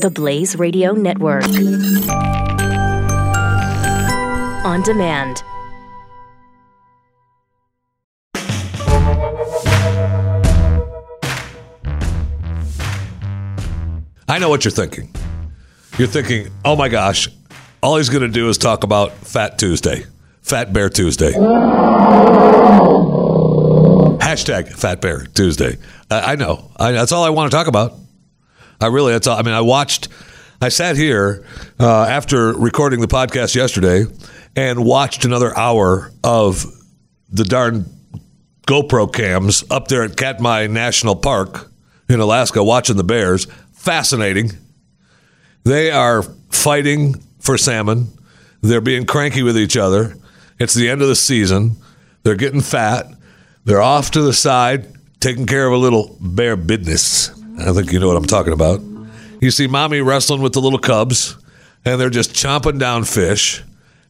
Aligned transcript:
The 0.00 0.10
Blaze 0.10 0.56
Radio 0.56 0.92
Network. 0.92 1.44
On 4.64 4.80
demand. 4.80 5.42
I 14.26 14.38
know 14.38 14.48
what 14.48 14.64
you're 14.64 14.72
thinking. 14.72 15.12
You're 15.98 16.08
thinking, 16.08 16.50
oh 16.64 16.76
my 16.76 16.88
gosh, 16.88 17.28
all 17.82 17.98
he's 17.98 18.08
going 18.08 18.22
to 18.22 18.28
do 18.28 18.48
is 18.48 18.56
talk 18.56 18.84
about 18.84 19.12
Fat 19.12 19.58
Tuesday, 19.58 20.04
Fat 20.40 20.72
Bear 20.72 20.88
Tuesday. 20.88 21.32
Hashtag 24.16 24.72
Fat 24.72 25.02
Bear 25.02 25.26
Tuesday. 25.26 25.76
I, 26.10 26.32
I 26.32 26.36
know. 26.36 26.70
I, 26.78 26.92
that's 26.92 27.12
all 27.12 27.22
I 27.22 27.28
want 27.28 27.50
to 27.50 27.54
talk 27.54 27.66
about. 27.66 27.99
I 28.80 28.86
really, 28.86 29.12
that's 29.12 29.26
all. 29.26 29.38
I 29.38 29.42
mean, 29.42 29.54
I 29.54 29.60
watched, 29.60 30.08
I 30.60 30.68
sat 30.68 30.96
here 30.96 31.44
uh, 31.78 32.02
after 32.04 32.52
recording 32.52 33.00
the 33.00 33.08
podcast 33.08 33.54
yesterday 33.54 34.04
and 34.56 34.84
watched 34.84 35.24
another 35.24 35.56
hour 35.56 36.10
of 36.24 36.64
the 37.28 37.44
darn 37.44 37.86
GoPro 38.66 39.12
cams 39.12 39.64
up 39.70 39.88
there 39.88 40.02
at 40.02 40.16
Katmai 40.16 40.66
National 40.68 41.16
Park 41.16 41.70
in 42.08 42.20
Alaska 42.20 42.62
watching 42.62 42.96
the 42.96 43.04
bears. 43.04 43.46
Fascinating. 43.72 44.52
They 45.64 45.90
are 45.90 46.22
fighting 46.50 47.14
for 47.38 47.58
salmon. 47.58 48.08
They're 48.62 48.80
being 48.80 49.06
cranky 49.06 49.42
with 49.42 49.58
each 49.58 49.76
other. 49.76 50.16
It's 50.58 50.74
the 50.74 50.88
end 50.88 51.02
of 51.02 51.08
the 51.08 51.16
season. 51.16 51.76
They're 52.22 52.34
getting 52.34 52.60
fat. 52.60 53.06
They're 53.64 53.80
off 53.82 54.10
to 54.12 54.22
the 54.22 54.32
side, 54.32 54.86
taking 55.20 55.46
care 55.46 55.66
of 55.66 55.72
a 55.72 55.76
little 55.76 56.16
bear 56.20 56.56
business. 56.56 57.30
I 57.60 57.72
think 57.72 57.92
you 57.92 57.98
know 57.98 58.08
what 58.08 58.16
I'm 58.16 58.24
talking 58.24 58.52
about. 58.52 58.80
You 59.40 59.50
see 59.50 59.66
mommy 59.66 60.00
wrestling 60.00 60.42
with 60.42 60.52
the 60.52 60.60
little 60.60 60.78
cubs, 60.78 61.36
and 61.84 62.00
they're 62.00 62.10
just 62.10 62.32
chomping 62.32 62.78
down 62.78 63.04
fish. 63.04 63.62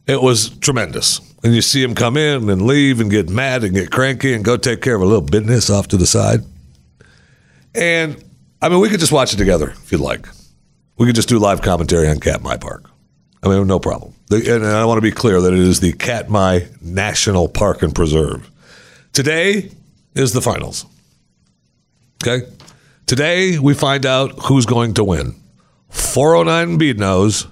It 0.07 0.21
was 0.21 0.49
tremendous. 0.59 1.21
And 1.43 1.55
you 1.55 1.61
see 1.61 1.81
them 1.81 1.95
come 1.95 2.17
in 2.17 2.49
and 2.49 2.63
leave 2.63 2.99
and 2.99 3.09
get 3.09 3.29
mad 3.29 3.63
and 3.63 3.73
get 3.73 3.91
cranky 3.91 4.33
and 4.33 4.43
go 4.43 4.57
take 4.57 4.81
care 4.81 4.95
of 4.95 5.01
a 5.01 5.05
little 5.05 5.21
business 5.21 5.69
off 5.69 5.87
to 5.89 5.97
the 5.97 6.05
side. 6.05 6.41
And 7.73 8.21
I 8.61 8.69
mean, 8.69 8.79
we 8.79 8.89
could 8.89 8.99
just 8.99 9.11
watch 9.11 9.33
it 9.33 9.37
together 9.37 9.69
if 9.69 9.91
you'd 9.91 10.01
like. 10.01 10.27
We 10.97 11.05
could 11.07 11.15
just 11.15 11.29
do 11.29 11.39
live 11.39 11.61
commentary 11.61 12.07
on 12.07 12.19
Cat 12.19 12.35
Katmai 12.35 12.57
Park. 12.57 12.89
I 13.43 13.47
mean, 13.47 13.65
no 13.65 13.79
problem. 13.79 14.13
And 14.29 14.65
I 14.65 14.85
want 14.85 14.97
to 14.97 15.01
be 15.01 15.11
clear 15.11 15.41
that 15.41 15.53
it 15.53 15.59
is 15.59 15.79
the 15.79 15.93
Katmai 15.93 16.61
National 16.79 17.47
Park 17.47 17.81
and 17.81 17.95
Preserve. 17.95 18.49
Today 19.13 19.71
is 20.13 20.33
the 20.33 20.41
finals. 20.41 20.85
Okay? 22.23 22.45
Today 23.11 23.59
we 23.59 23.73
find 23.73 24.05
out 24.05 24.39
who's 24.43 24.65
going 24.65 24.93
to 24.93 25.03
win. 25.03 25.35
409 25.89 26.77
Bead 26.77 26.97
Nose 26.97 27.45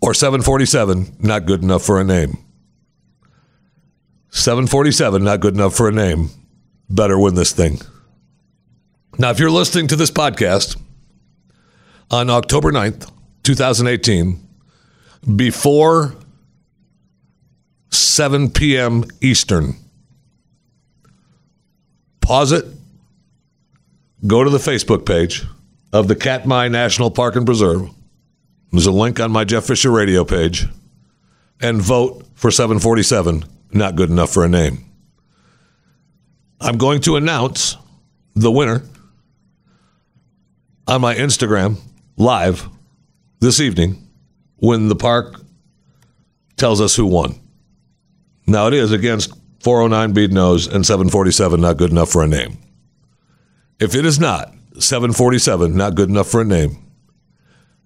or 0.00 0.14
747, 0.14 1.16
not 1.18 1.44
good 1.44 1.62
enough 1.62 1.82
for 1.82 2.00
a 2.00 2.04
name. 2.04 2.38
747, 4.30 5.22
not 5.22 5.40
good 5.40 5.52
enough 5.52 5.74
for 5.74 5.86
a 5.86 5.92
name. 5.92 6.30
Better 6.88 7.18
win 7.18 7.34
this 7.34 7.52
thing. 7.52 7.78
Now, 9.18 9.28
if 9.28 9.38
you're 9.38 9.50
listening 9.50 9.86
to 9.88 9.96
this 9.96 10.10
podcast 10.10 10.80
on 12.10 12.30
October 12.30 12.72
9th, 12.72 13.12
2018, 13.42 14.40
before 15.36 16.14
7 17.90 18.50
p.m. 18.50 19.04
Eastern, 19.20 19.74
pause 22.22 22.52
it, 22.52 22.64
go 24.26 24.44
to 24.44 24.50
the 24.50 24.58
Facebook 24.58 25.04
page 25.04 25.44
of 25.92 26.08
the 26.08 26.16
Katmai 26.16 26.68
National 26.68 27.10
Park 27.10 27.36
and 27.36 27.46
Preserve. 27.46 27.90
There's 28.70 28.86
a 28.86 28.92
link 28.92 29.20
on 29.20 29.30
my 29.30 29.44
Jeff 29.44 29.64
Fisher 29.64 29.90
radio 29.90 30.24
page 30.24 30.66
and 31.60 31.80
vote 31.80 32.26
for 32.34 32.50
747, 32.50 33.44
not 33.72 33.96
good 33.96 34.10
enough 34.10 34.32
for 34.32 34.44
a 34.44 34.48
name. 34.48 34.84
I'm 36.60 36.78
going 36.78 37.00
to 37.02 37.16
announce 37.16 37.76
the 38.34 38.50
winner 38.50 38.82
on 40.86 41.00
my 41.00 41.14
Instagram 41.14 41.78
live 42.16 42.68
this 43.40 43.60
evening 43.60 44.08
when 44.56 44.88
the 44.88 44.96
park 44.96 45.40
tells 46.56 46.80
us 46.80 46.94
who 46.94 47.06
won. 47.06 47.34
Now 48.46 48.68
it 48.68 48.74
is 48.74 48.92
against 48.92 49.34
409 49.60 50.12
Bead 50.12 50.32
Nose 50.32 50.66
and 50.66 50.86
747, 50.86 51.60
not 51.60 51.76
good 51.76 51.90
enough 51.90 52.10
for 52.10 52.22
a 52.22 52.28
name. 52.28 52.61
If 53.80 53.94
it 53.94 54.04
is 54.04 54.18
not 54.18 54.52
747, 54.78 55.76
not 55.76 55.94
good 55.94 56.08
enough 56.08 56.28
for 56.28 56.40
a 56.40 56.44
name, 56.44 56.78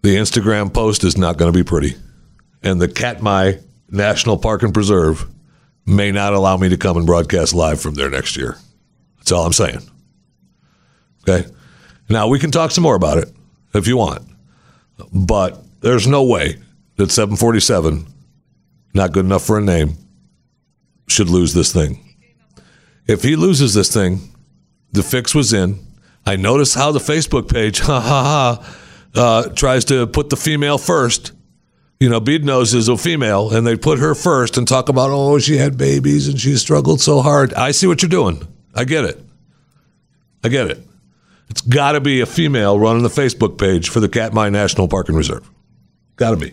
the 0.03 0.17
Instagram 0.17 0.73
post 0.73 1.05
is 1.05 1.17
not 1.17 1.37
going 1.37 1.53
to 1.53 1.59
be 1.59 1.65
pretty. 1.65 1.97
And 2.63 2.81
the 2.81 2.89
Katmai 2.89 3.55
National 3.91 4.37
Park 4.37 4.63
and 4.63 4.75
Preserve 4.75 5.27
may 5.87 6.13
not 6.13 6.33
allow 6.33 6.57
me 6.57 6.69
to 6.69 6.77
come 6.77 6.97
and 6.97 7.07
broadcast 7.07 7.55
live 7.55 7.81
from 7.81 7.95
there 7.95 8.11
next 8.11 8.37
year. 8.37 8.57
That's 9.19 9.33
all 9.33 9.47
I'm 9.47 9.53
saying. 9.53 9.81
Okay. 11.29 11.49
Now 12.09 12.29
we 12.29 12.39
can 12.39 12.51
talk 12.51 12.71
some 12.71 12.83
more 12.83 12.95
about 12.95 13.19
it 13.19 13.33
if 13.75 13.87
you 13.87 13.97
want, 13.97 14.23
but 15.13 15.63
there's 15.81 16.07
no 16.07 16.25
way 16.25 16.57
that 16.97 17.11
747, 17.11 18.07
not 18.95 19.13
good 19.13 19.25
enough 19.25 19.45
for 19.45 19.59
a 19.59 19.63
name, 19.63 19.97
should 21.09 21.29
lose 21.29 21.53
this 21.53 21.73
thing. 21.73 22.17
If 23.07 23.23
he 23.23 23.37
loses 23.37 23.75
this 23.75 23.93
thing, 23.93 24.21
the 24.97 25.03
fix 25.03 25.35
was 25.35 25.53
in. 25.53 25.79
I 26.25 26.37
noticed 26.37 26.75
how 26.75 26.91
the 26.91 26.99
Facebook 26.99 27.53
page, 27.53 27.79
ha 27.81 28.01
ha 28.01 28.59
ha, 28.65 28.77
uh, 29.15 29.49
tries 29.51 29.85
to 29.87 30.07
put 30.07 30.31
the 30.31 30.37
female 30.37 30.79
first. 30.79 31.33
You 32.01 32.11
know, 32.11 32.21
Bead 32.21 32.45
Nose 32.45 32.75
is 32.75 32.89
a 32.89 32.97
female, 32.97 33.55
and 33.55 33.67
they 33.67 33.77
put 33.77 34.01
her 34.01 34.15
first 34.15 34.59
and 34.59 34.69
talk 34.69 34.89
about, 34.89 35.11
oh, 35.11 35.39
she 35.39 35.57
had 35.57 35.79
babies 35.79 36.29
and 36.29 36.39
she 36.39 36.57
struggled 36.57 37.01
so 37.01 37.23
hard. 37.23 37.55
I 37.55 37.71
see 37.71 37.87
what 37.87 38.03
you're 38.03 38.11
doing. 38.11 38.47
I 38.75 38.85
get 38.85 39.05
it. 39.05 39.19
I 40.45 40.49
get 40.49 40.67
it. 40.67 40.87
It's 41.49 41.63
got 41.63 41.93
to 41.93 42.01
be 42.01 42.21
a 42.21 42.27
female 42.27 42.79
running 42.79 43.03
the 43.03 43.09
Facebook 43.09 43.57
page 43.57 43.89
for 43.89 44.01
the 44.01 44.09
Katmai 44.09 44.51
National 44.51 44.89
Park 44.89 45.09
and 45.09 45.17
Reserve. 45.17 45.49
Got 46.17 46.33
to 46.33 46.37
be. 46.37 46.53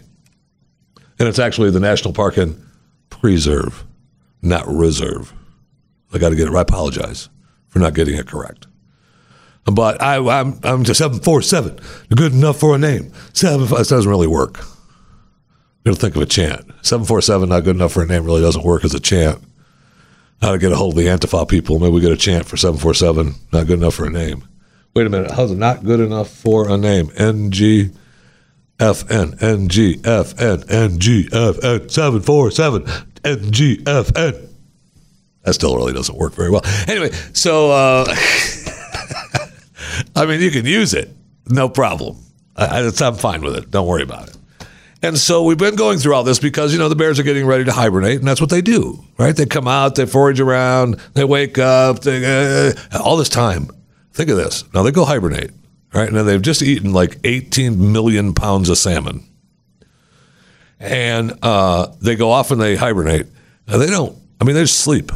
And 1.20 1.28
it's 1.28 1.40
actually 1.40 1.72
the 1.72 1.80
National 1.80 2.14
Park 2.14 2.38
and 2.38 2.64
Preserve, 3.10 3.84
not 4.42 4.66
Reserve. 4.68 5.34
I 6.14 6.20
got 6.20 6.30
to 6.30 6.36
get 6.36 6.48
it 6.48 6.52
right. 6.52 6.60
I 6.60 6.62
apologize 6.62 7.28
for 7.74 7.80
not 7.80 7.96
getting 7.96 8.16
it 8.16 8.28
correct. 8.28 8.68
But 9.66 10.02
I, 10.02 10.18
I'm 10.18 10.60
I'm 10.64 10.84
just 10.84 11.00
seven 11.00 11.20
four 11.20 11.42
seven, 11.42 11.80
good 12.16 12.34
enough 12.34 12.60
for 12.60 12.76
a 12.76 12.78
name. 12.78 13.12
Seven 13.34 13.66
five 13.66 13.88
doesn't 13.88 14.10
really 14.10 14.28
work. 14.28 14.60
You 14.60 15.92
don't 15.92 15.96
think 15.96 16.16
of 16.16 16.22
a 16.22 16.26
chant. 16.28 16.72
Seven 16.84 17.06
four 17.06 17.22
seven, 17.22 17.50
not 17.50 17.64
good 17.64 17.76
enough 17.76 17.94
for 17.94 18.04
a 18.04 18.06
name, 18.06 18.26
really 18.26 18.42
doesn't 18.42 18.64
work 18.64 18.86
as 18.86 18.94
a 18.94 19.00
chant. 19.00 19.42
How 20.42 20.52
to 20.52 20.58
get 20.60 20.72
a 20.72 20.76
hold 20.76 20.94
of 20.94 21.04
the 21.04 21.08
Antifa 21.10 21.48
people? 21.50 21.80
Maybe 21.80 21.94
we 21.94 22.02
get 22.02 22.12
a 22.12 22.18
chant 22.18 22.46
for 22.46 22.58
seven 22.58 22.78
four 22.78 22.94
seven, 22.94 23.36
not 23.52 23.66
good 23.66 23.80
enough 23.80 23.96
for 23.96 24.06
a 24.06 24.12
name. 24.12 24.48
Wait 24.94 25.08
a 25.08 25.10
minute, 25.10 25.32
how's 25.32 25.52
it 25.52 25.58
not 25.58 25.84
good 25.84 26.00
enough 26.00 26.30
for 26.30 26.70
a 26.70 26.78
name? 26.78 27.10
N 27.18 27.50
G 27.50 27.90
F 28.80 29.10
N 29.10 29.36
N 29.42 29.68
G 29.70 30.00
F 30.04 30.40
N 30.40 30.64
N 30.70 31.00
That 35.44 35.54
still 35.54 35.76
really 35.76 35.94
doesn't 35.94 36.18
work 36.18 36.34
very 36.34 36.50
well. 36.50 36.62
Anyway, 36.88 37.12
so. 37.34 37.72
Uh, 37.72 38.06
I 40.16 40.26
mean, 40.26 40.42
you 40.42 40.52
can 40.52 40.66
use 40.66 40.94
it, 40.94 41.10
no 41.48 41.70
problem. 41.70 42.18
I, 42.56 42.80
am 42.80 43.16
fine 43.16 43.42
with 43.42 43.56
it. 43.56 43.72
Don't 43.72 43.88
worry 43.88 44.04
about 44.04 44.30
it. 44.30 44.38
And 45.02 45.18
so 45.18 45.44
we've 45.44 45.58
been 45.58 45.76
going 45.76 46.00
through 46.00 46.14
all 46.14 46.24
this 46.24 46.40
because, 46.40 46.72
you 46.72 46.80
know, 46.80 46.88
the 46.88 46.96
bears 46.96 47.20
are 47.20 47.24
getting 47.24 47.46
ready 47.46 47.66
to 47.66 47.74
hibernate, 47.74 48.20
and 48.20 48.28
that's 48.28 48.40
what 48.40 48.50
they 48.50 48.62
do, 48.62 49.04
right? 49.18 49.36
They 49.36 49.46
come 49.46 49.68
out, 49.68 49.96
they 49.96 50.06
forage 50.06 50.40
around, 50.40 50.96
they 51.14 51.26
wake 51.26 51.58
up, 51.58 52.02
they, 52.02 52.64
uh, 52.64 53.02
all 53.04 53.18
this 53.18 53.30
time. 53.30 53.70
Think 54.14 54.30
of 54.30 54.38
this. 54.38 54.64
Now 54.74 54.84
they 54.84 54.92
go 54.92 55.04
hibernate, 55.04 55.52
right? 55.94 56.12
Now 56.12 56.24
they've 56.24 56.42
just 56.42 56.62
eaten 56.62 56.94
like 56.94 57.18
18 57.24 57.92
million 57.92 58.34
pounds 58.34 58.70
of 58.70 58.78
salmon. 58.78 59.26
And 60.80 61.38
uh, 61.42 61.88
they 62.00 62.16
go 62.16 62.32
off 62.32 62.52
and 62.52 62.62
they 62.62 62.76
hibernate. 62.76 63.28
Now 63.68 63.78
they 63.78 63.88
don't, 63.88 64.18
I 64.40 64.46
mean, 64.46 64.56
they 64.56 64.62
just 64.62 64.80
sleep. 64.80 65.12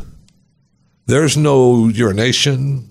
There's 1.07 1.37
no 1.37 1.87
urination. 1.87 2.89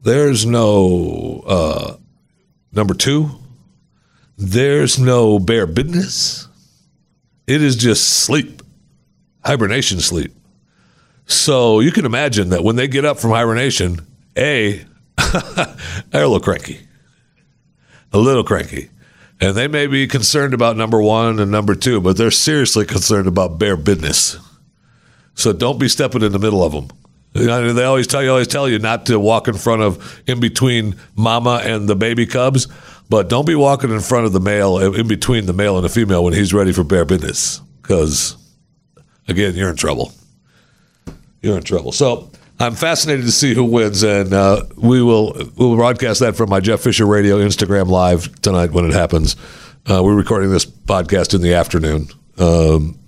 There's 0.00 0.46
no 0.46 1.42
uh, 1.46 1.96
number 2.72 2.94
two. 2.94 3.30
There's 4.38 4.98
no 4.98 5.40
bare 5.40 5.66
business. 5.66 6.46
It 7.46 7.62
is 7.62 7.74
just 7.76 8.08
sleep, 8.08 8.62
hibernation 9.44 10.00
sleep. 10.00 10.32
So 11.26 11.80
you 11.80 11.90
can 11.90 12.06
imagine 12.06 12.50
that 12.50 12.62
when 12.62 12.76
they 12.76 12.86
get 12.86 13.04
up 13.04 13.18
from 13.18 13.30
hibernation, 13.30 13.98
A, 14.36 14.84
they're 15.16 15.66
a 16.12 16.28
little 16.28 16.40
cranky. 16.40 16.86
A 18.12 18.18
little 18.18 18.44
cranky. 18.44 18.90
And 19.40 19.56
they 19.56 19.66
may 19.66 19.88
be 19.88 20.06
concerned 20.06 20.54
about 20.54 20.76
number 20.76 21.02
one 21.02 21.40
and 21.40 21.50
number 21.50 21.74
two, 21.74 22.00
but 22.00 22.16
they're 22.16 22.30
seriously 22.30 22.86
concerned 22.86 23.26
about 23.26 23.58
bare 23.58 23.76
business. 23.76 24.38
So 25.34 25.52
don't 25.52 25.80
be 25.80 25.88
stepping 25.88 26.22
in 26.22 26.32
the 26.32 26.38
middle 26.38 26.62
of 26.62 26.72
them. 26.72 26.90
You 27.38 27.46
know, 27.46 27.72
they 27.72 27.84
always 27.84 28.06
tell 28.06 28.22
you, 28.22 28.30
always 28.30 28.48
tell 28.48 28.68
you 28.68 28.78
not 28.78 29.06
to 29.06 29.18
walk 29.18 29.48
in 29.48 29.54
front 29.54 29.82
of, 29.82 30.22
in 30.26 30.40
between 30.40 30.96
mama 31.14 31.60
and 31.64 31.88
the 31.88 31.96
baby 31.96 32.26
cubs. 32.26 32.68
But 33.08 33.28
don't 33.28 33.46
be 33.46 33.54
walking 33.54 33.90
in 33.90 34.00
front 34.00 34.26
of 34.26 34.32
the 34.32 34.40
male, 34.40 34.78
in 34.78 35.06
between 35.06 35.46
the 35.46 35.52
male 35.52 35.76
and 35.76 35.84
the 35.84 35.88
female 35.88 36.24
when 36.24 36.32
he's 36.32 36.52
ready 36.52 36.72
for 36.72 36.82
bare 36.82 37.04
business, 37.04 37.60
because 37.80 38.36
again, 39.28 39.54
you're 39.54 39.70
in 39.70 39.76
trouble. 39.76 40.12
You're 41.40 41.56
in 41.56 41.62
trouble. 41.62 41.92
So 41.92 42.30
I'm 42.58 42.74
fascinated 42.74 43.24
to 43.26 43.32
see 43.32 43.54
who 43.54 43.64
wins, 43.64 44.02
and 44.02 44.32
uh, 44.32 44.64
we 44.76 45.02
will 45.02 45.34
we 45.34 45.66
will 45.66 45.76
broadcast 45.76 46.18
that 46.20 46.34
from 46.34 46.50
my 46.50 46.58
Jeff 46.58 46.80
Fisher 46.80 47.06
Radio 47.06 47.38
Instagram 47.38 47.88
live 47.88 48.40
tonight 48.40 48.72
when 48.72 48.84
it 48.84 48.92
happens. 48.92 49.36
Uh, 49.88 50.02
we're 50.02 50.16
recording 50.16 50.50
this 50.50 50.66
podcast 50.66 51.32
in 51.32 51.42
the 51.42 51.54
afternoon, 51.54 52.08
um, 52.38 52.98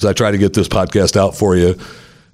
so 0.00 0.08
I 0.08 0.14
try 0.14 0.32
to 0.32 0.38
get 0.38 0.52
this 0.52 0.66
podcast 0.66 1.16
out 1.16 1.36
for 1.36 1.54
you 1.54 1.78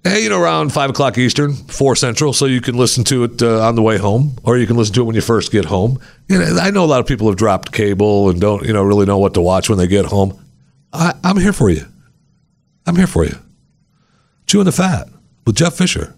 Hey, 0.03 0.23
you 0.23 0.31
know, 0.31 0.41
around 0.41 0.73
five 0.73 0.89
o'clock 0.89 1.19
Eastern, 1.19 1.53
four 1.53 1.95
Central, 1.95 2.33
so 2.33 2.47
you 2.47 2.63
can 2.63 2.75
listen 2.75 3.05
to 3.05 3.25
it 3.25 3.43
uh, 3.43 3.67
on 3.67 3.75
the 3.75 3.83
way 3.83 3.99
home, 3.99 4.39
or 4.45 4.57
you 4.57 4.67
can 4.67 4.77
listen 4.77 4.95
to 4.95 5.03
it 5.03 5.05
when 5.05 5.15
you 5.15 5.21
first 5.21 5.53
get 5.53 5.67
home. 5.67 6.01
You 6.27 6.39
know, 6.39 6.59
I 6.59 6.71
know 6.71 6.85
a 6.85 6.87
lot 6.87 7.01
of 7.01 7.07
people 7.07 7.27
have 7.27 7.37
dropped 7.37 7.71
cable 7.71 8.31
and 8.31 8.41
don't, 8.41 8.65
you 8.65 8.73
know, 8.73 8.83
really 8.83 9.05
know 9.05 9.19
what 9.19 9.35
to 9.35 9.43
watch 9.43 9.69
when 9.69 9.77
they 9.77 9.87
get 9.87 10.07
home. 10.07 10.43
I, 10.91 11.13
I'm 11.23 11.37
here 11.37 11.53
for 11.53 11.69
you. 11.69 11.85
I'm 12.87 12.97
here 12.97 13.07
for 13.07 13.27
you. 13.27 13.37
Chewing 14.47 14.65
the 14.65 14.73
fat 14.73 15.07
with 15.47 15.57
Jeff 15.57 15.75
Fisher. 15.75 16.17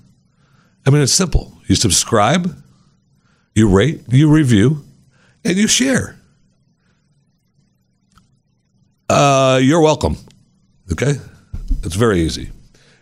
I 0.87 0.91
mean, 0.91 1.03
it's 1.03 1.13
simple. 1.13 1.53
You 1.67 1.75
subscribe, 1.75 2.57
you 3.53 3.69
rate, 3.69 4.03
you 4.09 4.31
review, 4.31 4.85
and 5.45 5.57
you 5.57 5.67
share. 5.67 6.21
Uh, 9.09 9.59
you're 9.61 9.81
welcome. 9.81 10.17
Okay, 10.93 11.15
it's 11.83 11.97
very 11.97 12.21
easy. 12.21 12.51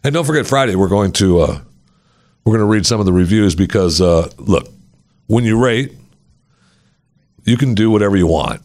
And 0.03 0.15
don't 0.15 0.25
forget 0.25 0.47
Friday 0.47 0.75
we're 0.77 0.89
going 0.89 1.13
to 1.13 1.41
uh, 1.41 1.61
we're 2.45 2.57
going 2.57 2.67
to 2.67 2.73
read 2.73 2.87
some 2.87 3.01
of 3.01 3.07
the 3.07 3.13
reviews 3.13 3.55
because 3.55 4.01
uh, 4.01 4.31
look, 4.39 4.69
when 5.27 5.45
you 5.45 5.63
rate, 5.63 5.93
you 7.45 7.57
can 7.57 7.75
do 7.75 7.91
whatever 7.91 8.17
you 8.17 8.27
want. 8.27 8.63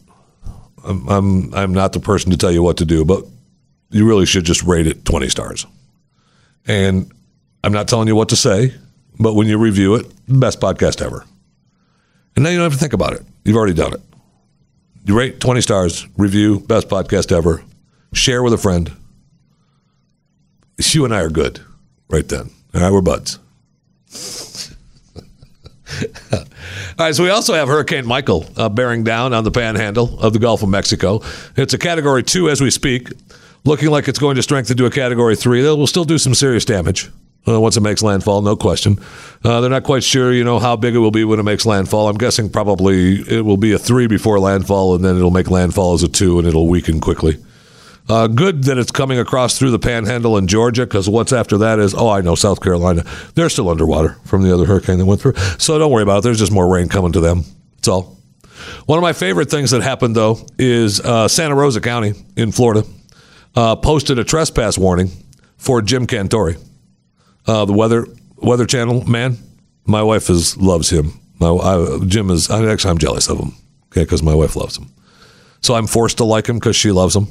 I'm, 0.84 1.08
I'm 1.08 1.54
I'm 1.54 1.74
not 1.74 1.92
the 1.92 2.00
person 2.00 2.30
to 2.30 2.36
tell 2.36 2.52
you 2.52 2.62
what 2.62 2.78
to 2.78 2.84
do, 2.84 3.04
but 3.04 3.24
you 3.90 4.06
really 4.06 4.26
should 4.26 4.44
just 4.44 4.62
rate 4.62 4.86
it 4.86 5.04
20 5.04 5.28
stars. 5.28 5.66
And 6.66 7.12
I'm 7.62 7.72
not 7.72 7.88
telling 7.88 8.08
you 8.08 8.16
what 8.16 8.30
to 8.30 8.36
say, 8.36 8.74
but 9.18 9.34
when 9.34 9.46
you 9.46 9.58
review 9.58 9.94
it, 9.94 10.06
best 10.28 10.60
podcast 10.60 11.04
ever. 11.04 11.24
And 12.34 12.44
now 12.44 12.50
you 12.50 12.56
don't 12.58 12.64
have 12.64 12.72
to 12.72 12.78
think 12.78 12.92
about 12.92 13.12
it. 13.12 13.22
You've 13.44 13.56
already 13.56 13.74
done 13.74 13.92
it. 13.94 14.00
You 15.04 15.16
rate 15.16 15.38
20 15.38 15.60
stars, 15.60 16.06
review, 16.16 16.60
best 16.60 16.88
podcast 16.88 17.30
ever, 17.30 17.62
share 18.12 18.42
with 18.42 18.52
a 18.52 18.58
friend 18.58 18.90
you 20.78 21.04
and 21.04 21.14
I 21.14 21.20
are 21.20 21.30
good 21.30 21.60
right 22.08 22.28
then. 22.28 22.50
All 22.74 22.80
right, 22.80 22.92
we're 22.92 23.00
buds. 23.00 23.38
All 26.98 27.06
right, 27.06 27.14
so 27.14 27.22
we 27.22 27.30
also 27.30 27.54
have 27.54 27.68
Hurricane 27.68 28.06
Michael 28.06 28.46
uh, 28.56 28.68
bearing 28.68 29.04
down 29.04 29.32
on 29.32 29.44
the 29.44 29.50
panhandle 29.50 30.18
of 30.20 30.32
the 30.32 30.38
Gulf 30.38 30.62
of 30.62 30.68
Mexico. 30.68 31.20
It's 31.56 31.74
a 31.74 31.78
category 31.78 32.22
two 32.22 32.50
as 32.50 32.60
we 32.60 32.70
speak, 32.70 33.10
looking 33.64 33.90
like 33.90 34.08
it's 34.08 34.18
going 34.18 34.36
to 34.36 34.42
strengthen 34.42 34.76
to 34.78 34.86
a 34.86 34.90
category 34.90 35.36
three. 35.36 35.62
That 35.62 35.76
will 35.76 35.86
still 35.86 36.04
do 36.04 36.18
some 36.18 36.34
serious 36.34 36.64
damage 36.64 37.10
uh, 37.46 37.60
once 37.60 37.76
it 37.76 37.82
makes 37.82 38.02
landfall, 38.02 38.42
no 38.42 38.56
question. 38.56 38.98
Uh, 39.44 39.60
they're 39.60 39.70
not 39.70 39.84
quite 39.84 40.02
sure, 40.02 40.32
you 40.32 40.44
know, 40.44 40.58
how 40.58 40.76
big 40.76 40.94
it 40.94 40.98
will 40.98 41.10
be 41.10 41.24
when 41.24 41.38
it 41.38 41.44
makes 41.44 41.64
landfall. 41.64 42.08
I'm 42.08 42.18
guessing 42.18 42.50
probably 42.50 43.20
it 43.20 43.44
will 43.44 43.56
be 43.56 43.72
a 43.72 43.78
three 43.78 44.06
before 44.06 44.38
landfall, 44.40 44.94
and 44.94 45.04
then 45.04 45.16
it'll 45.16 45.30
make 45.30 45.50
landfall 45.50 45.94
as 45.94 46.02
a 46.02 46.08
two, 46.08 46.38
and 46.38 46.48
it'll 46.48 46.68
weaken 46.68 47.00
quickly. 47.00 47.36
Uh, 48.08 48.28
good 48.28 48.64
that 48.64 48.78
it's 48.78 48.92
coming 48.92 49.18
across 49.18 49.58
through 49.58 49.70
the 49.70 49.78
panhandle 49.78 50.36
in 50.36 50.46
Georgia 50.46 50.86
because 50.86 51.08
what's 51.08 51.32
after 51.32 51.58
that 51.58 51.80
is, 51.80 51.92
oh, 51.92 52.08
I 52.08 52.20
know, 52.20 52.36
South 52.36 52.60
Carolina. 52.60 53.04
They're 53.34 53.48
still 53.48 53.68
underwater 53.68 54.16
from 54.24 54.42
the 54.42 54.54
other 54.54 54.64
hurricane 54.64 54.98
that 54.98 55.06
went 55.06 55.20
through. 55.20 55.34
So 55.58 55.78
don't 55.78 55.90
worry 55.90 56.04
about 56.04 56.18
it. 56.18 56.22
There's 56.22 56.38
just 56.38 56.52
more 56.52 56.72
rain 56.72 56.88
coming 56.88 57.12
to 57.12 57.20
them. 57.20 57.42
That's 57.76 57.88
all. 57.88 58.16
One 58.86 58.98
of 58.98 59.02
my 59.02 59.12
favorite 59.12 59.50
things 59.50 59.72
that 59.72 59.82
happened, 59.82 60.14
though, 60.14 60.46
is 60.58 61.00
uh, 61.00 61.28
Santa 61.28 61.54
Rosa 61.54 61.80
County 61.80 62.14
in 62.36 62.52
Florida 62.52 62.84
uh, 63.54 63.76
posted 63.76 64.18
a 64.18 64.24
trespass 64.24 64.78
warning 64.78 65.10
for 65.56 65.82
Jim 65.82 66.06
Cantore, 66.06 66.56
uh, 67.46 67.64
the 67.64 67.72
Weather 67.72 68.06
Weather 68.36 68.66
Channel 68.66 69.04
man. 69.08 69.38
My 69.84 70.02
wife 70.02 70.30
is 70.30 70.56
loves 70.56 70.90
him. 70.90 71.12
My 71.40 71.48
I, 71.48 71.98
Jim 72.06 72.30
is 72.30 72.50
actually 72.50 72.90
I'm 72.90 72.98
jealous 72.98 73.28
of 73.28 73.38
him, 73.38 73.52
okay, 73.86 74.02
because 74.02 74.22
my 74.22 74.34
wife 74.34 74.56
loves 74.56 74.76
him. 74.76 74.90
So 75.60 75.74
I'm 75.74 75.86
forced 75.86 76.18
to 76.18 76.24
like 76.24 76.48
him 76.48 76.56
because 76.56 76.76
she 76.76 76.92
loves 76.92 77.16
him. 77.16 77.28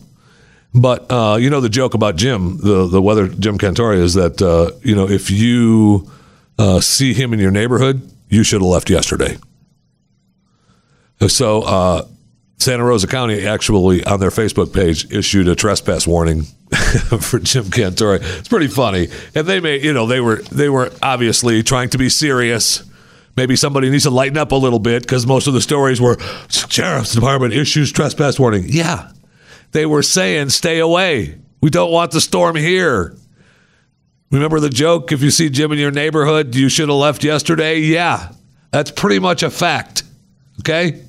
But 0.75 1.09
uh, 1.09 1.37
you 1.39 1.49
know 1.49 1.61
the 1.61 1.69
joke 1.69 1.93
about 1.93 2.17
Jim, 2.17 2.57
the 2.57 2.85
the 2.87 3.01
weather 3.01 3.29
Jim 3.29 3.57
Cantore 3.57 3.97
is 3.97 4.13
that 4.15 4.41
uh, 4.41 4.71
you 4.83 4.93
know 4.93 5.07
if 5.07 5.31
you 5.31 6.11
uh, 6.59 6.81
see 6.81 7.13
him 7.13 7.33
in 7.33 7.39
your 7.39 7.51
neighborhood, 7.51 8.01
you 8.27 8.43
should 8.43 8.61
have 8.61 8.69
left 8.69 8.89
yesterday. 8.89 9.37
So 11.27 11.61
uh, 11.61 12.05
Santa 12.57 12.83
Rosa 12.83 13.07
County 13.07 13.47
actually 13.47 14.03
on 14.03 14.19
their 14.19 14.31
Facebook 14.31 14.73
page 14.73 15.09
issued 15.13 15.47
a 15.47 15.55
trespass 15.55 16.05
warning 16.05 16.41
for 17.21 17.39
Jim 17.39 17.65
Cantore. 17.65 18.19
It's 18.21 18.49
pretty 18.49 18.67
funny, 18.67 19.07
and 19.33 19.47
they 19.47 19.61
may 19.61 19.79
you 19.81 19.93
know 19.93 20.07
they 20.07 20.19
were 20.19 20.41
they 20.51 20.67
were 20.67 20.91
obviously 21.01 21.63
trying 21.63 21.89
to 21.91 21.97
be 21.97 22.09
serious. 22.09 22.83
Maybe 23.37 23.55
somebody 23.55 23.89
needs 23.89 24.03
to 24.03 24.09
lighten 24.09 24.37
up 24.37 24.51
a 24.51 24.55
little 24.55 24.79
bit 24.79 25.03
because 25.03 25.25
most 25.25 25.47
of 25.47 25.53
the 25.53 25.61
stories 25.61 26.01
were 26.01 26.17
sheriff's 26.49 27.13
department 27.13 27.53
issues 27.53 27.93
trespass 27.93 28.37
warning. 28.39 28.65
Yeah, 28.67 29.11
they 29.75 29.85
were 29.85 30.03
saying, 30.03 30.47
stay 30.51 30.79
away. 30.79 31.37
We 31.59 31.69
don't 31.69 31.91
want 31.91 32.11
the 32.11 32.21
storm 32.21 32.55
here. 32.55 33.13
Remember 34.31 34.61
the 34.61 34.69
joke? 34.69 35.11
If 35.11 35.21
you 35.21 35.31
see 35.31 35.49
Jim 35.49 35.73
in 35.73 35.77
your 35.77 35.91
neighborhood, 35.91 36.55
you 36.55 36.69
should 36.69 36.87
have 36.87 36.97
left 36.97 37.25
yesterday. 37.25 37.79
Yeah, 37.79 38.31
that's 38.71 38.89
pretty 38.89 39.19
much 39.19 39.43
a 39.43 39.49
fact. 39.49 40.03
Okay? 40.61 41.03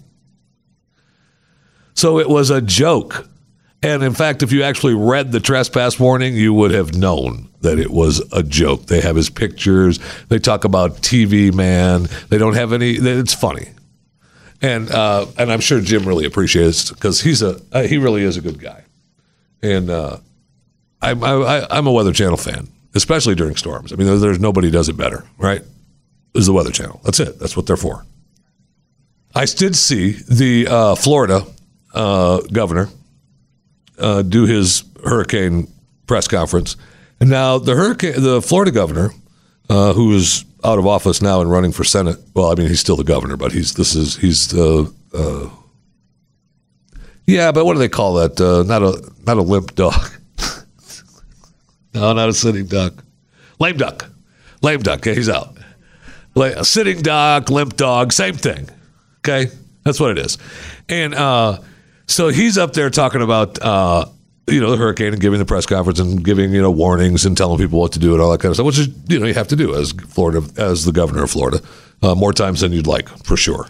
So 1.94 2.18
it 2.18 2.28
was 2.28 2.50
a 2.50 2.60
joke. 2.60 3.28
And 3.84 4.02
in 4.02 4.14
fact, 4.14 4.42
if 4.42 4.50
you 4.50 4.64
actually 4.64 4.94
read 4.94 5.30
the 5.30 5.38
trespass 5.38 6.00
warning, 6.00 6.34
you 6.34 6.52
would 6.52 6.72
have 6.72 6.96
known 6.96 7.48
that 7.60 7.78
it 7.78 7.92
was 7.92 8.20
a 8.32 8.42
joke. 8.42 8.86
They 8.86 9.00
have 9.00 9.14
his 9.14 9.30
pictures. 9.30 10.00
They 10.28 10.40
talk 10.40 10.64
about 10.64 10.96
TV 11.02 11.54
man. 11.54 12.08
They 12.30 12.38
don't 12.38 12.54
have 12.54 12.72
any. 12.72 12.94
It's 12.94 13.32
funny 13.32 13.68
and 14.62 14.90
uh, 14.90 15.26
and 15.38 15.52
I'm 15.52 15.60
sure 15.60 15.80
Jim 15.80 16.06
really 16.06 16.24
appreciates 16.24 16.90
because 16.90 17.20
he's 17.20 17.42
a 17.42 17.60
uh, 17.72 17.82
he 17.82 17.98
really 17.98 18.22
is 18.22 18.36
a 18.36 18.40
good 18.40 18.58
guy, 18.58 18.84
and 19.62 19.90
uh, 19.90 20.18
I'm 21.02 21.22
I, 21.22 21.66
I'm 21.70 21.86
a 21.86 21.92
Weather 21.92 22.12
Channel 22.12 22.36
fan, 22.36 22.68
especially 22.94 23.34
during 23.34 23.56
storms. 23.56 23.92
I 23.92 23.96
mean, 23.96 24.20
there's, 24.20 24.40
nobody 24.40 24.70
does 24.70 24.88
it 24.88 24.96
better, 24.96 25.24
right? 25.38 25.62
Is 26.34 26.46
the 26.46 26.52
Weather 26.52 26.70
Channel? 26.70 27.00
That's 27.04 27.20
it. 27.20 27.38
That's 27.38 27.56
what 27.56 27.66
they're 27.66 27.76
for. 27.76 28.04
I 29.34 29.44
did 29.44 29.76
see 29.76 30.12
the 30.12 30.66
uh, 30.68 30.94
Florida 30.94 31.44
uh, 31.94 32.40
governor 32.52 32.88
uh, 33.98 34.22
do 34.22 34.46
his 34.46 34.84
hurricane 35.04 35.70
press 36.06 36.28
conference, 36.28 36.76
and 37.20 37.28
now 37.28 37.58
the 37.58 37.74
hurricane 37.74 38.14
the 38.16 38.40
Florida 38.40 38.70
governor, 38.70 39.10
who 39.68 40.14
is 40.14 40.44
out 40.64 40.78
of 40.78 40.86
office 40.86 41.22
now 41.22 41.40
and 41.40 41.50
running 41.50 41.72
for 41.72 41.84
Senate. 41.84 42.18
Well, 42.34 42.50
I 42.50 42.54
mean, 42.54 42.68
he's 42.68 42.80
still 42.80 42.96
the 42.96 43.04
governor, 43.04 43.36
but 43.36 43.52
he's 43.52 43.74
this 43.74 43.94
is 43.94 44.16
he's 44.16 44.48
the 44.48 44.92
uh, 45.14 45.48
yeah. 47.26 47.52
But 47.52 47.64
what 47.64 47.74
do 47.74 47.78
they 47.78 47.88
call 47.88 48.14
that? 48.14 48.40
Uh, 48.40 48.62
not 48.64 48.82
a 48.82 49.12
not 49.26 49.36
a 49.36 49.42
limp 49.42 49.74
duck. 49.74 50.20
no, 51.94 52.12
not 52.12 52.28
a 52.28 52.32
sitting 52.32 52.66
duck. 52.66 52.94
Lame 53.58 53.76
duck. 53.76 54.10
Lame 54.62 54.80
duck. 54.80 54.98
Okay, 55.00 55.14
he's 55.14 55.28
out. 55.28 55.56
A 56.36 56.64
sitting 56.64 57.00
duck, 57.00 57.48
limp 57.48 57.76
dog, 57.76 58.12
same 58.12 58.34
thing. 58.34 58.68
Okay, 59.20 59.50
that's 59.84 59.98
what 59.98 60.10
it 60.10 60.18
is. 60.18 60.36
And 60.88 61.14
uh, 61.14 61.60
so 62.06 62.28
he's 62.28 62.58
up 62.58 62.74
there 62.74 62.90
talking 62.90 63.22
about 63.22 63.60
uh, 63.62 64.06
you 64.48 64.60
know, 64.60 64.70
the 64.70 64.76
hurricane 64.76 65.12
and 65.12 65.20
giving 65.20 65.38
the 65.38 65.44
press 65.44 65.66
conference 65.66 65.98
and 65.98 66.24
giving, 66.24 66.52
you 66.52 66.62
know, 66.62 66.70
warnings 66.70 67.26
and 67.26 67.36
telling 67.36 67.58
people 67.58 67.80
what 67.80 67.92
to 67.92 67.98
do 67.98 68.12
and 68.12 68.22
all 68.22 68.30
that 68.30 68.40
kind 68.40 68.50
of 68.50 68.56
stuff, 68.56 68.66
which 68.66 68.78
is, 68.78 68.88
you 69.08 69.18
know, 69.18 69.26
you 69.26 69.34
have 69.34 69.48
to 69.48 69.56
do 69.56 69.74
as 69.74 69.92
Florida, 69.92 70.46
as 70.56 70.84
the 70.84 70.92
governor 70.92 71.24
of 71.24 71.30
Florida, 71.30 71.60
uh, 72.02 72.14
more 72.14 72.32
times 72.32 72.60
than 72.60 72.72
you'd 72.72 72.86
like, 72.86 73.08
for 73.24 73.36
sure. 73.36 73.68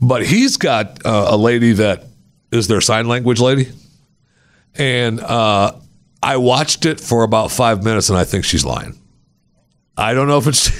But 0.00 0.26
he's 0.26 0.56
got 0.56 1.04
uh, 1.06 1.28
a 1.30 1.36
lady 1.36 1.72
that 1.74 2.04
is 2.50 2.66
their 2.66 2.80
sign 2.80 3.06
language 3.06 3.40
lady. 3.40 3.70
And 4.74 5.20
uh, 5.20 5.72
I 6.22 6.38
watched 6.38 6.86
it 6.86 7.00
for 7.00 7.22
about 7.22 7.50
five 7.50 7.84
minutes 7.84 8.08
and 8.08 8.18
I 8.18 8.24
think 8.24 8.44
she's 8.44 8.64
lying. 8.64 8.98
I 9.96 10.14
don't 10.14 10.28
know 10.28 10.38
if 10.38 10.46
it's. 10.46 10.70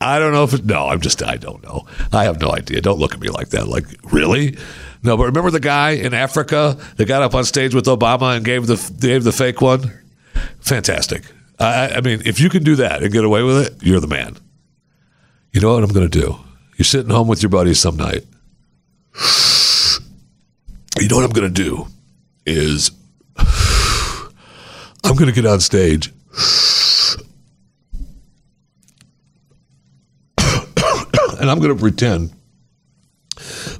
I 0.00 0.18
don't 0.18 0.32
know 0.32 0.44
if 0.44 0.54
it. 0.54 0.64
No, 0.64 0.88
I'm 0.88 1.00
just. 1.00 1.22
I 1.22 1.36
don't 1.36 1.62
know. 1.62 1.86
I 2.12 2.24
have 2.24 2.40
no 2.40 2.50
idea. 2.52 2.80
Don't 2.80 2.98
look 2.98 3.14
at 3.14 3.20
me 3.20 3.28
like 3.28 3.50
that. 3.50 3.68
Like, 3.68 3.84
really? 4.12 4.56
No, 5.02 5.16
but 5.16 5.24
remember 5.24 5.50
the 5.50 5.60
guy 5.60 5.90
in 5.90 6.12
Africa 6.12 6.76
that 6.96 7.06
got 7.06 7.22
up 7.22 7.34
on 7.34 7.44
stage 7.44 7.74
with 7.74 7.86
Obama 7.86 8.36
and 8.36 8.44
gave 8.44 8.66
the 8.66 8.76
gave 9.00 9.24
the 9.24 9.32
fake 9.32 9.60
one? 9.60 9.92
Fantastic. 10.60 11.24
I, 11.58 11.94
I 11.96 12.00
mean, 12.00 12.22
if 12.24 12.40
you 12.40 12.48
can 12.48 12.62
do 12.62 12.76
that 12.76 13.02
and 13.02 13.12
get 13.12 13.24
away 13.24 13.42
with 13.42 13.66
it, 13.66 13.82
you're 13.82 14.00
the 14.00 14.06
man. 14.06 14.36
You 15.52 15.60
know 15.60 15.74
what 15.74 15.82
I'm 15.82 15.90
going 15.90 16.08
to 16.08 16.20
do? 16.20 16.36
You're 16.76 16.84
sitting 16.84 17.10
home 17.10 17.26
with 17.26 17.42
your 17.42 17.50
buddies 17.50 17.80
some 17.80 17.96
night. 17.96 18.24
You 21.00 21.08
know 21.08 21.16
what 21.16 21.24
I'm 21.24 21.32
going 21.32 21.52
to 21.52 21.62
do 21.62 21.86
is 22.46 22.92
I'm 25.04 25.16
going 25.16 25.26
to 25.26 25.32
get 25.32 25.46
on 25.46 25.60
stage 25.60 26.08
and 30.38 31.50
I'm 31.50 31.58
going 31.58 31.74
to 31.74 31.76
pretend 31.76 32.32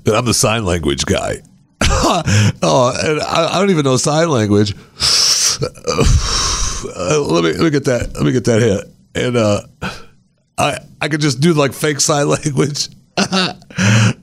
and 0.08 0.16
I'm 0.16 0.24
the 0.24 0.34
sign 0.34 0.64
language 0.64 1.04
guy. 1.04 1.36
oh, 1.82 2.92
and 3.02 3.20
I, 3.20 3.54
I, 3.54 3.58
don't 3.60 3.70
even 3.70 3.84
know 3.84 3.96
sign 3.96 4.28
language. 4.28 4.74
Uh, 6.80 7.20
let 7.20 7.42
me 7.42 7.52
let 7.54 7.64
me 7.64 7.70
get 7.70 7.84
that 7.86 8.14
let 8.14 8.24
me 8.24 8.30
get 8.30 8.44
that 8.44 8.62
hit, 8.62 8.84
and 9.16 9.36
uh, 9.36 9.62
I 10.56 10.78
I 11.00 11.08
could 11.08 11.20
just 11.20 11.40
do 11.40 11.52
like 11.52 11.72
fake 11.72 11.98
sign 11.98 12.28
language. 12.28 12.88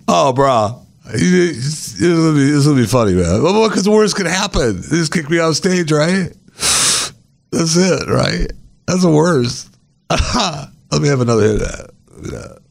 oh, 0.07 0.31
bro. 0.33 0.81
This 1.05 1.99
will 1.99 2.33
be, 2.33 2.51
will 2.51 2.75
be 2.75 2.85
funny, 2.85 3.13
man. 3.13 3.41
Because 3.41 3.83
the 3.83 3.91
worst 3.91 4.15
could 4.15 4.25
happen. 4.25 4.77
They 4.77 4.97
just 4.97 5.11
kick 5.11 5.29
me 5.29 5.39
off 5.39 5.55
stage, 5.55 5.91
right? 5.91 6.31
That's 7.51 7.75
it, 7.75 8.07
right? 8.07 8.49
That's 8.87 9.01
the 9.01 9.11
worst. 9.11 9.75
Let 10.09 11.01
me 11.01 11.09
have 11.09 11.19
another 11.19 11.41
hit 11.41 11.61
of 11.61 11.91
that. 12.31 12.61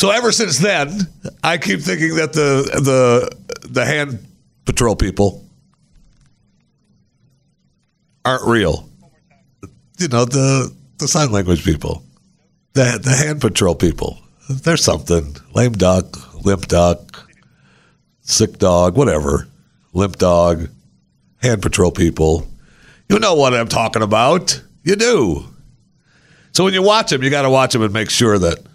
So 0.00 0.08
ever 0.08 0.32
since 0.32 0.56
then, 0.56 1.08
I 1.44 1.58
keep 1.58 1.80
thinking 1.82 2.14
that 2.14 2.32
the 2.32 2.62
the 2.80 3.68
the 3.68 3.84
hand 3.84 4.26
patrol 4.64 4.96
people 4.96 5.44
aren't 8.24 8.46
real. 8.46 8.88
You 9.98 10.08
know 10.08 10.24
the 10.24 10.74
the 10.96 11.06
sign 11.06 11.32
language 11.32 11.66
people, 11.66 12.02
the 12.72 12.98
the 12.98 13.14
hand 13.14 13.42
patrol 13.42 13.74
people. 13.74 14.16
There's 14.48 14.82
something 14.82 15.36
lame 15.54 15.72
duck, 15.72 16.06
limp 16.46 16.66
duck, 16.66 17.30
sick 18.22 18.56
dog, 18.56 18.96
whatever, 18.96 19.48
limp 19.92 20.16
dog, 20.16 20.70
hand 21.42 21.60
patrol 21.60 21.90
people. 21.90 22.48
You 23.10 23.18
know 23.18 23.34
what 23.34 23.52
I'm 23.52 23.68
talking 23.68 24.00
about. 24.00 24.62
You 24.82 24.96
do. 24.96 25.44
So 26.52 26.64
when 26.64 26.72
you 26.72 26.82
watch 26.82 27.10
them, 27.10 27.22
you 27.22 27.28
got 27.28 27.42
to 27.42 27.50
watch 27.50 27.74
them 27.74 27.82
and 27.82 27.92
make 27.92 28.08
sure 28.08 28.38
that 28.38 28.66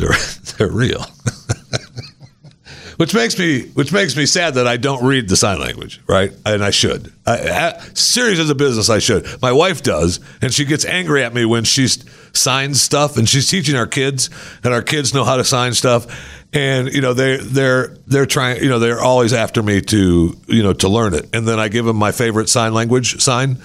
they're 0.00 0.16
they're 0.58 0.70
real. 0.70 1.06
which 2.96 3.14
makes 3.14 3.38
me 3.38 3.62
which 3.70 3.92
makes 3.92 4.14
me 4.16 4.26
sad 4.26 4.54
that 4.54 4.66
I 4.66 4.76
don't 4.76 5.04
read 5.04 5.28
the 5.28 5.36
sign 5.36 5.58
language, 5.58 6.00
right? 6.06 6.32
And 6.44 6.62
I 6.62 6.70
should. 6.70 7.12
I, 7.26 7.48
I, 7.48 7.78
serious 7.94 8.38
as 8.38 8.50
a 8.50 8.54
business, 8.54 8.90
I 8.90 8.98
should. 8.98 9.26
My 9.40 9.52
wife 9.52 9.82
does, 9.82 10.20
and 10.42 10.52
she 10.52 10.66
gets 10.66 10.84
angry 10.84 11.24
at 11.24 11.32
me 11.32 11.44
when 11.44 11.64
she 11.64 11.88
signs 12.32 12.82
stuff, 12.82 13.16
and 13.16 13.28
she's 13.28 13.48
teaching 13.48 13.74
our 13.74 13.86
kids, 13.86 14.28
and 14.62 14.74
our 14.74 14.82
kids 14.82 15.14
know 15.14 15.24
how 15.24 15.36
to 15.36 15.44
sign 15.44 15.72
stuff, 15.72 16.06
and 16.52 16.92
you 16.92 17.00
know 17.00 17.14
they 17.14 17.38
they're 17.38 17.96
they're 18.06 18.26
trying, 18.26 18.62
you 18.62 18.68
know, 18.68 18.78
they're 18.78 19.00
always 19.00 19.32
after 19.32 19.62
me 19.62 19.80
to 19.80 20.36
you 20.46 20.62
know 20.62 20.72
to 20.74 20.88
learn 20.88 21.14
it, 21.14 21.28
and 21.32 21.48
then 21.48 21.58
I 21.58 21.68
give 21.68 21.84
them 21.86 21.96
my 21.96 22.12
favorite 22.12 22.48
sign 22.48 22.74
language 22.74 23.20
sign, 23.22 23.58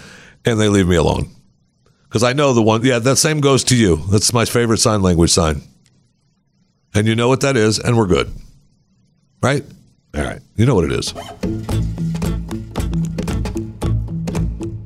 and 0.46 0.60
they 0.60 0.70
leave 0.70 0.88
me 0.88 0.96
alone 0.96 1.30
because 2.08 2.24
I 2.24 2.32
know 2.32 2.54
the 2.54 2.64
one. 2.64 2.84
Yeah, 2.86 3.00
that 3.00 3.18
same 3.18 3.42
goes 3.42 3.66
to 3.66 3.76
you. 3.76 3.98
That's 4.10 4.32
my 4.32 4.46
favorite 4.46 4.78
sign 4.78 5.02
language 5.02 5.32
sign, 5.32 5.62
and 6.96 7.08
you 7.08 7.16
know 7.16 7.28
what 7.28 7.42
that 7.42 7.58
is, 7.58 7.78
and 7.78 7.98
we're 7.98 8.08
good. 8.08 8.32
Right? 9.44 9.64
All 10.16 10.24
right. 10.24 10.40
You 10.56 10.66
know 10.66 10.76
what 10.76 10.86
it 10.86 10.94
is. 10.94 11.14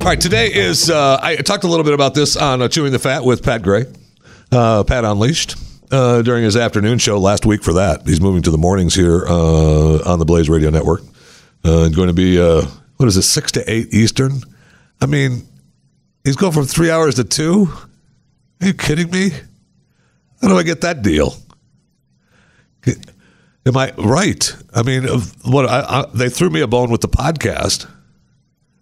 All 0.02 0.08
right. 0.08 0.20
Today 0.20 0.52
is, 0.52 0.90
uh, 0.90 1.20
I 1.22 1.36
talked 1.38 1.64
a 1.64 1.68
little 1.68 1.84
bit 1.84 1.94
about 1.94 2.16
this 2.16 2.36
on 2.36 2.62
uh, 2.64 2.68
Chewing 2.68 2.92
the 2.92 3.00
Fat 3.00 3.24
with 3.24 3.44
Pat 3.44 3.62
Gray, 3.62 3.86
uh, 4.52 4.84
Pat 4.84 5.06
Unleashed. 5.06 5.56
Uh, 5.92 6.22
during 6.22 6.44
his 6.44 6.56
afternoon 6.56 7.00
show 7.00 7.18
last 7.18 7.48
week 7.48 7.64
for 7.64 7.74
that. 7.74 8.06
He's 8.06 8.22
moving 8.22 8.44
to 8.44 8.52
the 8.52 8.60
mornings 8.60 8.94
here 8.94 9.26
uh, 9.26 10.04
on 10.06 10.20
the 10.20 10.26
Blaze 10.26 10.48
Radio 10.48 10.70
Network. 10.70 11.02
Uh, 11.64 11.90
going 11.90 12.10
to 12.10 12.14
be, 12.14 12.38
what 12.38 13.08
is 13.08 13.18
it, 13.18 13.24
6 13.24 13.52
to 13.54 13.68
8 13.68 13.92
Eastern? 13.92 14.34
I 15.02 15.08
mean, 15.08 15.48
he's 16.24 16.36
going 16.36 16.54
from 16.54 16.66
three 16.66 16.92
hours 16.92 17.16
to 17.16 17.24
two? 17.24 17.74
Are 18.62 18.68
you 18.68 18.74
kidding 18.74 19.10
me? 19.10 19.32
How 20.44 20.50
do 20.50 20.58
I 20.58 20.62
get 20.62 20.82
that 20.82 21.02
deal? 21.02 21.34
Am 23.66 23.76
I 23.78 23.92
right? 23.98 24.56
I 24.74 24.84
mean, 24.84 25.04
what 25.44 25.66
I, 25.66 25.82
I, 26.02 26.06
they 26.14 26.30
threw 26.30 26.50
me 26.50 26.62
a 26.62 26.68
bone 26.68 26.92
with 26.92 27.02
the 27.02 27.10
podcast, 27.10 27.86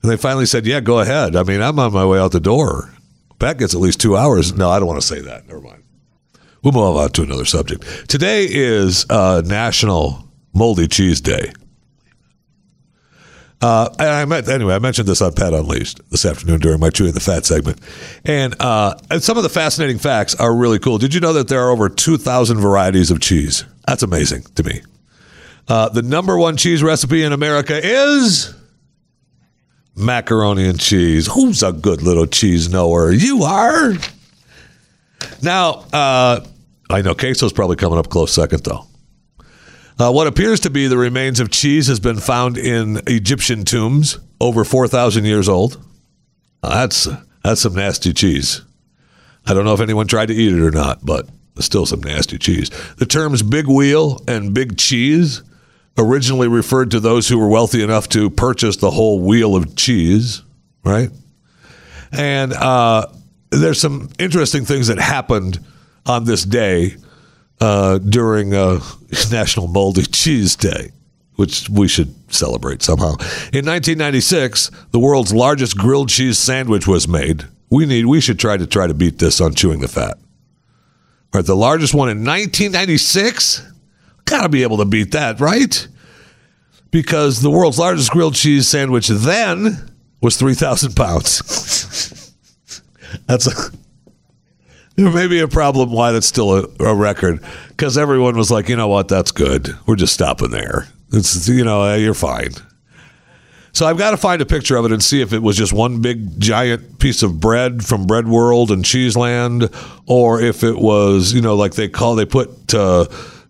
and 0.02 0.12
they 0.12 0.18
finally 0.18 0.46
said, 0.46 0.66
"Yeah, 0.66 0.80
go 0.80 1.00
ahead." 1.00 1.36
I 1.36 1.44
mean, 1.44 1.62
I'm 1.62 1.80
on 1.80 1.94
my 1.94 2.06
way 2.06 2.20
out 2.20 2.32
the 2.32 2.40
door. 2.40 2.94
Pat 3.40 3.58
gets 3.58 3.74
at 3.76 3.82
least 3.82 4.00
two 4.00 4.16
hours. 4.16 4.54
No, 4.56 4.70
I 4.70 4.80
don't 4.80 4.88
want 4.88 5.02
to 5.02 5.06
say 5.08 5.20
that. 5.22 5.48
Never 5.48 5.62
mind. 5.62 5.84
We'll 6.64 6.74
move 6.74 6.96
on 6.98 7.10
to 7.12 7.24
another 7.24 7.46
subject. 7.46 8.10
Today 8.10 8.48
is 8.50 9.06
uh, 9.10 9.42
National 9.46 10.28
Moldy 10.54 10.88
Cheese 10.88 11.22
Day. 11.22 11.52
Uh, 13.60 13.90
I 13.98 14.26
met, 14.26 14.48
anyway, 14.48 14.76
I 14.76 14.80
mentioned 14.80 15.08
this 15.08 15.22
on 15.22 15.34
Pat 15.34 15.54
Unleashed 15.54 16.00
this 16.12 16.26
afternoon 16.26 16.60
during 16.60 16.80
my 16.80 16.92
Chewing 16.92 17.14
the 17.14 17.20
Fat 17.20 17.44
segment. 17.44 17.80
And, 18.24 18.56
uh, 18.62 18.96
and 19.10 19.24
some 19.24 19.36
of 19.38 19.44
the 19.44 19.50
fascinating 19.50 19.98
facts 19.98 20.36
are 20.36 20.56
really 20.56 20.78
cool. 20.78 21.00
Did 21.00 21.14
you 21.16 21.20
know 21.20 21.34
that 21.34 21.48
there 21.48 21.62
are 21.64 21.72
over 21.72 21.90
2,000 21.90 22.60
varieties 22.60 23.10
of 23.10 23.20
cheese? 23.20 23.66
That's 23.88 24.04
amazing 24.04 24.44
to 24.56 24.64
me. 24.64 24.82
Uh, 25.68 25.90
the 25.90 26.04
number 26.04 26.38
one 26.38 26.56
cheese 26.56 26.84
recipe 26.84 27.24
in 27.24 27.34
America 27.34 27.80
is 27.84 28.54
macaroni 29.96 30.68
and 30.68 30.80
cheese. 30.80 31.28
Who's 31.28 31.64
a 31.64 31.74
good 31.74 32.04
little 32.04 32.28
cheese 32.28 32.70
knower? 32.70 33.12
You 33.12 33.44
are. 33.44 33.94
Now, 35.42 35.86
uh, 35.92 36.46
I 36.90 37.02
know 37.02 37.16
queso's 37.16 37.54
probably 37.54 37.76
coming 37.76 37.98
up 37.98 38.10
close 38.10 38.32
second, 38.32 38.64
though. 38.64 38.86
Uh, 40.00 40.12
what 40.12 40.28
appears 40.28 40.60
to 40.60 40.70
be 40.70 40.88
the 40.88 40.98
remains 40.98 41.40
of 41.40 41.50
cheese 41.50 41.88
has 41.88 42.00
been 42.00 42.20
found 42.20 42.58
in 42.58 43.02
Egyptian 43.08 43.66
tombs, 43.66 44.20
over 44.40 44.64
4,000 44.64 45.26
years 45.26 45.50
old. 45.50 45.84
Uh, 46.62 46.70
that's 46.70 47.08
that's 47.44 47.62
some 47.62 47.74
nasty 47.74 48.14
cheese. 48.14 48.62
I 49.46 49.54
don't 49.54 49.66
know 49.66 49.74
if 49.74 49.80
anyone 49.80 50.08
tried 50.08 50.28
to 50.28 50.36
eat 50.36 50.54
it 50.54 50.62
or 50.62 50.72
not, 50.72 51.04
but 51.04 51.28
still 51.60 51.86
some 51.86 52.02
nasty 52.02 52.38
cheese. 52.38 52.70
The 52.98 53.06
terms 53.06 53.42
big 53.42 53.68
wheel 53.68 54.22
and 54.28 54.54
big 54.54 54.78
cheese 54.78 55.42
originally 55.98 56.48
referred 56.48 56.92
to 56.92 57.00
those 57.00 57.28
who 57.28 57.40
were 57.40 57.48
wealthy 57.48 57.82
enough 57.82 58.10
to 58.10 58.30
purchase 58.30 58.78
the 58.78 58.92
whole 58.92 59.20
wheel 59.20 59.56
of 59.56 59.76
cheese, 59.76 60.44
right? 60.84 61.10
And 62.12 62.54
uh, 62.54 63.08
there's 63.50 63.80
some 63.80 64.10
interesting 64.20 64.66
things 64.66 64.88
that 64.88 65.00
happened 65.00 65.60
on 66.06 66.26
this 66.26 66.44
day 66.44 66.98
uh, 67.60 67.98
during 68.00 68.54
uh, 68.54 68.80
National 69.32 69.68
Moldy 69.68 70.04
Cheese 70.04 70.56
Day, 70.56 70.92
which 71.36 71.70
we 71.70 71.88
should 71.88 72.14
celebrate 72.34 72.82
somehow. 72.82 73.16
In 73.54 73.66
1996, 73.66 74.72
the 74.92 75.00
world's 75.00 75.34
largest 75.34 75.78
grilled 75.78 76.10
cheese 76.10 76.38
sandwich 76.38 76.88
was 76.88 77.08
made. 77.08 77.46
We 77.70 77.86
need 77.86 78.06
we 78.06 78.22
should 78.22 78.40
try 78.40 78.58
to 78.58 78.66
try 78.66 78.88
to 78.88 78.94
beat 78.94 79.20
this 79.20 79.42
on 79.42 79.54
chewing 79.54 79.82
the 79.82 79.88
fat. 79.88 80.18
All 81.34 81.40
right, 81.40 81.46
the 81.46 81.56
largest 81.56 81.94
one 81.94 82.10
in 82.10 82.20
1996. 82.20 83.64
Got 84.26 84.44
to 84.44 84.50
be 84.50 84.64
able 84.64 84.78
to 84.78 84.86
beat 84.86 85.12
that, 85.12 85.40
right? 85.40 85.88
Because 86.92 87.42
the 87.42 87.52
world's 87.52 87.80
largest 87.80 88.12
grilled 88.12 88.36
cheese 88.36 88.68
sandwich 88.68 89.08
then 89.08 89.92
was 90.22 90.38
3,000 90.38 90.96
pounds. 90.96 92.34
That's 93.28 93.48
a 93.48 93.72
there 94.98 95.12
may 95.12 95.28
be 95.28 95.40
a 95.40 95.48
problem 95.48 95.92
why 95.92 96.12
that's 96.12 96.26
still 96.26 96.54
a, 96.54 96.68
a 96.80 96.94
record 96.94 97.44
because 97.70 97.98
everyone 97.98 98.36
was 98.36 98.50
like, 98.50 98.68
you 98.68 98.76
know 98.76 98.88
what, 98.88 99.08
that's 99.08 99.32
good. 99.32 99.70
We're 99.86 99.96
just 99.96 100.14
stopping 100.14 100.50
there. 100.52 100.88
It's 101.14 101.48
you 101.48 101.64
know 101.64 101.96
you're 101.96 102.14
fine. 102.14 102.52
So 103.74 103.86
I've 103.86 104.00
got 104.00 104.12
to 104.12 104.18
find 104.18 104.42
a 104.42 104.46
picture 104.46 104.76
of 104.76 104.86
it 104.86 104.92
and 104.92 105.04
see 105.04 105.22
if 105.22 105.34
it 105.34 105.44
was 105.44 105.56
just 105.56 105.72
one 105.72 106.02
big 106.02 106.40
giant 106.40 106.98
piece 106.98 107.22
of 107.22 107.40
bread 107.40 107.86
from 107.86 108.08
Bread 108.08 108.28
World 108.28 108.72
and 108.72 108.84
Cheeseland, 108.84 109.70
or 110.08 110.42
if 110.42 110.64
it 110.64 110.78
was 110.78 111.32
you 111.32 111.42
know 111.42 111.56
like 111.56 111.76
they 111.76 111.88
call 111.88 112.16
they 112.16 112.26
put. 112.26 112.74
Uh, 112.74 113.06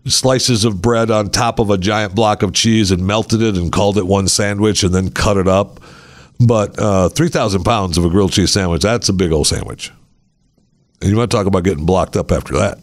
slices 0.06 0.64
of 0.64 0.80
bread 0.80 1.10
on 1.10 1.28
top 1.28 1.58
of 1.58 1.68
a 1.68 1.76
giant 1.76 2.14
block 2.14 2.42
of 2.42 2.54
cheese 2.54 2.90
and 2.90 3.06
melted 3.06 3.42
it 3.42 3.58
and 3.58 3.70
called 3.70 3.98
it 3.98 4.06
one 4.06 4.26
sandwich 4.26 4.82
and 4.82 4.94
then 4.94 5.10
cut 5.10 5.36
it 5.36 5.46
up. 5.46 5.80
But 6.40 6.78
uh, 6.78 7.10
3,000 7.10 7.62
pounds 7.62 7.98
of 7.98 8.06
a 8.06 8.08
grilled 8.08 8.32
cheese 8.32 8.50
sandwich, 8.50 8.80
that's 8.80 9.10
a 9.10 9.12
big 9.12 9.32
old 9.32 9.48
sandwich. 9.48 9.92
And 11.00 11.10
you 11.10 11.16
want 11.16 11.30
to 11.30 11.36
talk 11.36 11.46
about 11.46 11.64
getting 11.64 11.86
blocked 11.86 12.16
up 12.16 12.32
after 12.32 12.54
that. 12.54 12.78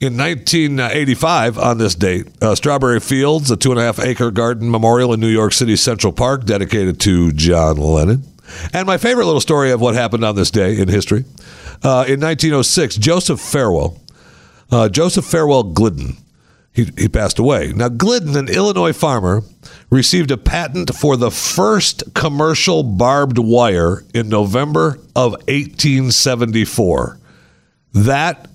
In 0.00 0.16
1985, 0.16 1.58
on 1.58 1.78
this 1.78 1.96
date, 1.96 2.26
uh, 2.40 2.54
Strawberry 2.54 3.00
Fields, 3.00 3.50
a 3.50 3.56
two 3.56 3.72
and 3.72 3.80
a 3.80 3.82
half 3.82 3.98
acre 3.98 4.30
garden 4.30 4.70
memorial 4.70 5.12
in 5.12 5.18
New 5.18 5.28
York 5.28 5.52
City 5.52 5.74
Central 5.74 6.12
Park, 6.12 6.44
dedicated 6.44 7.00
to 7.00 7.32
John 7.32 7.76
Lennon. 7.76 8.22
And 8.72 8.86
my 8.86 8.96
favorite 8.96 9.26
little 9.26 9.40
story 9.40 9.72
of 9.72 9.80
what 9.80 9.94
happened 9.94 10.24
on 10.24 10.36
this 10.36 10.50
day 10.50 10.78
in 10.78 10.88
history 10.88 11.24
uh, 11.82 12.04
in 12.06 12.20
1906, 12.20 12.96
Joseph 12.96 13.40
Farwell, 13.40 14.00
uh, 14.70 14.88
Joseph 14.88 15.24
Farwell 15.24 15.64
Glidden, 15.64 16.16
he, 16.72 16.90
he 16.96 17.08
passed 17.08 17.38
away. 17.38 17.72
Now, 17.72 17.88
Glidden, 17.88 18.36
an 18.36 18.48
Illinois 18.48 18.92
farmer, 18.92 19.42
received 19.90 20.30
a 20.30 20.36
patent 20.36 20.94
for 20.94 21.16
the 21.16 21.30
first 21.30 22.14
commercial 22.14 22.82
barbed 22.82 23.38
wire 23.38 24.04
in 24.14 24.28
November 24.28 24.98
of 25.16 25.32
1874. 25.32 27.18
That 27.92 28.48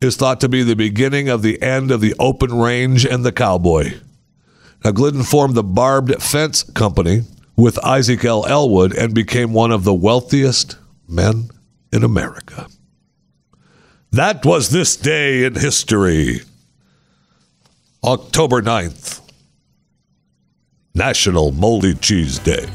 is 0.00 0.16
thought 0.16 0.40
to 0.40 0.48
be 0.48 0.62
the 0.62 0.76
beginning 0.76 1.28
of 1.28 1.42
the 1.42 1.60
end 1.62 1.90
of 1.90 2.00
the 2.00 2.14
open 2.18 2.52
range 2.52 3.04
and 3.04 3.24
the 3.24 3.32
cowboy. 3.32 3.94
Now, 4.84 4.90
Glidden 4.90 5.22
formed 5.22 5.54
the 5.54 5.62
Barbed 5.62 6.20
Fence 6.22 6.62
Company 6.62 7.22
with 7.56 7.78
Isaac 7.84 8.24
L. 8.24 8.44
Ellwood 8.46 8.92
and 8.96 9.14
became 9.14 9.52
one 9.52 9.70
of 9.70 9.84
the 9.84 9.94
wealthiest 9.94 10.76
men 11.08 11.50
in 11.92 12.02
America. 12.02 12.66
That 14.10 14.44
was 14.44 14.70
this 14.70 14.96
day 14.96 15.44
in 15.44 15.54
history. 15.54 16.40
October 18.04 18.60
9th, 18.60 19.20
National 20.94 21.52
Moldy 21.52 21.94
Cheese 21.94 22.38
Day. 22.40 22.66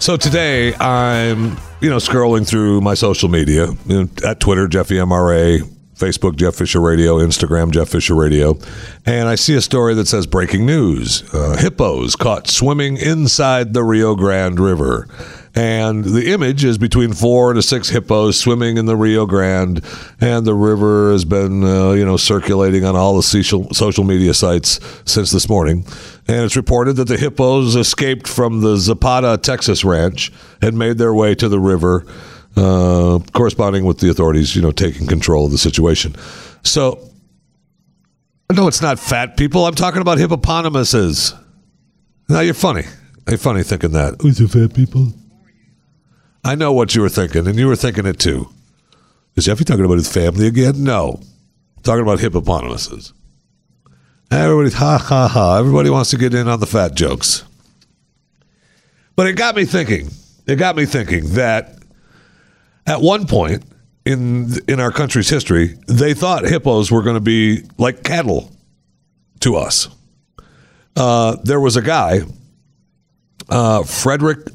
So 0.00 0.16
today 0.16 0.74
I'm, 0.76 1.58
you 1.82 1.90
know, 1.90 1.98
scrolling 1.98 2.48
through 2.48 2.80
my 2.80 2.94
social 2.94 3.28
media 3.28 3.66
you 3.84 4.04
know, 4.04 4.08
at 4.26 4.40
Twitter, 4.40 4.66
Jeffy 4.66 4.94
MRA, 4.94 5.60
Facebook, 5.94 6.36
Jeff 6.36 6.54
Fisher 6.54 6.80
Radio, 6.80 7.18
Instagram, 7.18 7.70
Jeff 7.70 7.90
Fisher 7.90 8.14
Radio, 8.14 8.58
and 9.04 9.28
I 9.28 9.34
see 9.34 9.54
a 9.56 9.60
story 9.60 9.92
that 9.96 10.08
says 10.08 10.26
breaking 10.26 10.64
news: 10.64 11.22
uh, 11.34 11.58
hippos 11.58 12.16
caught 12.16 12.48
swimming 12.48 12.96
inside 12.96 13.74
the 13.74 13.84
Rio 13.84 14.14
Grande 14.14 14.58
River. 14.58 15.06
And 15.52 16.04
the 16.04 16.32
image 16.32 16.64
is 16.64 16.78
between 16.78 17.12
four 17.12 17.52
to 17.54 17.60
six 17.60 17.88
hippos 17.88 18.38
swimming 18.38 18.76
in 18.76 18.86
the 18.86 18.96
Rio 18.96 19.26
Grande, 19.26 19.84
and 20.20 20.46
the 20.46 20.54
river 20.54 21.10
has 21.10 21.24
been, 21.24 21.64
uh, 21.64 21.90
you 21.90 22.04
know, 22.04 22.16
circulating 22.16 22.84
on 22.84 22.96
all 22.96 23.16
the 23.16 23.22
social 23.22 23.68
social 23.74 24.04
media 24.04 24.32
sites 24.32 24.80
since 25.04 25.30
this 25.32 25.48
morning. 25.48 25.84
And 26.30 26.44
it's 26.44 26.54
reported 26.54 26.94
that 26.94 27.08
the 27.08 27.16
hippos 27.16 27.74
escaped 27.74 28.28
from 28.28 28.60
the 28.60 28.76
Zapata, 28.76 29.36
Texas 29.36 29.84
ranch 29.84 30.30
and 30.62 30.78
made 30.78 30.96
their 30.96 31.12
way 31.12 31.34
to 31.34 31.48
the 31.48 31.58
river, 31.58 32.06
uh, 32.56 33.18
corresponding 33.32 33.84
with 33.84 33.98
the 33.98 34.10
authorities, 34.10 34.54
you 34.54 34.62
know, 34.62 34.70
taking 34.70 35.08
control 35.08 35.46
of 35.46 35.50
the 35.50 35.58
situation. 35.58 36.14
So, 36.62 37.00
no, 38.52 38.68
it's 38.68 38.80
not 38.80 39.00
fat 39.00 39.36
people. 39.36 39.66
I'm 39.66 39.74
talking 39.74 40.00
about 40.00 40.18
hippopotamuses. 40.18 41.34
Now 42.28 42.40
you're 42.40 42.54
funny. 42.54 42.84
You're 43.28 43.36
funny 43.36 43.64
thinking 43.64 43.90
that. 43.90 44.22
Who's 44.22 44.40
it's 44.40 44.52
fat 44.52 44.72
people. 44.72 45.12
I 46.44 46.54
know 46.54 46.72
what 46.72 46.94
you 46.94 47.02
were 47.02 47.08
thinking, 47.08 47.48
and 47.48 47.58
you 47.58 47.66
were 47.66 47.74
thinking 47.74 48.06
it 48.06 48.20
too. 48.20 48.48
Is 49.34 49.46
Jeffy 49.46 49.64
talking 49.64 49.84
about 49.84 49.98
his 49.98 50.12
family 50.12 50.46
again? 50.46 50.84
No. 50.84 51.20
talking 51.82 52.02
about 52.02 52.20
hippopotamuses. 52.20 53.14
Everybody, 54.30 54.74
ha 54.74 54.98
ha 54.98 55.28
ha. 55.28 55.58
Everybody 55.58 55.90
wants 55.90 56.10
to 56.10 56.16
get 56.16 56.34
in 56.34 56.46
on 56.46 56.60
the 56.60 56.66
fat 56.66 56.94
jokes. 56.94 57.44
But 59.16 59.26
it 59.26 59.34
got 59.34 59.56
me 59.56 59.64
thinking. 59.64 60.08
It 60.46 60.56
got 60.56 60.76
me 60.76 60.86
thinking 60.86 61.34
that 61.34 61.76
at 62.86 63.00
one 63.00 63.26
point 63.26 63.64
in 64.04 64.52
in 64.68 64.80
our 64.80 64.92
country's 64.92 65.28
history, 65.28 65.78
they 65.86 66.14
thought 66.14 66.44
hippos 66.44 66.90
were 66.90 67.02
going 67.02 67.16
to 67.16 67.20
be 67.20 67.62
like 67.76 68.02
cattle 68.02 68.50
to 69.40 69.56
us. 69.56 69.88
Uh, 70.96 71.36
there 71.44 71.60
was 71.60 71.76
a 71.76 71.82
guy, 71.82 72.20
uh, 73.48 73.82
Frederick 73.82 74.48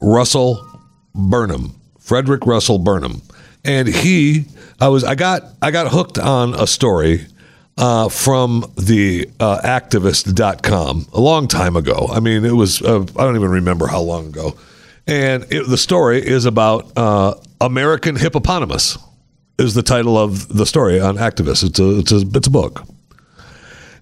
Russell 0.00 0.66
Burnham, 1.14 1.74
Frederick 1.98 2.46
Russell 2.46 2.78
Burnham, 2.78 3.22
and 3.64 3.88
he, 3.88 4.44
I 4.80 4.88
was, 4.88 5.04
I 5.04 5.14
got, 5.14 5.42
I 5.62 5.70
got 5.70 5.90
hooked 5.92 6.18
on 6.18 6.54
a 6.54 6.66
story 6.66 7.26
uh, 7.76 8.08
from 8.08 8.72
the 8.76 9.30
uh, 9.40 9.60
atavist.com 9.62 11.06
a 11.12 11.20
long 11.20 11.48
time 11.48 11.76
ago. 11.76 12.08
I 12.10 12.20
mean, 12.20 12.44
it 12.44 12.52
was, 12.52 12.82
uh, 12.82 13.00
I 13.00 13.24
don't 13.24 13.36
even 13.36 13.50
remember 13.50 13.86
how 13.86 14.00
long 14.00 14.26
ago. 14.26 14.56
And 15.06 15.44
it, 15.50 15.66
the 15.66 15.78
story 15.78 16.24
is 16.24 16.44
about 16.44 16.92
uh, 16.96 17.34
American 17.60 18.16
hippopotamus, 18.16 18.98
is 19.58 19.74
the 19.74 19.82
title 19.82 20.16
of 20.16 20.48
the 20.48 20.66
story 20.66 21.00
on 21.00 21.16
Atavist. 21.16 21.64
It's 21.64 21.80
a, 21.80 21.98
it's 21.98 22.12
a, 22.12 22.20
it's 22.34 22.46
a 22.46 22.50
book. 22.50 22.84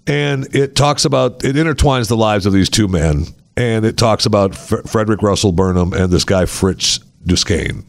And 0.06 0.54
it 0.54 0.74
talks 0.74 1.04
about, 1.04 1.44
it 1.44 1.56
intertwines 1.56 2.08
the 2.08 2.16
lives 2.16 2.46
of 2.46 2.52
these 2.52 2.70
two 2.70 2.88
men. 2.88 3.26
And 3.56 3.84
it 3.84 3.96
talks 3.96 4.24
about 4.24 4.52
F- 4.52 4.88
Frederick 4.90 5.20
Russell 5.20 5.52
Burnham 5.52 5.92
and 5.92 6.12
this 6.12 6.24
guy, 6.24 6.46
Fritz 6.46 6.98
Duquesne. 7.26 7.84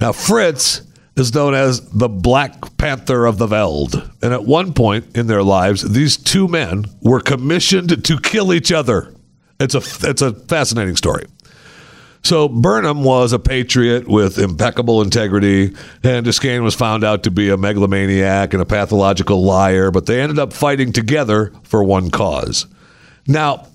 Now, 0.00 0.12
Fritz 0.12 0.82
is 1.16 1.34
known 1.34 1.54
as 1.54 1.80
the 1.90 2.08
Black 2.08 2.76
Panther 2.78 3.26
of 3.26 3.38
the 3.38 3.46
Veld. 3.46 4.10
And 4.22 4.32
at 4.32 4.44
one 4.44 4.72
point 4.72 5.16
in 5.16 5.26
their 5.26 5.42
lives, 5.42 5.82
these 5.82 6.16
two 6.16 6.48
men 6.48 6.86
were 7.02 7.20
commissioned 7.20 8.04
to 8.04 8.20
kill 8.20 8.52
each 8.52 8.72
other. 8.72 9.14
It's 9.60 9.74
a, 9.74 10.08
it's 10.08 10.22
a 10.22 10.32
fascinating 10.32 10.96
story. 10.96 11.26
So 12.24 12.48
Burnham 12.48 13.02
was 13.02 13.32
a 13.32 13.38
patriot 13.38 14.06
with 14.06 14.38
impeccable 14.38 15.02
integrity, 15.02 15.74
and 16.04 16.24
Duquesne 16.24 16.62
was 16.62 16.74
found 16.74 17.02
out 17.02 17.24
to 17.24 17.32
be 17.32 17.50
a 17.50 17.56
megalomaniac 17.56 18.52
and 18.52 18.62
a 18.62 18.66
pathological 18.66 19.42
liar, 19.42 19.90
but 19.90 20.06
they 20.06 20.20
ended 20.20 20.38
up 20.38 20.52
fighting 20.52 20.92
together 20.92 21.52
for 21.64 21.82
one 21.82 22.10
cause. 22.10 22.66
Now, 23.26 23.66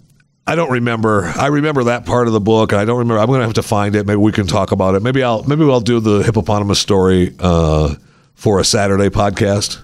I 0.47 0.55
don't 0.55 0.71
remember. 0.71 1.25
I 1.25 1.47
remember 1.47 1.83
that 1.85 2.05
part 2.05 2.27
of 2.27 2.33
the 2.33 2.39
book. 2.39 2.71
I 2.71 2.85
don't 2.85 2.99
remember. 2.99 3.19
I'm 3.19 3.27
going 3.27 3.41
to 3.41 3.45
have 3.45 3.55
to 3.55 3.63
find 3.63 3.95
it. 3.95 4.05
Maybe 4.05 4.15
we 4.15 4.31
can 4.31 4.47
talk 4.47 4.71
about 4.71 4.95
it. 4.95 5.03
Maybe 5.03 5.21
I'll 5.21 5.43
maybe 5.43 5.63
I'll 5.63 5.81
do 5.81 5.99
the 5.99 6.23
hippopotamus 6.23 6.79
story 6.79 7.35
uh, 7.39 7.95
for 8.33 8.59
a 8.59 8.63
Saturday 8.63 9.09
podcast. 9.09 9.81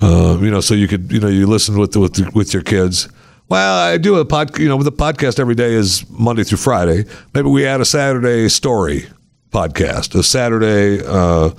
Uh, 0.00 0.36
you 0.40 0.50
know, 0.50 0.60
so 0.60 0.74
you 0.74 0.88
could 0.88 1.12
you 1.12 1.20
know 1.20 1.28
you 1.28 1.46
listen 1.46 1.78
with 1.78 1.94
with 1.96 2.34
with 2.34 2.52
your 2.52 2.62
kids. 2.62 3.08
Well, 3.48 3.78
I 3.78 3.98
do 3.98 4.16
a 4.16 4.24
pod. 4.24 4.58
You 4.58 4.68
know, 4.68 4.76
with 4.76 4.86
the 4.86 4.92
podcast 4.92 5.38
every 5.38 5.54
day 5.54 5.74
is 5.74 6.08
Monday 6.10 6.42
through 6.42 6.58
Friday. 6.58 7.04
Maybe 7.32 7.48
we 7.48 7.64
add 7.64 7.80
a 7.80 7.84
Saturday 7.84 8.48
story 8.48 9.06
podcast, 9.52 10.18
a 10.18 10.24
Saturday. 10.24 11.04
Uh, 11.06 11.50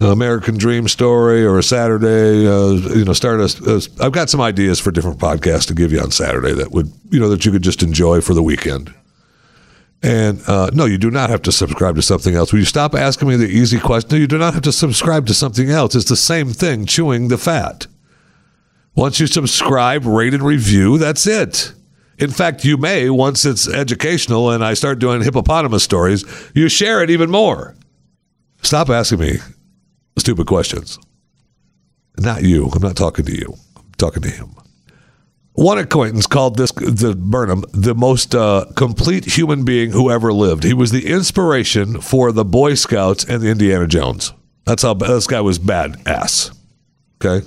American 0.00 0.56
Dream 0.56 0.86
story 0.86 1.44
or 1.44 1.58
a 1.58 1.62
Saturday, 1.62 2.46
uh, 2.46 2.94
you 2.94 3.04
know, 3.04 3.12
start 3.12 3.40
a, 3.40 3.62
a. 3.66 4.04
I've 4.04 4.12
got 4.12 4.30
some 4.30 4.40
ideas 4.40 4.78
for 4.78 4.92
different 4.92 5.18
podcasts 5.18 5.66
to 5.66 5.74
give 5.74 5.90
you 5.90 6.00
on 6.00 6.12
Saturday 6.12 6.52
that 6.52 6.70
would, 6.70 6.92
you 7.10 7.18
know, 7.18 7.28
that 7.28 7.44
you 7.44 7.50
could 7.50 7.62
just 7.62 7.82
enjoy 7.82 8.20
for 8.20 8.32
the 8.32 8.42
weekend. 8.42 8.94
And 10.00 10.40
uh, 10.46 10.70
no, 10.72 10.84
you 10.84 10.98
do 10.98 11.10
not 11.10 11.30
have 11.30 11.42
to 11.42 11.52
subscribe 11.52 11.96
to 11.96 12.02
something 12.02 12.36
else. 12.36 12.52
Will 12.52 12.60
you 12.60 12.64
stop 12.64 12.94
asking 12.94 13.28
me 13.28 13.34
the 13.34 13.48
easy 13.48 13.80
question? 13.80 14.10
No, 14.12 14.16
you 14.16 14.28
do 14.28 14.38
not 14.38 14.54
have 14.54 14.62
to 14.62 14.72
subscribe 14.72 15.26
to 15.26 15.34
something 15.34 15.68
else. 15.68 15.96
It's 15.96 16.08
the 16.08 16.16
same 16.16 16.50
thing, 16.50 16.86
chewing 16.86 17.26
the 17.26 17.38
fat. 17.38 17.88
Once 18.94 19.18
you 19.18 19.26
subscribe, 19.26 20.04
rate, 20.06 20.34
and 20.34 20.42
review, 20.44 20.98
that's 20.98 21.26
it. 21.26 21.72
In 22.18 22.30
fact, 22.30 22.64
you 22.64 22.76
may, 22.76 23.10
once 23.10 23.44
it's 23.44 23.68
educational 23.68 24.50
and 24.50 24.64
I 24.64 24.74
start 24.74 25.00
doing 25.00 25.22
hippopotamus 25.22 25.82
stories, 25.82 26.24
you 26.54 26.68
share 26.68 27.02
it 27.02 27.10
even 27.10 27.30
more. 27.30 27.74
Stop 28.62 28.90
asking 28.90 29.20
me 29.20 29.38
stupid 30.28 30.46
questions. 30.46 30.98
Not 32.18 32.42
you. 32.42 32.68
I'm 32.68 32.82
not 32.82 32.96
talking 32.96 33.24
to 33.24 33.32
you. 33.32 33.54
I'm 33.74 33.92
talking 33.96 34.22
to 34.24 34.28
him. 34.28 34.54
One 35.54 35.78
acquaintance 35.78 36.26
called 36.26 36.58
this 36.58 36.70
the 36.70 37.14
Burnham 37.16 37.64
the 37.72 37.94
most 37.94 38.34
uh, 38.34 38.66
complete 38.76 39.24
human 39.24 39.64
being 39.64 39.90
who 39.90 40.10
ever 40.10 40.30
lived. 40.30 40.64
He 40.64 40.74
was 40.74 40.90
the 40.90 41.06
inspiration 41.06 42.02
for 42.02 42.30
the 42.30 42.44
Boy 42.44 42.74
Scouts 42.74 43.24
and 43.24 43.40
the 43.40 43.48
Indiana 43.48 43.86
Jones. 43.86 44.34
That's 44.66 44.82
how 44.82 44.92
this 44.92 45.26
guy 45.26 45.40
was 45.40 45.58
badass. 45.58 46.54
Okay. 47.24 47.46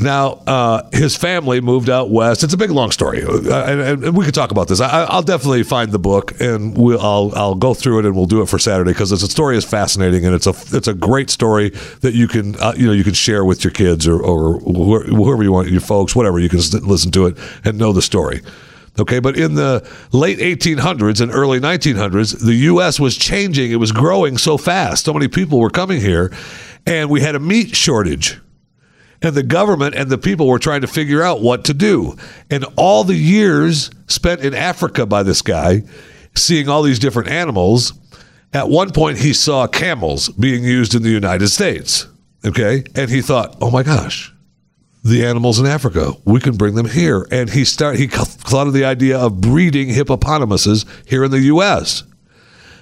Now, 0.00 0.42
uh, 0.46 0.88
his 0.92 1.16
family 1.16 1.60
moved 1.60 1.90
out 1.90 2.10
west. 2.10 2.42
It's 2.42 2.54
a 2.54 2.56
big, 2.56 2.70
long 2.70 2.90
story, 2.90 3.22
uh, 3.22 3.64
and, 3.64 4.04
and 4.04 4.16
we 4.16 4.24
could 4.24 4.34
talk 4.34 4.50
about 4.50 4.68
this. 4.68 4.80
I, 4.80 5.14
will 5.14 5.22
definitely 5.22 5.62
find 5.62 5.92
the 5.92 5.98
book, 5.98 6.40
and 6.40 6.76
we'll, 6.76 7.00
I'll 7.00 7.32
I'll 7.34 7.54
go 7.54 7.74
through 7.74 8.00
it, 8.00 8.06
and 8.06 8.16
we'll 8.16 8.26
do 8.26 8.42
it 8.42 8.48
for 8.48 8.58
Saturday 8.58 8.92
because 8.92 9.10
the 9.10 9.18
story 9.18 9.56
is 9.56 9.64
fascinating, 9.64 10.24
and 10.24 10.34
it's 10.34 10.46
a 10.46 10.54
it's 10.76 10.88
a 10.88 10.94
great 10.94 11.30
story 11.30 11.70
that 12.00 12.14
you 12.14 12.28
can 12.28 12.56
uh, 12.60 12.72
you 12.76 12.86
know 12.86 12.92
you 12.92 13.04
can 13.04 13.14
share 13.14 13.44
with 13.44 13.62
your 13.62 13.72
kids 13.72 14.08
or 14.08 14.20
or 14.20 14.60
whoever 14.60 15.42
you 15.42 15.52
want, 15.52 15.68
your 15.68 15.80
folks, 15.80 16.16
whatever. 16.16 16.38
You 16.38 16.48
can 16.48 16.60
listen 16.60 17.10
to 17.12 17.26
it 17.26 17.36
and 17.64 17.76
know 17.78 17.92
the 17.92 18.02
story. 18.02 18.40
Okay, 18.98 19.20
but 19.20 19.36
in 19.36 19.54
the 19.54 19.88
late 20.12 20.38
1800s 20.38 21.20
and 21.20 21.32
early 21.32 21.60
1900s, 21.60 22.44
the 22.44 22.54
U.S. 22.54 22.98
was 22.98 23.16
changing. 23.16 23.70
It 23.70 23.76
was 23.76 23.92
growing 23.92 24.36
so 24.36 24.58
fast. 24.58 25.04
So 25.04 25.12
many 25.12 25.28
people 25.28 25.60
were 25.60 25.70
coming 25.70 26.00
here, 26.00 26.32
and 26.86 27.08
we 27.08 27.20
had 27.20 27.34
a 27.34 27.40
meat 27.40 27.76
shortage 27.76 28.40
and 29.22 29.34
the 29.34 29.42
government 29.42 29.94
and 29.94 30.10
the 30.10 30.18
people 30.18 30.46
were 30.46 30.58
trying 30.58 30.80
to 30.80 30.86
figure 30.86 31.22
out 31.22 31.40
what 31.40 31.64
to 31.64 31.74
do. 31.74 32.16
And 32.50 32.64
all 32.76 33.04
the 33.04 33.16
years 33.16 33.90
spent 34.06 34.40
in 34.40 34.54
Africa 34.54 35.06
by 35.06 35.22
this 35.22 35.42
guy, 35.42 35.82
seeing 36.34 36.68
all 36.68 36.82
these 36.82 36.98
different 36.98 37.28
animals, 37.28 37.92
at 38.52 38.68
one 38.68 38.90
point 38.92 39.18
he 39.18 39.32
saw 39.32 39.66
camels 39.66 40.28
being 40.30 40.64
used 40.64 40.94
in 40.94 41.02
the 41.02 41.10
United 41.10 41.48
States. 41.48 42.06
Okay. 42.44 42.84
And 42.94 43.10
he 43.10 43.20
thought, 43.20 43.56
oh 43.60 43.70
my 43.70 43.82
gosh, 43.82 44.32
the 45.04 45.24
animals 45.24 45.58
in 45.58 45.66
Africa, 45.66 46.12
we 46.24 46.40
can 46.40 46.56
bring 46.56 46.74
them 46.74 46.88
here. 46.88 47.26
And 47.30 47.50
he 47.50 47.64
start 47.64 47.96
he 47.96 48.06
thought 48.06 48.66
of 48.66 48.72
the 48.72 48.84
idea 48.84 49.18
of 49.18 49.40
breeding 49.40 49.88
hippopotamuses 49.88 50.84
here 51.06 51.24
in 51.24 51.30
the 51.30 51.40
U.S. 51.40 52.04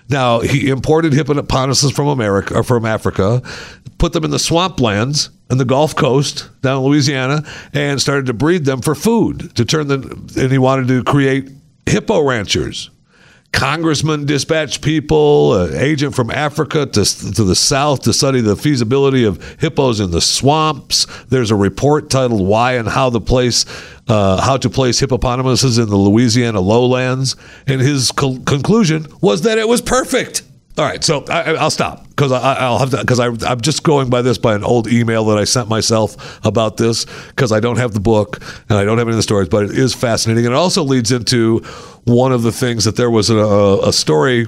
Now 0.09 0.40
he 0.40 0.68
imported 0.68 1.12
hippopotamuses 1.12 1.92
from 1.92 2.09
America 2.09 2.55
or 2.55 2.62
from 2.62 2.85
Africa, 2.85 3.42
put 3.99 4.12
them 4.12 4.25
in 4.25 4.31
the 4.31 4.38
swamplands 4.38 5.29
and 5.51 5.61
the 5.61 5.64
Gulf 5.64 5.94
Coast 5.97 6.49
down 6.62 6.79
in 6.79 6.85
Louisiana, 6.85 7.44
and 7.73 8.01
started 8.01 8.27
to 8.27 8.33
breed 8.33 8.64
them 8.64 8.81
for 8.81 8.94
food 8.94 9.55
to 9.57 9.64
turn 9.64 9.88
them. 9.88 10.29
And 10.37 10.53
he 10.53 10.59
wanted 10.59 10.88
to 10.88 11.05
create 11.05 11.51
hippo 11.87 12.23
ranchers. 12.23 12.90
Congressman 13.53 14.25
dispatched 14.27 14.83
people, 14.83 15.55
an 15.61 15.75
agent 15.75 16.15
from 16.15 16.31
Africa 16.31 16.87
to, 16.87 17.05
to 17.35 17.45
the 17.45 17.55
south 17.57 18.03
to 18.03 18.13
study 18.13 18.41
the 18.41 18.55
feasibility 18.55 19.25
of 19.25 19.43
hippos 19.59 20.01
in 20.01 20.11
the 20.11 20.21
swamps. 20.21 21.07
There's 21.25 21.51
a 21.51 21.57
report 21.57 22.11
titled 22.11 22.47
"Why 22.47 22.75
and 22.75 22.87
How 22.89 23.11
the 23.11 23.21
Place, 23.21 23.65
uh, 24.07 24.41
How 24.41 24.59
to 24.59 24.71
Place 24.71 25.01
Hippopotamuses 25.01 25.79
in 25.79 25.89
the 25.89 25.97
Louisiana 25.97 26.61
Lowlands," 26.61 27.37
and 27.67 27.81
his 27.81 28.13
co- 28.13 28.39
conclusion 28.41 29.07
was 29.21 29.43
that 29.43 29.59
it 29.59 29.67
was 29.67 29.81
perfect. 29.81 30.43
All 30.79 30.85
right, 30.85 31.03
so 31.03 31.25
I, 31.29 31.55
I'll 31.55 31.73
stop 31.73 32.09
because 32.09 32.31
I'll 32.31 32.79
have 32.79 32.93
because 32.93 33.19
I'm 33.19 33.61
just 33.61 33.83
going 33.83 34.11
by 34.11 34.23
this 34.23 34.38
by 34.38 34.55
an 34.55 34.62
old 34.62 34.87
email 34.87 35.25
that 35.25 35.37
I 35.37 35.43
sent 35.43 35.69
myself 35.69 36.38
about 36.47 36.77
this 36.77 37.05
because 37.31 37.51
I 37.51 37.59
don't 37.59 37.79
have 37.79 37.95
the 37.95 38.01
book 38.01 38.41
and 38.69 38.79
I 38.79 38.85
don't 38.85 38.97
have 38.99 39.09
any 39.09 39.14
of 39.14 39.17
the 39.17 39.25
stories, 39.25 39.49
but 39.49 39.64
it 39.64 39.73
is 39.73 39.93
fascinating 39.93 40.47
and 40.47 40.55
it 40.55 40.57
also 40.57 40.85
leads 40.85 41.11
into 41.11 41.59
one 42.05 42.31
of 42.31 42.45
the 42.45 42.53
things 42.53 42.85
that 42.85 42.95
there 42.95 43.11
was 43.11 43.29
a, 43.29 43.37
a 43.83 43.93
story 43.93 44.47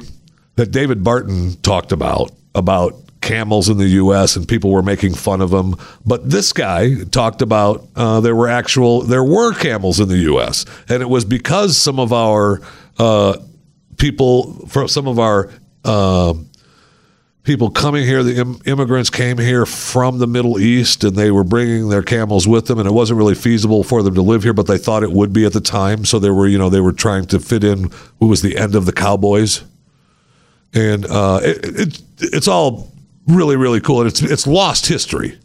that 0.55 0.71
David 0.71 1.03
Barton 1.03 1.55
talked 1.63 1.91
about 1.91 2.31
about 2.55 2.95
camels 3.23 3.69
in 3.69 3.79
the 3.79 3.89
U.S. 3.89 4.37
and 4.37 4.47
people 4.47 4.71
were 4.71 4.83
making 4.85 5.15
fun 5.15 5.41
of 5.41 5.51
them. 5.51 5.75
But 6.07 6.31
this 6.31 6.53
guy 6.53 7.03
talked 7.11 7.43
about 7.43 7.89
uh, 7.97 8.21
there 8.21 8.37
were 8.37 8.49
actual 8.49 9.03
there 9.03 9.25
were 9.25 9.53
camels 9.53 9.99
in 9.99 10.07
the 10.07 10.19
U.S. 10.19 10.65
and 10.89 11.03
it 11.03 11.09
was 11.09 11.25
because 11.25 11.77
some 11.77 11.99
of 11.99 12.13
our 12.13 12.61
uh, 13.01 13.37
people, 14.01 14.67
from 14.67 14.89
some 14.89 15.07
of 15.07 15.19
our 15.19 15.51
uh, 15.85 16.35
people 17.43 17.71
coming 17.71 18.05
here, 18.05 18.23
the 18.23 18.41
Im- 18.41 18.61
immigrants 18.67 19.11
came 19.11 19.39
here 19.39 19.67
from 19.67 20.19
the 20.19 20.27
Middle 20.27 20.59
East 20.59 21.05
and 21.05 21.17
they 21.17 21.31
were 21.31 21.45
bringing 21.45 21.89
their 21.89 22.03
camels 22.03 22.47
with 22.47 22.67
them, 22.67 22.79
and 22.79 22.89
it 22.89 22.93
wasn't 22.93 23.19
really 23.19 23.35
feasible 23.35 23.83
for 23.83 24.03
them 24.03 24.15
to 24.15 24.23
live 24.23 24.43
here, 24.43 24.53
but 24.53 24.67
they 24.67 24.79
thought 24.79 25.03
it 25.03 25.13
would 25.13 25.33
be 25.33 25.45
at 25.45 25.53
the 25.53 25.61
time. 25.61 26.05
So 26.05 26.19
they 26.19 26.31
were, 26.31 26.47
you 26.47 26.59
know, 26.59 26.69
they 26.69 26.81
were 26.81 26.93
trying 26.93 27.27
to 27.27 27.41
fit 27.41 27.65
in. 27.65 27.91
Who 28.19 28.29
was 28.29 28.43
the 28.43 28.57
end 28.57 28.75
of 28.75 28.87
the 28.87 28.93
cowboys? 28.93 29.65
And 30.73 31.05
uh, 31.07 31.41
it, 31.43 31.65
it, 31.65 32.03
it's 32.21 32.49
all 32.49 32.93
really, 33.27 33.57
really 33.57 33.81
cool, 33.81 34.03
and 34.03 34.09
it's 34.09 34.23
it's 34.23 34.47
lost 34.47 34.87
history 34.87 35.37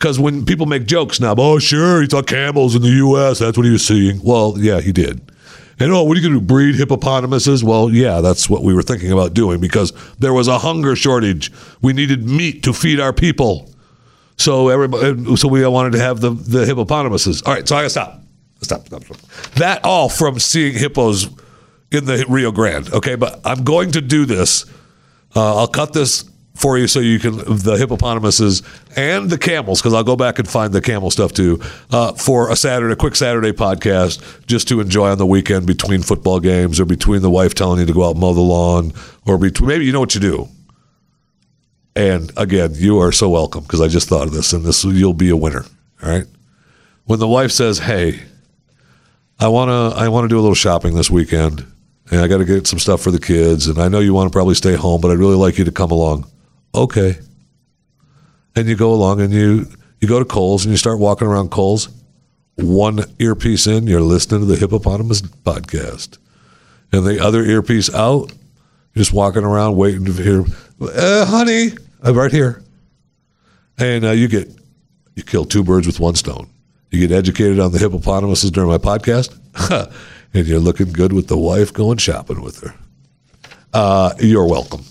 because 0.00 0.18
when 0.18 0.44
people 0.44 0.66
make 0.66 0.86
jokes 0.86 1.20
now, 1.20 1.34
oh 1.36 1.58
sure, 1.58 2.02
he 2.02 2.08
saw 2.08 2.22
camels 2.22 2.74
in 2.74 2.82
the 2.82 2.88
U.S. 2.88 3.38
That's 3.38 3.56
what 3.56 3.66
he 3.66 3.72
was 3.72 3.86
seeing. 3.86 4.20
Well, 4.24 4.54
yeah, 4.58 4.80
he 4.80 4.92
did. 4.92 5.29
And 5.80 5.90
oh, 5.92 6.02
what 6.04 6.16
are 6.16 6.20
you 6.20 6.28
going 6.28 6.38
to 6.38 6.40
do? 6.40 6.46
Breed 6.46 6.74
hippopotamuses? 6.76 7.64
Well, 7.64 7.90
yeah, 7.90 8.20
that's 8.20 8.50
what 8.50 8.62
we 8.62 8.74
were 8.74 8.82
thinking 8.82 9.10
about 9.12 9.32
doing 9.32 9.60
because 9.60 9.92
there 10.18 10.34
was 10.34 10.46
a 10.46 10.58
hunger 10.58 10.94
shortage. 10.94 11.50
We 11.80 11.94
needed 11.94 12.28
meat 12.28 12.62
to 12.64 12.74
feed 12.74 13.00
our 13.00 13.14
people. 13.14 13.74
So 14.36 14.68
everybody, 14.68 15.36
so 15.36 15.48
we 15.48 15.66
wanted 15.66 15.92
to 15.92 15.98
have 15.98 16.20
the 16.20 16.30
the 16.30 16.64
hippopotamuses. 16.64 17.46
All 17.46 17.52
right, 17.52 17.66
so 17.66 17.76
I 17.76 17.80
gotta 17.80 17.90
stop. 17.90 18.22
Stop, 18.62 18.86
stop, 18.86 19.04
stop. 19.04 19.16
That 19.54 19.84
all 19.84 20.08
from 20.08 20.38
seeing 20.38 20.74
hippos 20.74 21.28
in 21.90 22.04
the 22.04 22.24
Rio 22.28 22.52
Grande. 22.52 22.92
Okay, 22.92 23.16
but 23.16 23.40
I'm 23.44 23.64
going 23.64 23.90
to 23.92 24.00
do 24.00 24.26
this. 24.26 24.64
Uh, 25.34 25.58
I'll 25.58 25.68
cut 25.68 25.92
this 25.92 26.29
for 26.60 26.76
you 26.76 26.86
so 26.86 27.00
you 27.00 27.18
can 27.18 27.36
the 27.38 27.76
hippopotamuses 27.78 28.62
and 28.94 29.30
the 29.30 29.38
camels 29.38 29.80
because 29.80 29.94
I'll 29.94 30.04
go 30.04 30.14
back 30.14 30.38
and 30.38 30.46
find 30.46 30.74
the 30.74 30.82
camel 30.82 31.10
stuff 31.10 31.32
too 31.32 31.58
uh, 31.90 32.12
for 32.12 32.50
a 32.50 32.56
Saturday, 32.56 32.92
a 32.92 32.96
quick 32.96 33.16
Saturday 33.16 33.52
podcast 33.52 34.46
just 34.46 34.68
to 34.68 34.80
enjoy 34.80 35.08
on 35.08 35.16
the 35.16 35.24
weekend 35.24 35.66
between 35.66 36.02
football 36.02 36.38
games 36.38 36.78
or 36.78 36.84
between 36.84 37.22
the 37.22 37.30
wife 37.30 37.54
telling 37.54 37.80
you 37.80 37.86
to 37.86 37.94
go 37.94 38.04
out 38.04 38.10
and 38.10 38.20
mow 38.20 38.34
the 38.34 38.42
lawn 38.42 38.92
or 39.26 39.38
between 39.38 39.68
maybe 39.68 39.86
you 39.86 39.92
know 39.92 40.00
what 40.00 40.14
you 40.14 40.20
do. 40.20 40.48
And 41.96 42.30
again, 42.36 42.72
you 42.74 42.98
are 43.00 43.10
so 43.10 43.30
welcome 43.30 43.62
because 43.62 43.80
I 43.80 43.88
just 43.88 44.10
thought 44.10 44.26
of 44.26 44.34
this 44.34 44.52
and 44.52 44.62
this 44.62 44.84
you'll 44.84 45.14
be 45.14 45.30
a 45.30 45.36
winner. 45.36 45.64
All 46.02 46.10
right. 46.10 46.26
When 47.06 47.18
the 47.18 47.28
wife 47.28 47.52
says, 47.52 47.78
"Hey, 47.78 48.20
I 49.38 49.48
wanna 49.48 49.88
I 49.90 50.08
wanna 50.08 50.28
do 50.28 50.38
a 50.38 50.42
little 50.42 50.54
shopping 50.54 50.94
this 50.94 51.10
weekend." 51.10 51.64
And 52.10 52.20
I 52.20 52.26
got 52.26 52.38
to 52.38 52.44
get 52.44 52.66
some 52.66 52.80
stuff 52.80 53.00
for 53.00 53.12
the 53.12 53.20
kids, 53.20 53.68
and 53.68 53.78
I 53.78 53.86
know 53.86 54.00
you 54.00 54.12
want 54.12 54.30
to 54.30 54.36
probably 54.36 54.56
stay 54.56 54.74
home, 54.74 55.00
but 55.00 55.12
I'd 55.12 55.18
really 55.18 55.36
like 55.36 55.58
you 55.58 55.64
to 55.64 55.70
come 55.70 55.92
along 55.92 56.26
okay. 56.74 57.18
And 58.56 58.68
you 58.68 58.76
go 58.76 58.92
along 58.92 59.20
and 59.20 59.32
you 59.32 59.66
you 60.00 60.08
go 60.08 60.18
to 60.18 60.24
Kohl's 60.24 60.64
and 60.64 60.72
you 60.72 60.76
start 60.76 60.98
walking 60.98 61.28
around 61.28 61.50
Kohl's. 61.50 61.88
One 62.56 63.04
earpiece 63.18 63.66
in, 63.66 63.86
you're 63.86 64.00
listening 64.02 64.40
to 64.40 64.46
the 64.46 64.56
Hippopotamus 64.56 65.22
podcast, 65.22 66.18
and 66.92 67.06
the 67.06 67.18
other 67.24 67.42
earpiece 67.42 67.92
out, 67.94 68.32
just 68.94 69.14
walking 69.14 69.44
around 69.44 69.76
waiting 69.76 70.04
to 70.04 70.12
hear, 70.12 70.44
uh, 70.80 71.24
"Honey, 71.24 71.70
I'm 72.02 72.14
right 72.14 72.30
here," 72.30 72.62
and 73.78 74.04
uh, 74.04 74.10
you 74.10 74.28
get 74.28 74.50
you 75.14 75.22
kill 75.22 75.46
two 75.46 75.64
birds 75.64 75.86
with 75.86 76.00
one 76.00 76.16
stone. 76.16 76.50
You 76.90 77.06
get 77.06 77.16
educated 77.16 77.60
on 77.60 77.72
the 77.72 77.78
hippopotamuses 77.78 78.50
during 78.50 78.68
my 78.68 78.78
podcast, 78.78 79.34
and 80.34 80.46
you're 80.46 80.58
looking 80.58 80.92
good 80.92 81.12
with 81.14 81.28
the 81.28 81.38
wife 81.38 81.72
going 81.72 81.98
shopping 81.98 82.42
with 82.42 82.60
her. 82.60 82.74
Uh, 83.72 84.12
you're 84.18 84.46
welcome. 84.46 84.84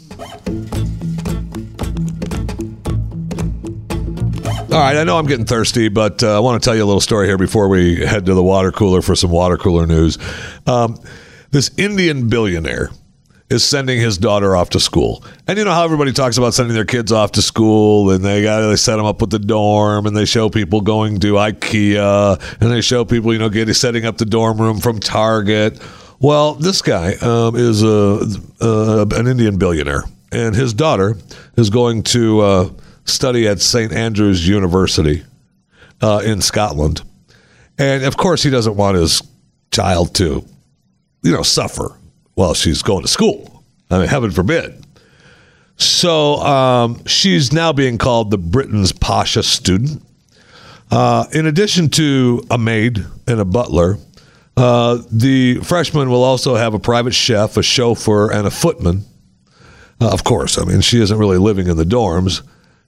All 4.72 4.78
right, 4.78 4.98
I 4.98 5.04
know 5.04 5.18
I'm 5.18 5.26
getting 5.26 5.48
thirsty, 5.48 5.90
but 5.90 6.22
uh, 6.22 6.38
I 6.38 6.40
want 6.42 6.62
to 6.62 6.64
tell 6.64 6.76
you 6.76 6.84
a 6.84 6.86
little 6.86 7.02
story 7.02 7.26
here 7.26 7.40
before 7.40 7.70
we 7.70 8.06
head 8.06 8.28
to 8.28 8.36
the 8.36 8.44
water 8.44 8.72
cooler 8.72 9.02
for 9.02 9.16
some 9.16 9.32
water 9.32 9.58
cooler 9.58 9.88
news. 9.88 10.20
Um, 10.68 10.96
this 11.50 11.72
Indian 11.80 12.30
billionaire 12.30 12.92
is 13.50 13.66
sending 13.66 14.00
his 14.00 14.20
daughter 14.20 14.56
off 14.56 14.70
to 14.70 14.80
school, 14.80 15.26
and 15.48 15.58
you 15.58 15.66
know 15.66 15.72
how 15.72 15.84
everybody 15.84 16.14
talks 16.14 16.38
about 16.38 16.54
sending 16.54 16.76
their 16.76 16.86
kids 16.86 17.12
off 17.12 17.32
to 17.32 17.42
school, 17.42 18.12
and 18.12 18.24
they 18.24 18.44
got 18.44 18.62
they 18.62 18.76
set 18.76 18.98
them 18.98 19.08
up 19.08 19.22
with 19.22 19.32
the 19.32 19.40
dorm, 19.40 20.06
and 20.06 20.16
they 20.16 20.26
show 20.26 20.52
people 20.52 20.82
going 20.82 21.20
to 21.22 21.34
IKEA, 21.34 22.40
and 22.62 22.72
they 22.72 22.82
show 22.82 23.04
people 23.04 23.34
you 23.34 23.40
know 23.40 23.50
getting 23.50 23.74
setting 23.74 24.06
up 24.06 24.20
the 24.20 24.26
dorm 24.26 24.62
room 24.62 24.80
from 24.80 25.00
Target. 25.00 25.82
Well, 26.20 26.54
this 26.54 26.84
guy 26.84 27.14
um, 27.22 27.56
is 27.56 27.82
a, 27.82 28.20
uh, 28.62 29.06
an 29.14 29.26
Indian 29.26 29.58
billionaire, 29.58 30.04
and 30.32 30.54
his 30.54 30.76
daughter 30.76 31.18
is 31.58 31.72
going 31.72 32.04
to. 32.04 32.40
Uh, 32.42 32.70
study 33.06 33.48
at 33.48 33.62
St. 33.62 33.92
Andrews 33.92 34.48
University 34.48 35.24
uh, 36.02 36.22
in 36.26 36.42
Scotland. 36.42 37.02
And 37.78 38.04
of 38.04 38.18
course, 38.18 38.44
he 38.44 38.50
doesn't 38.50 38.76
want 38.76 38.98
his 38.98 39.22
child 39.72 40.16
to, 40.16 40.46
you 41.24 41.32
know, 41.32 41.44
suffer 41.44 41.96
while 42.36 42.54
she's 42.54 42.82
going 42.82 43.04
to 43.04 43.08
school. 43.08 43.64
I 43.90 44.00
mean, 44.00 44.08
heaven 44.08 44.32
forbid. 44.32 44.86
So 45.78 46.36
um, 46.36 47.06
she's 47.06 47.54
now 47.54 47.72
being 47.72 47.98
called 47.98 48.32
the 48.32 48.38
Britain's 48.38 48.92
Pasha 48.92 49.44
student. 49.44 50.04
Uh, 50.92 51.26
in 51.32 51.46
addition 51.46 51.90
to 51.90 52.44
a 52.52 52.58
maid 52.58 53.06
and 53.28 53.40
a 53.40 53.46
butler, 53.46 53.98
uh, 54.58 55.02
the 55.10 55.56
freshman 55.64 56.10
will 56.10 56.24
also 56.24 56.56
have 56.56 56.74
a 56.74 56.80
private 56.80 57.14
chef, 57.14 57.56
a 57.56 57.64
chauffeur, 57.64 58.32
and 58.32 58.46
a 58.46 58.52
footman. 58.52 59.06
Uh, 60.02 60.10
of 60.12 60.24
course, 60.24 60.58
I 60.58 60.66
mean, 60.66 60.82
she 60.82 61.02
isn't 61.02 61.18
really 61.18 61.38
living 61.38 61.68
in 61.68 61.78
the 61.78 61.86
dorms. 61.86 62.42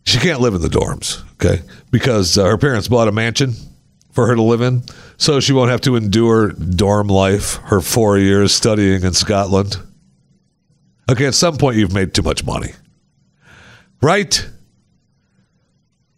She 0.04 0.18
can't 0.18 0.42
live 0.42 0.56
in 0.56 0.62
the 0.62 0.68
dorms, 0.68 1.24
okay? 1.34 1.62
Because 1.92 2.38
uh, 2.38 2.46
her 2.46 2.58
parents 2.58 2.88
bought 2.88 3.08
a 3.08 3.12
mansion 3.12 3.54
for 4.12 4.28
her 4.28 4.36
to 4.36 4.42
live 4.42 4.62
in, 4.62 4.84
so 5.18 5.40
she 5.40 5.54
won't 5.54 5.72
have 5.72 5.82
to 5.82 5.96
endure 5.96 6.50
dorm 6.52 7.08
life, 7.08 7.56
her 7.66 7.82
four 7.82 8.18
years 8.18 8.54
studying 8.54 9.04
in 9.04 9.14
Scotland. 9.14 9.78
Okay, 11.10 11.26
at 11.26 11.34
some 11.34 11.58
point 11.58 11.78
you've 11.78 11.94
made 11.94 12.14
too 12.14 12.24
much 12.24 12.44
money. 12.44 12.74
Right? 14.02 14.48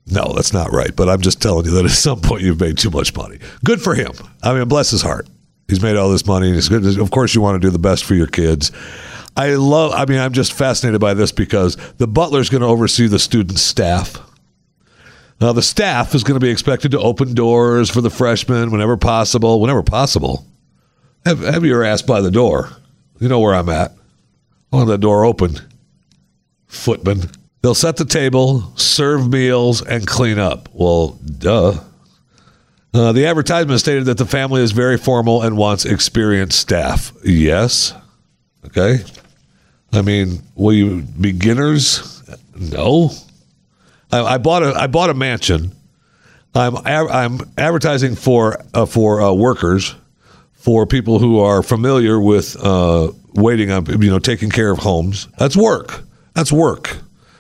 No, 0.05 0.33
that's 0.33 0.53
not 0.53 0.71
right, 0.71 0.95
but 0.95 1.09
I'm 1.09 1.21
just 1.21 1.41
telling 1.41 1.65
you 1.65 1.71
that 1.71 1.85
at 1.85 1.91
some 1.91 2.21
point 2.21 2.41
you've 2.41 2.59
made 2.59 2.77
too 2.77 2.89
much 2.89 3.15
money. 3.15 3.39
Good 3.63 3.81
for 3.81 3.95
him. 3.95 4.11
I 4.41 4.53
mean, 4.53 4.67
bless 4.67 4.91
his 4.91 5.01
heart. 5.01 5.27
He's 5.67 5.81
made 5.81 5.95
all 5.95 6.09
this 6.09 6.25
money. 6.25 6.51
He's 6.51 6.69
good. 6.69 6.85
Of 6.99 7.11
course, 7.11 7.33
you 7.33 7.41
want 7.41 7.61
to 7.61 7.65
do 7.65 7.71
the 7.71 7.79
best 7.79 8.03
for 8.03 8.15
your 8.15 8.27
kids. 8.27 8.71
I 9.35 9.55
love, 9.55 9.93
I 9.93 10.05
mean, 10.05 10.19
I'm 10.19 10.33
just 10.33 10.53
fascinated 10.53 11.01
by 11.01 11.13
this 11.13 11.31
because 11.31 11.75
the 11.97 12.07
butler 12.07 12.39
is 12.39 12.49
going 12.49 12.61
to 12.61 12.67
oversee 12.67 13.07
the 13.07 13.19
student 13.19 13.59
staff. 13.59 14.19
Now, 15.41 15.51
the 15.51 15.61
staff 15.61 16.13
is 16.13 16.23
going 16.23 16.39
to 16.39 16.45
be 16.45 16.51
expected 16.51 16.91
to 16.91 16.99
open 16.99 17.33
doors 17.33 17.89
for 17.89 18.01
the 18.01 18.09
freshmen 18.09 18.71
whenever 18.71 18.95
possible. 18.95 19.59
Whenever 19.59 19.83
possible. 19.83 20.45
Have, 21.25 21.39
have 21.39 21.65
your 21.65 21.83
ass 21.83 22.01
by 22.01 22.21
the 22.21 22.31
door. 22.31 22.69
You 23.19 23.27
know 23.27 23.39
where 23.39 23.55
I'm 23.55 23.69
at. 23.69 23.91
I 24.71 24.75
want 24.75 24.87
that 24.89 24.99
door 24.99 25.25
open. 25.25 25.57
Footman. 26.67 27.29
They'll 27.61 27.75
set 27.75 27.97
the 27.97 28.05
table, 28.05 28.73
serve 28.75 29.29
meals, 29.29 29.81
and 29.81 30.05
clean 30.05 30.37
up. 30.37 30.69
Well, 30.73 31.19
duh. 31.37 31.79
Uh, 32.93 33.11
the 33.11 33.25
advertisement 33.25 33.79
stated 33.79 34.05
that 34.05 34.17
the 34.17 34.25
family 34.25 34.61
is 34.61 34.71
very 34.71 34.97
formal 34.97 35.41
and 35.41 35.57
wants 35.57 35.85
experienced 35.85 36.59
staff. 36.59 37.11
Yes. 37.23 37.93
Okay. 38.65 38.99
I 39.93 40.01
mean, 40.01 40.41
will 40.55 40.73
you 40.73 41.01
beginners? 41.01 42.23
No. 42.55 43.11
I, 44.11 44.35
I 44.35 44.37
bought 44.37 44.63
a 44.63 44.73
I 44.73 44.87
bought 44.87 45.09
a 45.09 45.13
mansion. 45.13 45.71
I'm 46.55 46.77
I'm 46.85 47.39
advertising 47.57 48.15
for 48.15 48.59
uh, 48.73 48.85
for 48.85 49.21
uh, 49.21 49.33
workers, 49.33 49.95
for 50.53 50.85
people 50.85 51.19
who 51.19 51.39
are 51.39 51.63
familiar 51.63 52.19
with 52.19 52.55
uh, 52.63 53.11
waiting 53.33 53.71
on 53.71 53.85
you 54.01 54.09
know 54.09 54.19
taking 54.19 54.49
care 54.49 54.71
of 54.71 54.79
homes. 54.79 55.27
That's 55.37 55.57
work. 55.57 56.03
That's 56.33 56.51
work. 56.51 56.97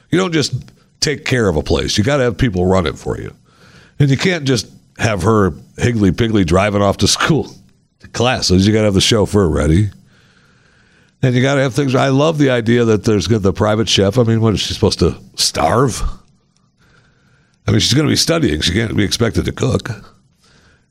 You 0.09 0.17
don't 0.17 0.31
just 0.31 0.53
take 0.99 1.25
care 1.25 1.47
of 1.47 1.55
a 1.55 1.63
place. 1.63 1.97
You 1.97 2.03
got 2.03 2.17
to 2.17 2.23
have 2.23 2.37
people 2.37 2.65
run 2.65 2.85
it 2.85 2.97
for 2.97 3.19
you, 3.19 3.33
and 3.99 4.09
you 4.09 4.17
can't 4.17 4.45
just 4.45 4.67
have 4.97 5.23
her 5.23 5.53
higgly 5.77 6.11
piggly 6.11 6.45
driving 6.45 6.81
off 6.81 6.97
to 6.97 7.07
school 7.07 7.51
to 7.99 8.07
classes. 8.09 8.65
You 8.65 8.73
got 8.73 8.79
to 8.79 8.85
have 8.85 8.93
the 8.93 9.01
chauffeur 9.01 9.47
ready. 9.47 9.89
And 11.23 11.33
you 11.33 11.41
got 11.41 11.55
to 11.55 11.61
have 11.61 11.73
things. 11.73 11.95
I 11.95 12.09
love 12.09 12.37
the 12.37 12.49
idea 12.49 12.83
that 12.83 13.05
there's 13.05 13.27
the 13.27 13.53
private 13.53 13.87
chef. 13.87 14.17
I 14.17 14.23
mean, 14.23 14.41
what 14.41 14.53
is 14.53 14.59
she 14.59 14.73
supposed 14.73 14.99
to 14.99 15.15
starve? 15.35 16.01
I 17.65 17.71
mean, 17.71 17.79
she's 17.79 17.93
going 17.93 18.05
to 18.05 18.11
be 18.11 18.17
studying. 18.17 18.59
She 18.59 18.73
can't 18.73 18.95
be 18.95 19.05
expected 19.05 19.45
to 19.45 19.53
cook, 19.53 19.89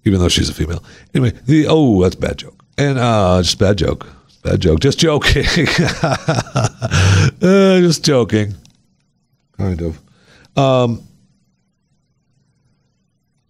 even 0.04 0.20
though 0.20 0.30
she's 0.30 0.48
a 0.48 0.54
female. 0.54 0.82
Anyway, 1.14 1.38
the 1.44 1.66
oh, 1.68 2.02
that's 2.02 2.14
a 2.14 2.18
bad 2.18 2.38
joke, 2.38 2.64
and 2.78 2.98
uh, 2.98 3.42
just 3.42 3.58
bad 3.58 3.76
joke. 3.76 4.06
Bad 4.42 4.60
joke. 4.60 4.80
Just 4.80 4.98
joking. 4.98 5.44
uh, 6.02 7.28
just 7.40 8.02
joking. 8.02 8.54
Kind 9.58 9.82
of. 9.82 10.00
Um, 10.56 11.02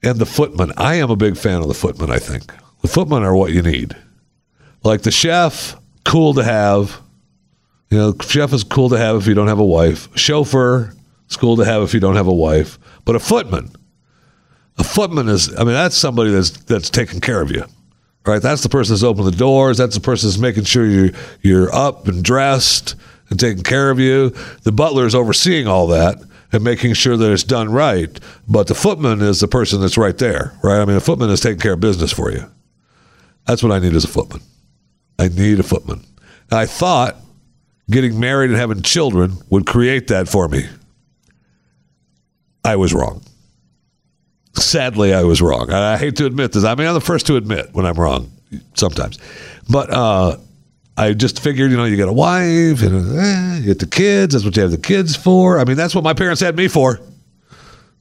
and 0.02 0.18
the 0.18 0.26
footman. 0.26 0.72
I 0.76 0.96
am 0.96 1.10
a 1.10 1.16
big 1.16 1.36
fan 1.36 1.62
of 1.62 1.68
the 1.68 1.74
footman, 1.74 2.10
I 2.10 2.18
think. 2.18 2.52
The 2.82 2.88
footmen 2.88 3.22
are 3.22 3.36
what 3.36 3.52
you 3.52 3.62
need. 3.62 3.96
Like 4.82 5.02
the 5.02 5.12
chef, 5.12 5.76
cool 6.04 6.34
to 6.34 6.44
have. 6.44 7.00
You 7.90 7.98
know, 7.98 8.14
chef 8.20 8.52
is 8.52 8.64
cool 8.64 8.88
to 8.88 8.96
have 8.96 9.16
if 9.16 9.26
you 9.26 9.34
don't 9.34 9.48
have 9.48 9.58
a 9.58 9.64
wife. 9.64 10.08
Chauffeur, 10.16 10.94
it's 11.26 11.36
cool 11.36 11.56
to 11.56 11.64
have 11.64 11.82
if 11.82 11.92
you 11.92 12.00
don't 12.00 12.16
have 12.16 12.26
a 12.26 12.32
wife. 12.32 12.78
But 13.04 13.16
a 13.16 13.20
footman, 13.20 13.70
a 14.78 14.84
footman 14.84 15.28
is, 15.28 15.54
I 15.54 15.64
mean, 15.64 15.74
that's 15.74 15.96
somebody 15.96 16.30
that's 16.30 16.50
that's 16.50 16.88
taking 16.88 17.20
care 17.20 17.42
of 17.42 17.50
you, 17.50 17.64
right? 18.26 18.40
That's 18.40 18.62
the 18.62 18.68
person 18.68 18.94
that's 18.94 19.02
opening 19.02 19.30
the 19.30 19.36
doors. 19.36 19.76
That's 19.76 19.94
the 19.94 20.00
person 20.00 20.28
that's 20.30 20.38
making 20.38 20.64
sure 20.64 20.86
you're 20.86 21.10
you're 21.42 21.74
up 21.74 22.08
and 22.08 22.24
dressed 22.24 22.94
and 23.28 23.38
taking 23.38 23.62
care 23.62 23.90
of 23.90 23.98
you. 23.98 24.30
The 24.62 24.72
butler 24.72 25.06
is 25.06 25.14
overseeing 25.14 25.66
all 25.66 25.86
that 25.88 26.16
and 26.52 26.62
making 26.62 26.94
sure 26.94 27.16
that 27.16 27.32
it's 27.32 27.44
done 27.44 27.72
right. 27.72 28.20
But 28.46 28.66
the 28.66 28.74
footman 28.74 29.20
is 29.20 29.40
the 29.40 29.48
person 29.48 29.80
that's 29.80 29.98
right 29.98 30.16
there, 30.16 30.52
right? 30.62 30.80
I 30.80 30.84
mean, 30.84 30.96
a 30.96 31.00
footman 31.00 31.30
is 31.30 31.40
taking 31.40 31.60
care 31.60 31.72
of 31.72 31.80
business 31.80 32.12
for 32.12 32.30
you. 32.30 32.50
That's 33.46 33.62
what 33.62 33.72
I 33.72 33.78
need 33.78 33.94
as 33.94 34.04
a 34.04 34.08
footman. 34.08 34.42
I 35.18 35.28
need 35.28 35.60
a 35.60 35.62
footman. 35.62 36.04
I 36.50 36.66
thought 36.66 37.16
getting 37.90 38.18
married 38.18 38.50
and 38.50 38.58
having 38.58 38.82
children 38.82 39.36
would 39.50 39.66
create 39.66 40.08
that 40.08 40.28
for 40.28 40.48
me. 40.48 40.66
I 42.64 42.76
was 42.76 42.94
wrong. 42.94 43.22
Sadly, 44.54 45.14
I 45.14 45.22
was 45.22 45.40
wrong. 45.40 45.70
I 45.70 45.96
hate 45.96 46.16
to 46.16 46.26
admit 46.26 46.52
this. 46.52 46.64
I 46.64 46.74
mean, 46.74 46.86
I'm 46.86 46.94
the 46.94 47.00
first 47.00 47.26
to 47.26 47.36
admit 47.36 47.70
when 47.72 47.86
I'm 47.86 47.94
wrong 47.94 48.30
sometimes. 48.74 49.18
But 49.68 49.90
uh, 49.90 50.36
I 50.96 51.14
just 51.14 51.40
figured, 51.40 51.70
you 51.70 51.76
know, 51.76 51.84
you 51.84 51.96
get 51.96 52.08
a 52.08 52.12
wife 52.12 52.82
and 52.82 53.18
eh, 53.18 53.58
you 53.58 53.64
get 53.64 53.78
the 53.78 53.86
kids. 53.86 54.34
That's 54.34 54.44
what 54.44 54.56
you 54.56 54.62
have 54.62 54.70
the 54.70 54.78
kids 54.78 55.16
for. 55.16 55.58
I 55.58 55.64
mean, 55.64 55.76
that's 55.76 55.94
what 55.94 56.04
my 56.04 56.12
parents 56.12 56.40
had 56.40 56.56
me 56.56 56.68
for. 56.68 57.00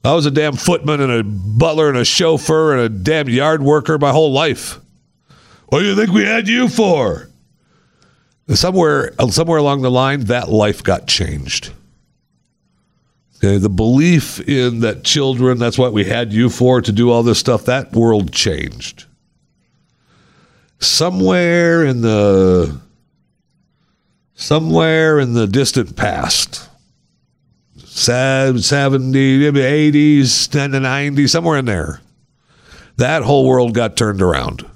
I 0.04 0.14
was 0.14 0.26
a 0.26 0.30
damn 0.30 0.54
footman 0.54 1.00
and 1.00 1.12
a 1.12 1.22
butler 1.22 1.88
and 1.88 1.96
a 1.96 2.04
chauffeur 2.04 2.72
and 2.72 2.80
a 2.82 2.88
damn 2.88 3.28
yard 3.28 3.62
worker 3.62 3.98
my 3.98 4.10
whole 4.10 4.32
life. 4.32 4.78
What 5.72 5.78
do 5.78 5.86
you 5.86 5.96
think 5.96 6.10
we 6.10 6.26
had 6.26 6.48
you 6.48 6.68
for? 6.68 7.30
Somewhere, 8.48 9.14
somewhere 9.30 9.56
along 9.56 9.80
the 9.80 9.90
line, 9.90 10.24
that 10.24 10.50
life 10.50 10.82
got 10.82 11.08
changed. 11.08 11.72
Okay, 13.38 13.56
the 13.56 13.70
belief 13.70 14.38
in 14.46 14.80
that 14.80 15.02
children, 15.02 15.58
that's 15.58 15.78
what 15.78 15.94
we 15.94 16.04
had 16.04 16.30
you 16.30 16.50
for 16.50 16.82
to 16.82 16.92
do 16.92 17.10
all 17.10 17.22
this 17.22 17.38
stuff, 17.38 17.64
that 17.64 17.94
world 17.94 18.34
changed. 18.34 19.06
Somewhere 20.78 21.86
in 21.86 22.02
the 22.02 22.78
somewhere 24.34 25.18
in 25.20 25.32
the 25.32 25.46
distant 25.46 25.96
past, 25.96 26.68
70, 27.78 28.60
80s, 28.60 30.50
10 30.50 30.72
to 30.72 30.78
90s, 30.80 31.30
somewhere 31.30 31.56
in 31.56 31.64
there, 31.64 32.02
that 32.98 33.22
whole 33.22 33.48
world 33.48 33.72
got 33.72 33.96
turned 33.96 34.20
around. 34.20 34.66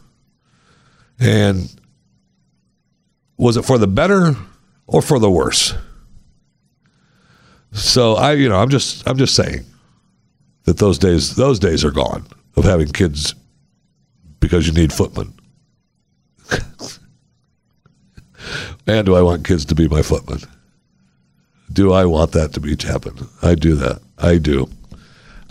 And 1.19 1.75
was 3.37 3.57
it 3.57 3.65
for 3.65 3.79
the 3.79 3.87
better 3.87 4.35
or 4.87 5.03
for 5.03 5.19
the 5.19 5.31
worse? 5.31 5.75
So 7.73 8.15
I, 8.15 8.33
you 8.33 8.49
know, 8.49 8.57
I'm 8.57 8.71
just, 8.71 9.07
I'm 9.09 9.19
just 9.19 9.35
saying 9.35 9.65
that 10.65 10.79
those 10.79 10.99
days, 10.99 11.37
those 11.37 11.59
days 11.59 11.85
are 11.85 11.91
gone 11.91 12.27
of 12.57 12.65
having 12.65 12.89
kids 12.89 13.35
because 14.41 14.67
you 14.67 14.73
need 14.73 14.93
footmen. 14.93 15.33
and 18.87 19.07
do 19.07 19.15
I 19.15 19.23
want 19.23 19.47
kids 19.47 19.65
to 19.67 19.75
be 19.75 19.89
my 19.89 20.03
footmen? 20.03 20.41
Do 21.73 21.93
I 21.93 22.05
want 22.07 22.33
that 22.33 22.53
to 22.55 22.61
be 22.61 22.77
happen? 22.87 23.29
I 23.43 23.55
do 23.55 23.75
that. 23.77 24.01
I 24.19 24.39
do. 24.39 24.69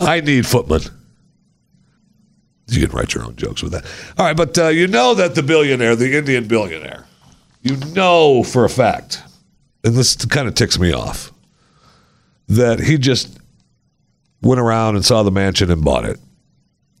I 0.00 0.20
need 0.20 0.46
footmen. 0.46 0.80
You 2.68 2.86
can 2.86 2.96
write 2.96 3.14
your 3.14 3.24
own 3.24 3.36
jokes 3.36 3.62
with 3.62 3.72
that. 3.72 3.84
All 4.18 4.26
right, 4.26 4.36
but 4.36 4.58
uh, 4.58 4.68
you 4.68 4.88
know 4.88 5.14
that 5.14 5.34
the 5.34 5.42
billionaire, 5.42 5.94
the 5.94 6.16
Indian 6.16 6.48
billionaire, 6.48 7.06
you 7.62 7.76
know 7.94 8.42
for 8.42 8.64
a 8.64 8.68
fact, 8.68 9.22
and 9.84 9.94
this 9.94 10.16
kind 10.26 10.48
of 10.48 10.54
ticks 10.54 10.78
me 10.78 10.92
off, 10.92 11.32
that 12.48 12.80
he 12.80 12.98
just 12.98 13.38
went 14.42 14.60
around 14.60 14.96
and 14.96 15.04
saw 15.04 15.22
the 15.22 15.30
mansion 15.30 15.70
and 15.70 15.84
bought 15.84 16.04
it. 16.04 16.18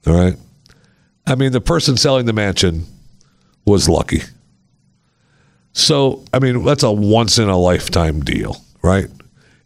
All 0.06 0.14
right. 0.14 0.36
I 1.26 1.34
mean, 1.34 1.50
the 1.50 1.60
person 1.60 1.96
selling 1.96 2.26
the 2.26 2.32
mansion 2.32 2.86
was 3.64 3.88
lucky. 3.88 4.22
So, 5.72 6.24
I 6.32 6.38
mean, 6.38 6.64
that's 6.64 6.84
a 6.84 6.92
once 6.92 7.38
in 7.38 7.48
a 7.48 7.56
lifetime 7.56 8.20
deal, 8.20 8.56
right? 8.82 9.08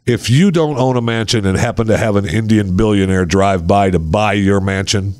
If 0.07 0.31
you 0.31 0.51
don't 0.51 0.79
own 0.79 0.97
a 0.97 1.03
mansion 1.03 1.47
and 1.47 1.57
happen 1.59 1.87
to 1.89 1.97
have 1.97 2.17
an 2.17 2.27
Indian 2.27 2.77
billionaire 2.77 3.27
drive 3.27 3.67
by 3.67 3.91
to 3.91 3.99
buy 3.99 4.33
your 4.33 4.61
mansion 4.61 5.15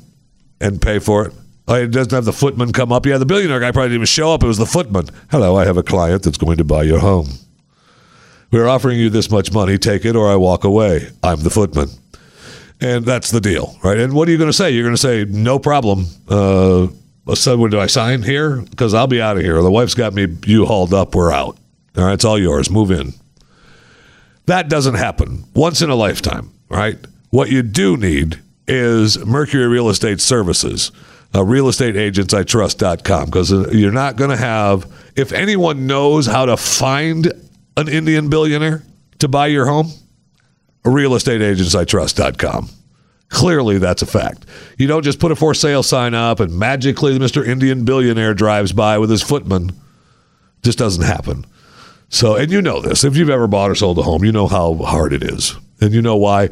and 0.61 0.81
pay 0.81 0.99
for 0.99 1.27
it, 1.27 1.33
like, 1.67 1.83
it 1.83 1.91
doesn't 1.91 2.11
have 2.11 2.25
the 2.25 2.33
footman 2.33 2.71
come 2.73 2.91
up. 2.91 3.05
Yeah, 3.05 3.17
the 3.17 3.25
billionaire 3.25 3.59
guy 3.59 3.71
probably 3.71 3.89
didn't 3.89 3.99
even 3.99 4.05
show 4.07 4.33
up. 4.33 4.43
It 4.43 4.47
was 4.47 4.57
the 4.57 4.65
footman. 4.65 5.07
Hello, 5.29 5.55
I 5.55 5.65
have 5.65 5.77
a 5.77 5.83
client 5.83 6.23
that's 6.23 6.37
going 6.37 6.57
to 6.57 6.63
buy 6.63 6.83
your 6.83 6.99
home. 6.99 7.29
We're 8.51 8.67
offering 8.67 8.99
you 8.99 9.09
this 9.09 9.31
much 9.31 9.53
money. 9.53 9.77
Take 9.77 10.03
it 10.03 10.15
or 10.15 10.29
I 10.29 10.35
walk 10.35 10.63
away. 10.65 11.09
I'm 11.23 11.41
the 11.41 11.49
footman. 11.49 11.87
And 12.81 13.05
that's 13.05 13.31
the 13.31 13.39
deal, 13.39 13.77
right? 13.83 13.97
And 13.97 14.13
what 14.13 14.27
are 14.27 14.31
you 14.31 14.37
going 14.37 14.49
to 14.49 14.53
say? 14.53 14.71
You're 14.71 14.83
going 14.83 14.95
to 14.95 15.01
say, 15.01 15.23
no 15.25 15.59
problem. 15.59 16.07
Uh, 16.27 16.87
so 17.35 17.55
when 17.57 17.71
do 17.71 17.79
I 17.79 17.85
sign 17.85 18.23
here? 18.23 18.57
Because 18.57 18.93
I'll 18.93 19.07
be 19.07 19.21
out 19.21 19.37
of 19.37 19.43
here. 19.43 19.61
The 19.61 19.71
wife's 19.71 19.93
got 19.93 20.13
me 20.13 20.27
you 20.45 20.65
hauled 20.65 20.93
up. 20.93 21.15
We're 21.15 21.31
out. 21.31 21.57
All 21.95 22.05
right, 22.05 22.13
it's 22.13 22.25
all 22.25 22.39
yours. 22.39 22.69
Move 22.69 22.91
in. 22.91 23.13
That 24.47 24.67
doesn't 24.67 24.95
happen 24.95 25.45
once 25.53 25.81
in 25.81 25.89
a 25.89 25.95
lifetime, 25.95 26.51
right? 26.67 26.97
What 27.29 27.49
you 27.49 27.61
do 27.61 27.95
need 27.95 28.41
is 28.71 29.23
Mercury 29.25 29.67
Real 29.67 29.89
Estate 29.89 30.21
Services, 30.21 30.91
uh, 31.33 31.39
realestateagentsitrust.com, 31.39 33.25
because 33.25 33.51
you're 33.73 33.91
not 33.91 34.15
going 34.15 34.29
to 34.29 34.37
have, 34.37 34.91
if 35.15 35.33
anyone 35.33 35.87
knows 35.87 36.25
how 36.25 36.45
to 36.45 36.55
find 36.55 37.31
an 37.75 37.89
Indian 37.89 38.29
billionaire 38.29 38.83
to 39.19 39.27
buy 39.27 39.47
your 39.47 39.65
home, 39.65 39.91
realestateagentsitrust.com. 40.85 42.69
Clearly, 43.29 43.77
that's 43.77 44.01
a 44.01 44.05
fact. 44.05 44.45
You 44.77 44.87
don't 44.87 45.03
just 45.03 45.19
put 45.19 45.31
a 45.31 45.35
for 45.35 45.53
sale 45.53 45.83
sign 45.83 46.13
up 46.13 46.39
and 46.39 46.57
magically 46.57 47.17
Mr. 47.19 47.45
Indian 47.45 47.85
billionaire 47.85 48.33
drives 48.33 48.73
by 48.73 48.97
with 48.97 49.09
his 49.09 49.21
footman. 49.21 49.71
Just 50.63 50.77
doesn't 50.77 51.03
happen. 51.03 51.45
So, 52.09 52.35
and 52.35 52.51
you 52.51 52.61
know 52.61 52.81
this. 52.81 53.03
If 53.03 53.15
you've 53.15 53.29
ever 53.29 53.47
bought 53.47 53.71
or 53.71 53.75
sold 53.75 53.99
a 53.99 54.03
home, 54.03 54.25
you 54.25 54.33
know 54.33 54.47
how 54.47 54.75
hard 54.75 55.13
it 55.13 55.23
is. 55.23 55.55
And 55.79 55.93
you 55.93 56.01
know 56.01 56.17
why. 56.17 56.49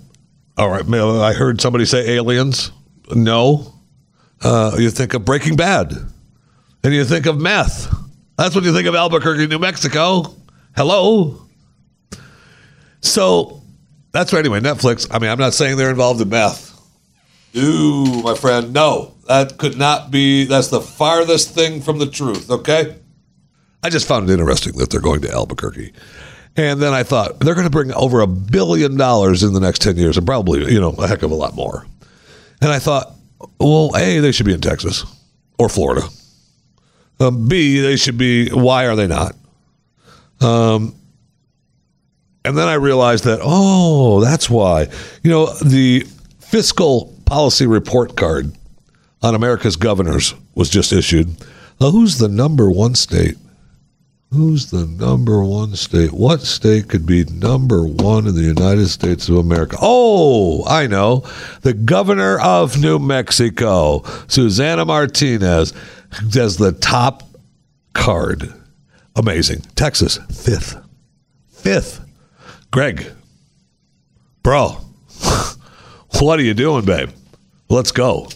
all 0.56 0.70
right, 0.70 0.82
I 0.82 1.34
heard 1.34 1.60
somebody 1.60 1.84
say 1.84 2.08
aliens. 2.12 2.72
No. 3.14 3.74
Uh, 4.40 4.76
you 4.78 4.88
think 4.88 5.12
of 5.12 5.26
Breaking 5.26 5.56
Bad. 5.56 5.92
And 6.84 6.94
you 6.94 7.04
think 7.04 7.26
of 7.26 7.38
meth. 7.38 7.94
That's 8.38 8.54
what 8.54 8.64
you 8.64 8.72
think 8.72 8.88
of 8.88 8.94
Albuquerque, 8.94 9.46
New 9.48 9.58
Mexico. 9.58 10.34
Hello. 10.74 11.46
So 13.02 13.62
that's 14.16 14.32
right. 14.32 14.40
Anyway, 14.40 14.60
Netflix. 14.60 15.06
I 15.10 15.18
mean, 15.18 15.30
I'm 15.30 15.38
not 15.38 15.54
saying 15.54 15.76
they're 15.76 15.90
involved 15.90 16.20
in 16.20 16.28
meth. 16.28 16.72
Ooh, 17.56 18.22
my 18.22 18.34
friend. 18.34 18.72
No, 18.72 19.14
that 19.28 19.58
could 19.58 19.78
not 19.78 20.10
be. 20.10 20.44
That's 20.44 20.68
the 20.68 20.80
farthest 20.80 21.54
thing 21.54 21.80
from 21.80 21.98
the 21.98 22.06
truth. 22.06 22.50
Okay. 22.50 22.96
I 23.82 23.90
just 23.90 24.08
found 24.08 24.28
it 24.28 24.32
interesting 24.32 24.74
that 24.78 24.90
they're 24.90 25.00
going 25.00 25.20
to 25.22 25.30
Albuquerque. 25.30 25.92
And 26.56 26.80
then 26.80 26.92
I 26.92 27.02
thought 27.02 27.38
they're 27.40 27.54
going 27.54 27.66
to 27.66 27.70
bring 27.70 27.92
over 27.92 28.20
a 28.20 28.26
billion 28.26 28.96
dollars 28.96 29.42
in 29.42 29.52
the 29.52 29.60
next 29.60 29.82
10 29.82 29.96
years 29.96 30.16
and 30.16 30.26
probably, 30.26 30.72
you 30.72 30.80
know, 30.80 30.90
a 30.92 31.06
heck 31.06 31.22
of 31.22 31.30
a 31.30 31.34
lot 31.34 31.54
more. 31.54 31.86
And 32.62 32.72
I 32.72 32.78
thought, 32.78 33.12
well, 33.60 33.92
A, 33.96 34.20
they 34.20 34.32
should 34.32 34.46
be 34.46 34.54
in 34.54 34.60
Texas 34.60 35.04
or 35.58 35.68
Florida. 35.68 36.08
Um, 37.20 37.48
B, 37.48 37.80
they 37.80 37.96
should 37.96 38.16
be, 38.16 38.48
why 38.48 38.86
are 38.86 38.96
they 38.96 39.06
not? 39.06 39.36
Um, 40.40 40.94
and 42.46 42.56
then 42.56 42.68
I 42.68 42.74
realized 42.74 43.24
that, 43.24 43.40
oh, 43.42 44.20
that's 44.20 44.48
why. 44.48 44.88
You 45.22 45.30
know, 45.30 45.46
the 45.54 46.06
fiscal 46.38 47.14
policy 47.24 47.66
report 47.66 48.16
card 48.16 48.52
on 49.22 49.34
America's 49.34 49.76
governors 49.76 50.34
was 50.54 50.70
just 50.70 50.92
issued. 50.92 51.28
Now, 51.80 51.90
who's 51.90 52.18
the 52.18 52.28
number 52.28 52.70
one 52.70 52.94
state 52.94 53.36
Who's 54.32 54.70
the 54.70 54.86
number 54.86 55.42
one 55.42 55.76
state? 55.76 56.12
What 56.12 56.42
state 56.42 56.88
could 56.88 57.06
be 57.06 57.24
number 57.24 57.86
one 57.86 58.26
in 58.26 58.34
the 58.34 58.42
United 58.42 58.88
States 58.88 59.28
of 59.28 59.36
America? 59.36 59.76
Oh, 59.80 60.64
I 60.66 60.88
know. 60.88 61.24
The 61.62 61.72
governor 61.72 62.38
of 62.40 62.78
New 62.78 62.98
Mexico, 62.98 64.02
Susana 64.26 64.84
Martinez, 64.84 65.72
has 66.34 66.56
the 66.56 66.72
top 66.72 67.22
card. 67.94 68.52
Amazing. 69.14 69.60
Texas, 69.76 70.18
fifth. 70.30 70.76
Fifth. 71.48 72.05
Greg, 72.70 73.12
bro, 74.42 74.68
what 76.20 76.38
are 76.38 76.42
you 76.42 76.54
doing, 76.54 76.84
babe? 76.84 77.10
Let's 77.68 77.92
go. 77.92 78.28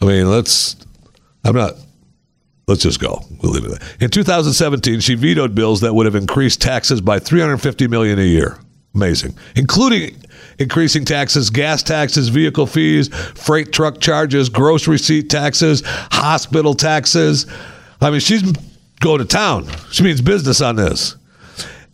I 0.00 0.04
mean, 0.04 0.30
let's. 0.30 0.76
I'm 1.44 1.54
not 1.54 1.74
Let's 2.68 2.82
just 2.82 2.98
go. 2.98 3.22
We'll 3.40 3.52
leave 3.52 3.64
it 3.64 3.78
there. 3.78 3.88
In 4.00 4.10
2017, 4.10 4.98
she 4.98 5.14
vetoed 5.14 5.54
bills 5.54 5.82
that 5.82 5.94
would 5.94 6.04
have 6.04 6.16
increased 6.16 6.60
taxes 6.60 7.00
by 7.00 7.20
350 7.20 7.86
million 7.86 8.18
a 8.18 8.22
year. 8.22 8.58
Amazing, 8.92 9.34
including 9.54 10.16
increasing 10.58 11.04
taxes, 11.04 11.50
gas 11.50 11.82
taxes, 11.82 12.28
vehicle 12.28 12.66
fees, 12.66 13.08
freight 13.34 13.70
truck 13.70 14.00
charges, 14.00 14.48
gross 14.48 14.88
receipt 14.88 15.28
taxes, 15.30 15.82
hospital 15.84 16.74
taxes. 16.74 17.46
I 18.00 18.10
mean, 18.10 18.20
she's 18.20 18.42
going 19.00 19.18
to 19.18 19.26
town. 19.26 19.68
She 19.92 20.02
means 20.02 20.20
business 20.20 20.60
on 20.60 20.76
this. 20.76 21.14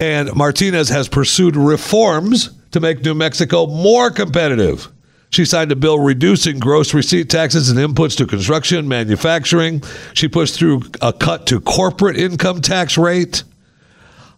And 0.03 0.35
Martinez 0.35 0.89
has 0.89 1.07
pursued 1.07 1.55
reforms 1.55 2.51
to 2.73 2.81
make 2.81 3.05
New 3.05 3.15
Mexico 3.15 3.69
more 3.69 4.11
competitive. 4.11 4.89
She 5.31 5.45
signed 5.45 5.71
a 5.71 5.77
bill 5.77 6.01
reducing 6.01 6.59
gross 6.59 6.93
receipt 6.93 7.31
taxes 7.31 7.71
and 7.71 7.79
inputs 7.79 8.17
to 8.17 8.27
construction, 8.27 8.89
manufacturing. 8.89 9.81
She 10.15 10.27
pushed 10.27 10.57
through 10.57 10.83
a 11.01 11.13
cut 11.13 11.47
to 11.47 11.61
corporate 11.61 12.17
income 12.17 12.61
tax 12.61 12.99
rate. 12.99 13.45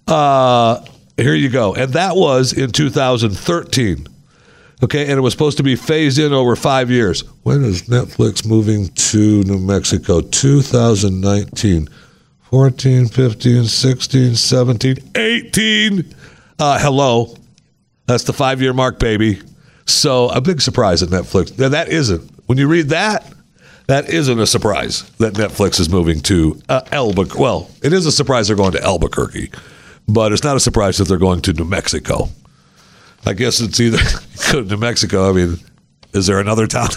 Uh, 0.07 0.85
here 1.16 1.35
you 1.35 1.48
go. 1.48 1.74
And 1.74 1.94
that 1.94 2.14
was 2.14 2.53
in 2.53 2.70
2013. 2.70 4.07
Okay, 4.83 5.03
and 5.07 5.12
it 5.12 5.22
was 5.22 5.33
supposed 5.33 5.57
to 5.57 5.62
be 5.62 5.77
phased 5.77 6.18
in 6.18 6.35
over 6.35 6.57
five 6.57 6.90
years. 6.90 7.22
When 7.42 7.64
is 7.64 7.85
Netflix 7.85 8.46
moving 8.46 8.88
to 8.88 9.42
New 9.44 9.59
Mexico? 9.61 10.20
2019. 10.20 11.88
14, 12.54 13.08
15, 13.08 13.64
16, 13.64 14.36
17, 14.36 14.96
18. 15.16 16.14
Uh, 16.56 16.78
hello. 16.78 17.34
That's 18.06 18.22
the 18.22 18.32
five 18.32 18.62
year 18.62 18.72
mark, 18.72 19.00
baby. 19.00 19.40
So 19.86 20.28
a 20.28 20.40
big 20.40 20.60
surprise 20.60 21.02
at 21.02 21.08
Netflix. 21.08 21.58
Now, 21.58 21.70
that 21.70 21.88
isn't. 21.88 22.30
When 22.46 22.56
you 22.56 22.68
read 22.68 22.90
that, 22.90 23.26
that 23.88 24.08
isn't 24.08 24.38
a 24.38 24.46
surprise 24.46 25.02
that 25.18 25.34
Netflix 25.34 25.80
is 25.80 25.88
moving 25.88 26.20
to 26.20 26.62
uh, 26.68 26.82
Albuquerque. 26.92 27.40
Well, 27.40 27.68
it 27.82 27.92
is 27.92 28.06
a 28.06 28.12
surprise 28.12 28.46
they're 28.46 28.56
going 28.56 28.70
to 28.74 28.84
Albuquerque, 28.84 29.50
but 30.06 30.30
it's 30.32 30.44
not 30.44 30.54
a 30.54 30.60
surprise 30.60 30.98
that 30.98 31.08
they're 31.08 31.18
going 31.18 31.40
to 31.42 31.52
New 31.54 31.64
Mexico. 31.64 32.28
I 33.26 33.32
guess 33.32 33.60
it's 33.60 33.80
either 33.80 33.98
New 34.62 34.76
Mexico. 34.76 35.28
I 35.28 35.32
mean, 35.32 35.58
is 36.12 36.28
there 36.28 36.38
another 36.38 36.68
town? 36.68 36.90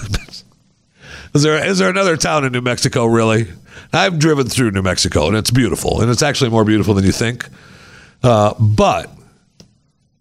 Is 1.33 1.43
there 1.43 1.63
is 1.65 1.77
there 1.77 1.89
another 1.89 2.17
town 2.17 2.45
in 2.45 2.51
New 2.51 2.61
Mexico? 2.61 3.05
Really? 3.05 3.47
I've 3.93 4.19
driven 4.19 4.47
through 4.47 4.71
New 4.71 4.81
Mexico, 4.81 5.27
and 5.27 5.37
it's 5.37 5.51
beautiful, 5.51 6.01
and 6.01 6.09
it's 6.11 6.21
actually 6.21 6.49
more 6.49 6.65
beautiful 6.65 6.93
than 6.93 7.05
you 7.05 7.11
think. 7.11 7.47
Uh, 8.23 8.53
but 8.59 9.09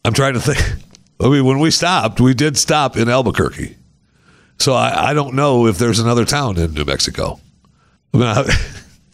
I'm 0.05 0.12
trying 0.12 0.35
to 0.35 0.40
think. 0.40 0.59
I 1.21 1.29
mean, 1.31 1.45
when 1.47 1.59
we 1.61 1.71
stopped, 1.71 2.21
we 2.21 2.35
did 2.35 2.59
stop 2.59 2.97
in 2.97 3.09
Albuquerque. 3.09 3.77
So 4.59 4.75
I, 4.75 5.11
I 5.11 5.14
don't 5.14 5.35
know 5.35 5.66
if 5.66 5.79
there's 5.79 5.99
another 5.99 6.27
town 6.27 6.59
in 6.59 6.75
New 6.75 6.85
Mexico. 6.85 7.40
I 8.12 8.16
mean, 8.16 8.27
I, 8.27 8.45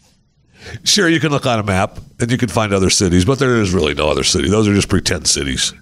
sure, 0.83 1.07
you 1.07 1.21
can 1.21 1.31
look 1.31 1.45
on 1.45 1.59
a 1.59 1.63
map 1.63 1.99
and 2.19 2.29
you 2.29 2.37
can 2.37 2.49
find 2.49 2.73
other 2.73 2.89
cities, 2.89 3.23
but 3.23 3.39
there 3.39 3.61
is 3.61 3.73
really 3.73 3.93
no 3.93 4.09
other 4.09 4.23
city. 4.23 4.49
Those 4.49 4.67
are 4.67 4.73
just 4.73 4.89
pretend 4.89 5.27
cities. 5.27 5.73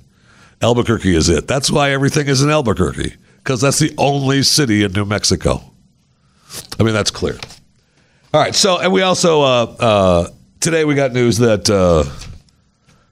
Albuquerque 0.62 1.15
is 1.15 1.28
it. 1.30 1.47
That's 1.47 1.71
why 1.71 1.91
everything 1.91 2.28
is 2.28 2.43
in 2.43 2.52
Albuquerque, 2.52 3.15
because 3.38 3.62
that's 3.62 3.80
the 3.80 3.93
only 3.97 4.43
city 4.43 4.84
in 4.84 4.91
New 4.93 5.06
Mexico. 5.06 5.70
I 6.80 6.84
mean, 6.84 6.94
that's 6.94 7.12
clear. 7.12 7.38
All 8.34 8.42
right. 8.42 8.56
So, 8.56 8.80
and 8.80 8.92
we 8.94 9.02
also, 9.02 9.42
uh, 9.42 9.76
uh, 9.80 10.30
today 10.60 10.86
we 10.86 10.96
got 10.96 11.12
news 11.12 11.38
that, 11.40 11.70
uh, 11.70 12.04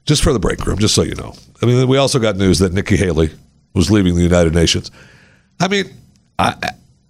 just 0.05 0.23
for 0.23 0.33
the 0.33 0.39
break 0.39 0.65
room, 0.65 0.79
just 0.79 0.95
so 0.95 1.03
you 1.03 1.15
know, 1.15 1.35
I 1.61 1.65
mean, 1.65 1.87
we 1.87 1.97
also 1.97 2.19
got 2.19 2.35
news 2.37 2.59
that 2.59 2.73
Nikki 2.73 2.95
Haley 2.95 3.31
was 3.73 3.91
leaving 3.91 4.15
the 4.15 4.23
United 4.23 4.53
Nations. 4.55 4.91
I 5.59 5.67
mean, 5.67 5.85
I, 6.39 6.55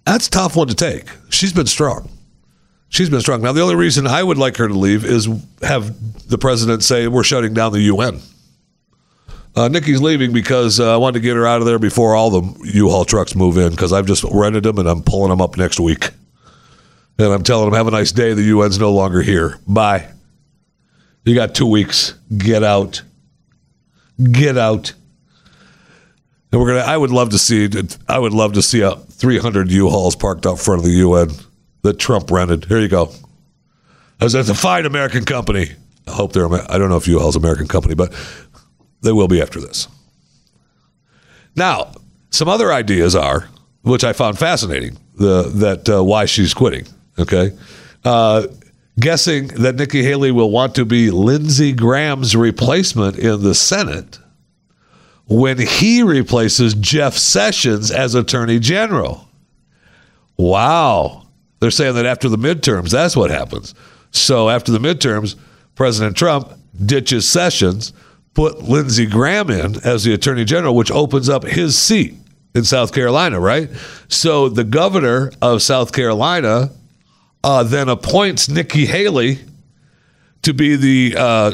that's 0.04 0.26
a 0.26 0.30
tough 0.30 0.56
one 0.56 0.68
to 0.68 0.74
take. 0.74 1.06
She's 1.30 1.52
been 1.52 1.66
strong. 1.66 2.10
She's 2.88 3.08
been 3.08 3.20
strong. 3.20 3.42
Now, 3.42 3.52
the 3.52 3.60
only 3.60 3.76
reason 3.76 4.06
I 4.06 4.22
would 4.22 4.38
like 4.38 4.56
her 4.56 4.66
to 4.66 4.74
leave 4.74 5.04
is 5.04 5.28
have 5.62 6.28
the 6.28 6.38
president 6.38 6.82
say 6.82 7.06
we're 7.06 7.22
shutting 7.22 7.54
down 7.54 7.72
the 7.72 7.82
UN. 7.82 8.20
Uh, 9.54 9.68
Nikki's 9.68 10.00
leaving 10.00 10.32
because 10.32 10.80
uh, 10.80 10.94
I 10.94 10.96
wanted 10.96 11.20
to 11.20 11.20
get 11.20 11.36
her 11.36 11.46
out 11.46 11.60
of 11.60 11.66
there 11.66 11.78
before 11.78 12.14
all 12.14 12.30
the 12.30 12.70
U-Haul 12.72 13.04
trucks 13.04 13.34
move 13.34 13.56
in 13.56 13.70
because 13.70 13.92
I've 13.92 14.06
just 14.06 14.24
rented 14.24 14.64
them 14.64 14.78
and 14.78 14.88
I'm 14.88 15.02
pulling 15.02 15.30
them 15.30 15.40
up 15.40 15.56
next 15.56 15.80
week. 15.80 16.10
And 17.20 17.34
I'm 17.34 17.42
telling 17.42 17.66
them, 17.66 17.74
have 17.74 17.86
a 17.86 17.90
nice 17.90 18.12
day. 18.12 18.32
The 18.32 18.50
UN's 18.50 18.78
no 18.78 18.92
longer 18.92 19.20
here. 19.20 19.58
Bye. 19.66 20.08
You 21.26 21.34
got 21.34 21.54
two 21.54 21.66
weeks. 21.66 22.14
Get 22.34 22.64
out. 22.64 23.02
Get 24.32 24.56
out. 24.56 24.94
And 26.50 26.60
we're 26.60 26.68
gonna. 26.68 26.90
I 26.90 26.96
would 26.96 27.10
love 27.10 27.28
to 27.30 27.38
see. 27.38 27.68
I 28.08 28.18
would 28.18 28.32
love 28.32 28.54
to 28.54 28.62
see 28.62 28.80
a 28.80 28.96
300 28.96 29.70
U-Hauls 29.70 30.16
parked 30.16 30.46
out 30.46 30.58
front 30.58 30.80
of 30.80 30.84
the 30.86 30.92
UN 30.92 31.28
that 31.82 31.98
Trump 31.98 32.30
rented. 32.30 32.64
Here 32.64 32.80
you 32.80 32.88
go. 32.88 33.12
That's 34.18 34.34
a 34.34 34.54
fine 34.54 34.86
American 34.86 35.24
company. 35.26 35.72
I 36.08 36.12
hope 36.12 36.32
they're. 36.32 36.50
I 36.50 36.78
don't 36.78 36.88
know 36.88 36.96
if 36.96 37.06
U-Haul's 37.06 37.36
American 37.36 37.68
company, 37.68 37.94
but 37.94 38.14
they 39.02 39.12
will 39.12 39.28
be 39.28 39.42
after 39.42 39.60
this. 39.60 39.88
Now, 41.54 41.92
some 42.30 42.48
other 42.48 42.72
ideas 42.72 43.14
are, 43.14 43.48
which 43.82 44.04
I 44.04 44.14
found 44.14 44.38
fascinating, 44.38 44.96
the 45.16 45.42
that 45.56 45.86
uh, 45.88 46.02
why 46.02 46.24
she's 46.24 46.54
quitting. 46.54 46.86
Okay, 47.20 47.56
uh, 48.04 48.46
guessing 48.98 49.48
that 49.48 49.76
Nikki 49.76 50.02
Haley 50.02 50.32
will 50.32 50.50
want 50.50 50.74
to 50.76 50.84
be 50.84 51.10
Lindsey 51.10 51.72
Graham's 51.72 52.34
replacement 52.34 53.18
in 53.18 53.42
the 53.42 53.54
Senate 53.54 54.18
when 55.26 55.58
he 55.58 56.02
replaces 56.02 56.74
Jeff 56.74 57.16
Sessions 57.16 57.90
as 57.90 58.14
Attorney 58.14 58.58
General. 58.58 59.28
Wow. 60.36 61.26
They're 61.60 61.70
saying 61.70 61.94
that 61.94 62.06
after 62.06 62.28
the 62.28 62.38
midterms, 62.38 62.90
that's 62.90 63.14
what 63.14 63.30
happens. 63.30 63.74
So 64.10 64.48
after 64.48 64.72
the 64.72 64.78
midterms, 64.78 65.36
President 65.76 66.16
Trump 66.16 66.52
ditches 66.84 67.28
Sessions, 67.28 67.92
put 68.34 68.62
Lindsey 68.62 69.06
Graham 69.06 69.50
in 69.50 69.76
as 69.84 70.02
the 70.04 70.14
Attorney 70.14 70.44
General, 70.44 70.74
which 70.74 70.90
opens 70.90 71.28
up 71.28 71.44
his 71.44 71.78
seat 71.78 72.14
in 72.54 72.64
South 72.64 72.92
Carolina, 72.92 73.38
right? 73.38 73.70
So 74.08 74.48
the 74.48 74.64
governor 74.64 75.30
of 75.40 75.62
South 75.62 75.92
Carolina 75.92 76.70
uh, 77.42 77.62
then 77.62 77.88
appoints 77.88 78.48
Nikki 78.48 78.86
Haley 78.86 79.38
to 80.42 80.52
be 80.54 80.76
the 80.76 81.14
uh, 81.18 81.52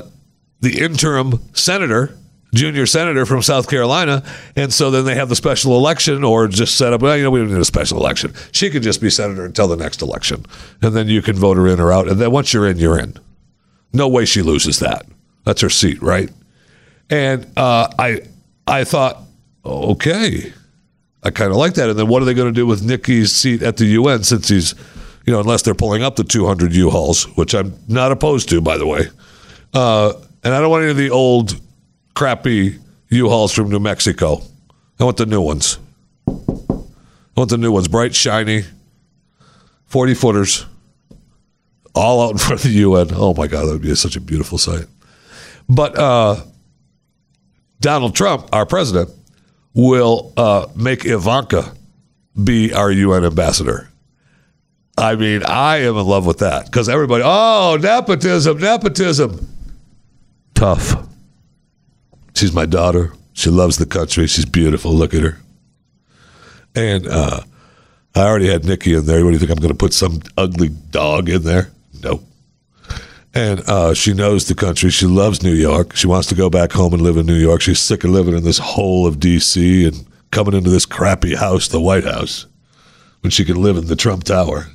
the 0.61 0.83
interim 0.83 1.41
senator 1.55 2.17
junior 2.55 2.87
senator 2.87 3.27
from 3.27 3.43
South 3.43 3.69
Carolina, 3.69 4.25
and 4.57 4.73
so 4.73 4.91
then 4.91 5.05
they 5.05 5.15
have 5.15 5.29
the 5.29 5.37
special 5.37 5.77
election, 5.77 6.25
or 6.25 6.49
just 6.49 6.77
set 6.77 6.93
up. 6.93 7.03
Well, 7.03 7.17
you 7.17 7.23
know, 7.23 7.31
we 7.31 7.41
don't 7.41 7.53
need 7.53 7.61
a 7.61 7.65
special 7.65 7.99
election. 7.99 8.33
She 8.53 8.71
could 8.71 8.83
just 8.83 9.01
be 9.01 9.11
senator 9.11 9.45
until 9.45 9.69
the 9.69 9.77
next 9.77 10.03
election, 10.03 10.47
and 10.83 10.95
then 10.95 11.09
you 11.09 11.23
can 11.23 11.37
vote 11.37 11.57
her 11.57 11.69
in 11.69 11.81
or 11.81 11.93
out. 11.93 12.09
And 12.09 12.21
then 12.21 12.31
once 12.31 12.53
you're 12.53 12.67
in, 12.67 12.79
you're 12.79 12.99
in. 12.99 13.15
No 13.93 14.09
way 14.09 14.25
she 14.25 14.43
loses 14.43 14.81
that. 14.81 15.07
That's 15.45 15.61
her 15.61 15.71
seat, 15.71 16.03
right? 16.03 16.31
And 17.09 17.47
uh, 17.57 17.89
I, 17.99 18.23
I 18.67 18.85
thought, 18.85 19.23
okay, 19.65 20.53
I 21.23 21.31
kind 21.31 21.51
of 21.51 21.57
like 21.57 21.75
that. 21.75 21.89
And 21.89 21.99
then 21.99 22.09
what 22.09 22.21
are 22.21 22.25
they 22.25 22.35
going 22.35 22.53
to 22.53 22.59
do 22.59 22.67
with 22.67 22.83
Nikki's 22.83 23.33
seat 23.33 23.63
at 23.63 23.77
the 23.77 23.85
UN 23.87 24.25
since 24.25 24.49
he's, 24.49 24.75
you 25.27 25.33
know, 25.33 25.41
unless 25.41 25.63
they're 25.63 25.75
pulling 25.75 26.03
up 26.03 26.17
the 26.17 26.25
200 26.25 26.73
U-Hauls, 26.73 27.25
which 27.37 27.55
I'm 27.55 27.75
not 27.89 28.13
opposed 28.13 28.49
to, 28.51 28.61
by 28.61 28.79
the 28.79 28.87
way. 28.87 29.07
Uh, 29.75 30.13
and 30.45 30.55
I 30.55 30.61
don't 30.61 30.71
want 30.71 30.83
any 30.83 30.93
of 30.93 30.97
the 30.97 31.11
old 31.11 31.61
crappy 32.15 32.79
U-Hauls 33.11 33.53
from 33.53 33.69
New 33.69 33.81
Mexico. 33.81 34.41
I 35.01 35.05
want 35.05 35.17
the 35.17 35.27
new 35.27 35.41
ones. 35.41 35.79
I 36.29 36.33
want 37.37 37.51
the 37.51 37.59
new 37.59 37.73
ones, 37.73 37.89
bright, 37.89 38.15
shiny, 38.15 38.63
40 39.87 40.15
footers, 40.15 40.65
all 41.95 42.25
out 42.25 42.33
in 42.33 42.39
front 42.39 42.65
of 42.65 42.71
the 42.71 42.79
UN. 42.79 43.09
Oh 43.13 43.35
my 43.35 43.49
God, 43.49 43.67
that 43.67 43.73
would 43.73 43.83
be 43.83 43.95
such 43.97 44.17
a 44.17 44.21
beautiful 44.21 44.59
sight. 44.59 44.87
But 45.69 45.99
uh, 45.99 46.37
Donald 47.81 48.15
Trump, 48.15 48.49
our 48.53 48.65
president, 48.65 49.11
will 49.75 50.33
uh, 50.37 50.67
make 50.77 51.05
Ivanka 51.05 51.75
be 52.43 52.73
our 52.73 52.91
UN 52.91 53.25
ambassador. 53.25 53.91
I 54.99 55.15
mean, 55.15 55.43
I 55.45 55.79
am 55.79 55.97
in 55.97 56.07
love 56.07 56.27
with 56.27 56.39
that 56.39 56.67
because 56.67 56.89
everybody, 56.89 57.23
oh, 57.25 57.79
nepotism, 57.81 58.59
nepotism. 58.59 59.47
Tough. 60.55 61.07
She's 62.35 62.53
my 62.53 62.67
daughter. 62.67 63.13
She 63.35 63.51
loves 63.51 63.77
the 63.77 63.87
country. 63.87 64.27
She's 64.27 64.47
beautiful. 64.47 64.93
Look 64.93 65.13
at 65.13 65.23
her. 65.23 65.39
And 66.75 67.07
uh, 67.07 67.41
I 68.15 68.21
already 68.21 68.49
had 68.49 68.65
Nikki 68.65 68.95
in 68.95 69.05
there. 69.05 69.23
What 69.25 69.31
do 69.31 69.35
you 69.35 69.39
think? 69.39 69.51
I'm 69.51 69.59
going 69.59 69.73
to 69.73 69.77
put 69.77 69.93
some 69.93 70.23
ugly 70.39 70.69
dog 70.69 71.29
in 71.29 71.43
there? 71.43 71.71
Nope. 72.03 72.23
And 73.35 73.61
uh, 73.69 73.93
she 73.93 74.15
knows 74.15 74.49
the 74.49 74.55
country. 74.55 74.89
She 74.89 75.05
loves 75.05 75.43
New 75.43 75.53
York. 75.53 75.95
She 75.95 76.07
wants 76.07 76.27
to 76.29 76.35
go 76.35 76.49
back 76.49 76.73
home 76.73 76.95
and 76.95 77.03
live 77.03 77.19
in 77.19 77.27
New 77.27 77.35
York. 77.35 77.61
She's 77.61 77.81
sick 77.81 78.05
of 78.05 78.11
living 78.11 78.35
in 78.35 78.45
this 78.45 78.59
hole 78.59 79.07
of 79.07 79.21
D.C. 79.21 79.87
and 79.87 80.07
coming 80.31 80.55
into 80.55 80.71
this 80.71 80.87
crappy 80.87 81.35
house, 81.35 81.69
the 81.69 81.81
White 81.81 82.05
House, 82.05 82.47
when 83.21 83.31
she 83.31 83.45
can 83.45 83.63
live 83.63 83.77
in 83.77 83.87
the 83.87 83.97
Trump 83.97 84.25
Tower. 84.25 84.69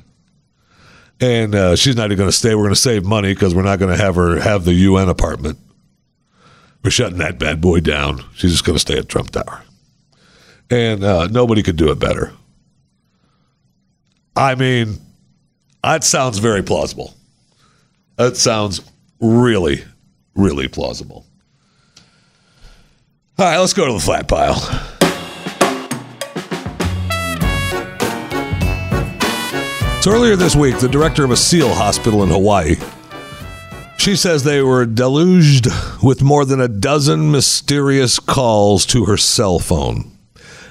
And 1.22 1.54
uh, 1.54 1.76
she's 1.76 1.94
not 1.94 2.06
even 2.06 2.18
going 2.18 2.28
to 2.28 2.36
stay. 2.36 2.56
We're 2.56 2.64
going 2.64 2.74
to 2.74 2.80
save 2.80 3.04
money 3.04 3.32
because 3.32 3.54
we're 3.54 3.62
not 3.62 3.78
going 3.78 3.96
to 3.96 4.02
have 4.02 4.16
her 4.16 4.40
have 4.40 4.64
the 4.64 4.72
UN 4.72 5.08
apartment. 5.08 5.56
We're 6.82 6.90
shutting 6.90 7.18
that 7.18 7.38
bad 7.38 7.60
boy 7.60 7.78
down. 7.78 8.24
She's 8.34 8.50
just 8.50 8.64
going 8.64 8.74
to 8.74 8.80
stay 8.80 8.98
at 8.98 9.08
Trump 9.08 9.30
Tower. 9.30 9.62
And 10.68 11.04
uh, 11.04 11.28
nobody 11.28 11.62
could 11.62 11.76
do 11.76 11.92
it 11.92 12.00
better. 12.00 12.32
I 14.34 14.56
mean, 14.56 14.98
that 15.84 16.02
sounds 16.02 16.38
very 16.38 16.62
plausible. 16.62 17.14
That 18.16 18.36
sounds 18.36 18.80
really, 19.20 19.84
really 20.34 20.66
plausible. 20.66 21.24
All 23.38 23.46
right, 23.46 23.58
let's 23.58 23.74
go 23.74 23.86
to 23.86 23.92
the 23.92 24.00
flat 24.00 24.26
pile. 24.26 25.00
So 30.02 30.10
earlier 30.10 30.34
this 30.34 30.56
week, 30.56 30.80
the 30.80 30.88
director 30.88 31.22
of 31.24 31.30
a 31.30 31.36
SEAL 31.36 31.72
hospital 31.72 32.24
in 32.24 32.28
Hawaii, 32.28 32.74
she 33.98 34.16
says 34.16 34.42
they 34.42 34.60
were 34.60 34.84
deluged 34.84 35.68
with 36.02 36.24
more 36.24 36.44
than 36.44 36.60
a 36.60 36.66
dozen 36.66 37.30
mysterious 37.30 38.18
calls 38.18 38.84
to 38.86 39.04
her 39.04 39.16
cell 39.16 39.60
phone. 39.60 40.10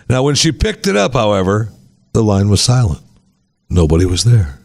Now, 0.10 0.22
when 0.22 0.36
she 0.36 0.52
picked 0.52 0.86
it 0.86 0.98
up, 0.98 1.14
however, 1.14 1.72
the 2.12 2.22
line 2.22 2.50
was 2.50 2.60
silent. 2.60 3.00
Nobody 3.70 4.04
was 4.04 4.26
there. 4.26 4.60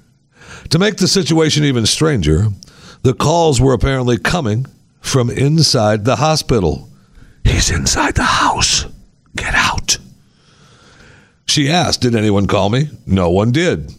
To 0.71 0.81
make 0.81 0.97
the 0.97 1.07
situation 1.07 1.63
even 1.63 1.87
stranger, 1.87 2.49
the 3.03 3.15
calls 3.15 3.61
were 3.61 3.73
apparently 3.73 4.19
coming 4.19 4.67
from 5.01 5.31
inside 5.31 6.05
the 6.05 6.17
hospital. 6.17 6.89
He's 7.45 7.71
inside 7.71 8.17
the 8.17 8.25
house. 8.25 8.85
Get 9.37 9.55
out. 9.55 9.99
She 11.47 11.71
asked, 11.71 12.01
Did 12.01 12.17
anyone 12.17 12.49
call 12.49 12.69
me? 12.69 12.89
No 13.07 13.31
one 13.31 13.53
did. 13.53 13.95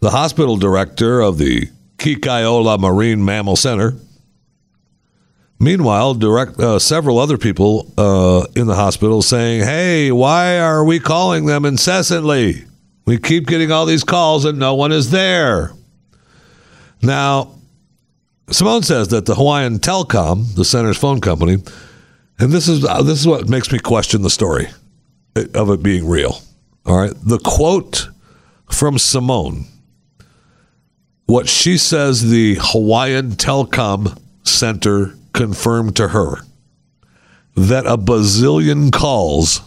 The 0.00 0.10
hospital 0.10 0.56
director 0.56 1.20
of 1.20 1.36
the 1.36 1.66
Ke 1.98 2.20
Kai 2.20 2.44
Ola 2.44 2.78
Marine 2.78 3.22
Mammal 3.22 3.56
Center. 3.56 3.94
Meanwhile, 5.58 6.14
direct 6.14 6.58
uh, 6.58 6.78
several 6.78 7.18
other 7.18 7.36
people 7.36 7.92
uh, 7.98 8.46
in 8.56 8.66
the 8.66 8.74
hospital 8.74 9.20
saying, 9.20 9.62
"Hey, 9.62 10.10
why 10.10 10.58
are 10.58 10.82
we 10.82 10.98
calling 10.98 11.44
them 11.44 11.66
incessantly? 11.66 12.64
We 13.04 13.18
keep 13.18 13.46
getting 13.46 13.70
all 13.70 13.84
these 13.84 14.02
calls 14.02 14.46
and 14.46 14.58
no 14.58 14.74
one 14.74 14.90
is 14.90 15.10
there." 15.10 15.74
Now, 17.02 17.58
Simone 18.50 18.82
says 18.82 19.08
that 19.08 19.26
the 19.26 19.34
Hawaiian 19.34 19.80
Telcom, 19.80 20.54
the 20.54 20.64
center's 20.64 20.96
phone 20.96 21.20
company, 21.20 21.62
and 22.38 22.50
this 22.50 22.68
is 22.68 22.82
uh, 22.86 23.02
this 23.02 23.20
is 23.20 23.26
what 23.26 23.50
makes 23.50 23.70
me 23.70 23.78
question 23.78 24.22
the 24.22 24.30
story 24.30 24.68
of 25.54 25.68
it 25.68 25.82
being 25.82 26.08
real. 26.08 26.40
All 26.86 26.96
right, 26.96 27.12
the 27.22 27.38
quote 27.38 28.08
from 28.70 28.96
Simone 28.96 29.66
what 31.30 31.48
she 31.48 31.78
says 31.78 32.28
the 32.28 32.58
Hawaiian 32.60 33.30
Telecom 33.30 34.20
Center 34.42 35.14
confirmed 35.32 35.94
to 35.94 36.08
her 36.08 36.38
that 37.54 37.86
a 37.86 37.96
bazillion 37.96 38.92
calls 38.92 39.60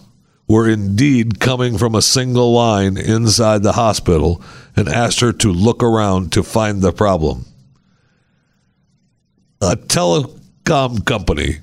were 0.45 0.69
indeed 0.69 1.39
coming 1.39 1.77
from 1.77 1.95
a 1.95 2.01
single 2.01 2.51
line 2.51 2.97
inside 2.97 3.63
the 3.63 3.71
hospital 3.71 4.41
and 4.75 4.89
asked 4.89 5.21
her 5.21 5.31
to 5.31 5.53
look 5.53 5.81
around 5.81 6.33
to 6.33 6.43
find 6.43 6.81
the 6.81 6.91
problem. 6.91 7.45
A 9.61 9.77
telecom 9.77 11.05
company. 11.05 11.59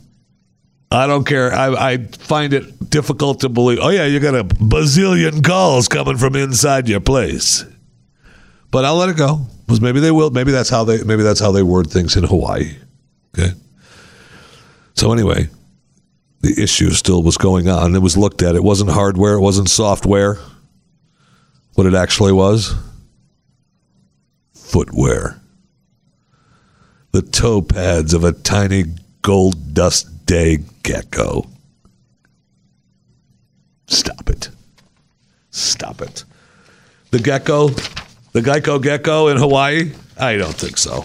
I 0.90 1.06
don't 1.06 1.26
care. 1.26 1.52
I, 1.52 1.92
I 1.92 1.98
find 1.98 2.54
it 2.54 2.88
difficult 2.88 3.40
to 3.40 3.50
believe. 3.50 3.80
Oh, 3.82 3.90
yeah, 3.90 4.06
you 4.06 4.18
got 4.18 4.34
a 4.34 4.44
bazillion 4.44 5.44
calls 5.44 5.88
coming 5.88 6.16
from 6.16 6.36
inside 6.36 6.88
your 6.88 7.00
place. 7.00 7.66
But 8.70 8.86
I'll 8.86 8.96
let 8.96 9.10
it 9.10 9.18
go 9.18 9.46
was 9.70 9.80
maybe 9.80 10.00
they 10.00 10.10
will. 10.10 10.30
Maybe 10.30 10.52
that's 10.52 10.68
how 10.68 10.84
they. 10.84 11.02
Maybe 11.02 11.22
that's 11.22 11.40
how 11.40 11.52
they 11.52 11.62
word 11.62 11.88
things 11.88 12.16
in 12.16 12.24
Hawaii. 12.24 12.76
Okay. 13.38 13.52
So 14.94 15.12
anyway, 15.12 15.48
the 16.40 16.60
issue 16.62 16.90
still 16.90 17.22
was 17.22 17.36
going 17.36 17.68
on. 17.68 17.94
It 17.94 18.02
was 18.02 18.16
looked 18.16 18.42
at. 18.42 18.56
It 18.56 18.64
wasn't 18.64 18.90
hardware. 18.90 19.34
It 19.34 19.40
wasn't 19.40 19.70
software. 19.70 20.38
What 21.74 21.86
it 21.86 21.94
actually 21.94 22.32
was. 22.32 22.74
Footwear. 24.54 25.40
The 27.12 27.22
toe 27.22 27.62
pads 27.62 28.14
of 28.14 28.24
a 28.24 28.32
tiny 28.32 28.84
gold 29.22 29.74
dust 29.74 30.26
day 30.26 30.58
gecko. 30.82 31.46
Stop 33.86 34.30
it. 34.30 34.50
Stop 35.50 36.00
it. 36.00 36.24
The 37.10 37.18
gecko 37.18 37.70
the 38.32 38.40
Geico 38.40 38.82
Gecko 38.82 39.28
in 39.28 39.36
Hawaii? 39.36 39.92
I 40.18 40.36
don't 40.36 40.54
think 40.54 40.78
so. 40.78 41.04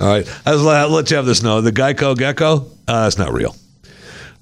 All 0.00 0.06
right. 0.06 0.26
I'll 0.46 0.88
let 0.90 1.10
you 1.10 1.16
have 1.16 1.26
this 1.26 1.42
No, 1.42 1.60
The 1.60 1.72
Geico 1.72 2.16
Gecko? 2.16 2.66
Uh, 2.86 3.02
that's 3.04 3.18
not 3.18 3.32
real. 3.32 3.56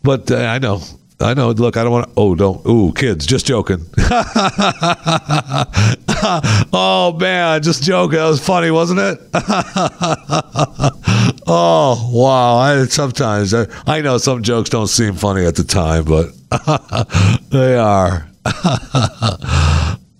But 0.02 0.30
uh, 0.30 0.36
I 0.36 0.58
know. 0.58 0.82
I 1.18 1.32
know. 1.32 1.50
Look, 1.50 1.78
I 1.78 1.82
don't 1.82 1.92
want 1.92 2.06
to. 2.08 2.12
Oh, 2.16 2.34
don't. 2.34 2.64
Ooh, 2.66 2.92
kids, 2.92 3.24
just 3.24 3.46
joking. 3.46 3.86
oh, 6.72 7.16
man, 7.18 7.62
just 7.62 7.82
joking. 7.82 8.18
That 8.18 8.26
was 8.28 8.44
funny, 8.44 8.70
wasn't 8.70 9.00
it? 9.00 9.18
oh, 11.46 12.10
wow. 12.12 12.56
I, 12.58 12.84
sometimes, 12.84 13.54
I, 13.54 13.66
I 13.86 14.02
know 14.02 14.18
some 14.18 14.42
jokes 14.42 14.68
don't 14.68 14.88
seem 14.88 15.14
funny 15.14 15.46
at 15.46 15.56
the 15.56 15.64
time, 15.64 16.04
but 16.04 16.32
they 17.50 17.76
are. 17.78 18.28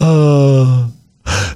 uh, 0.01 0.89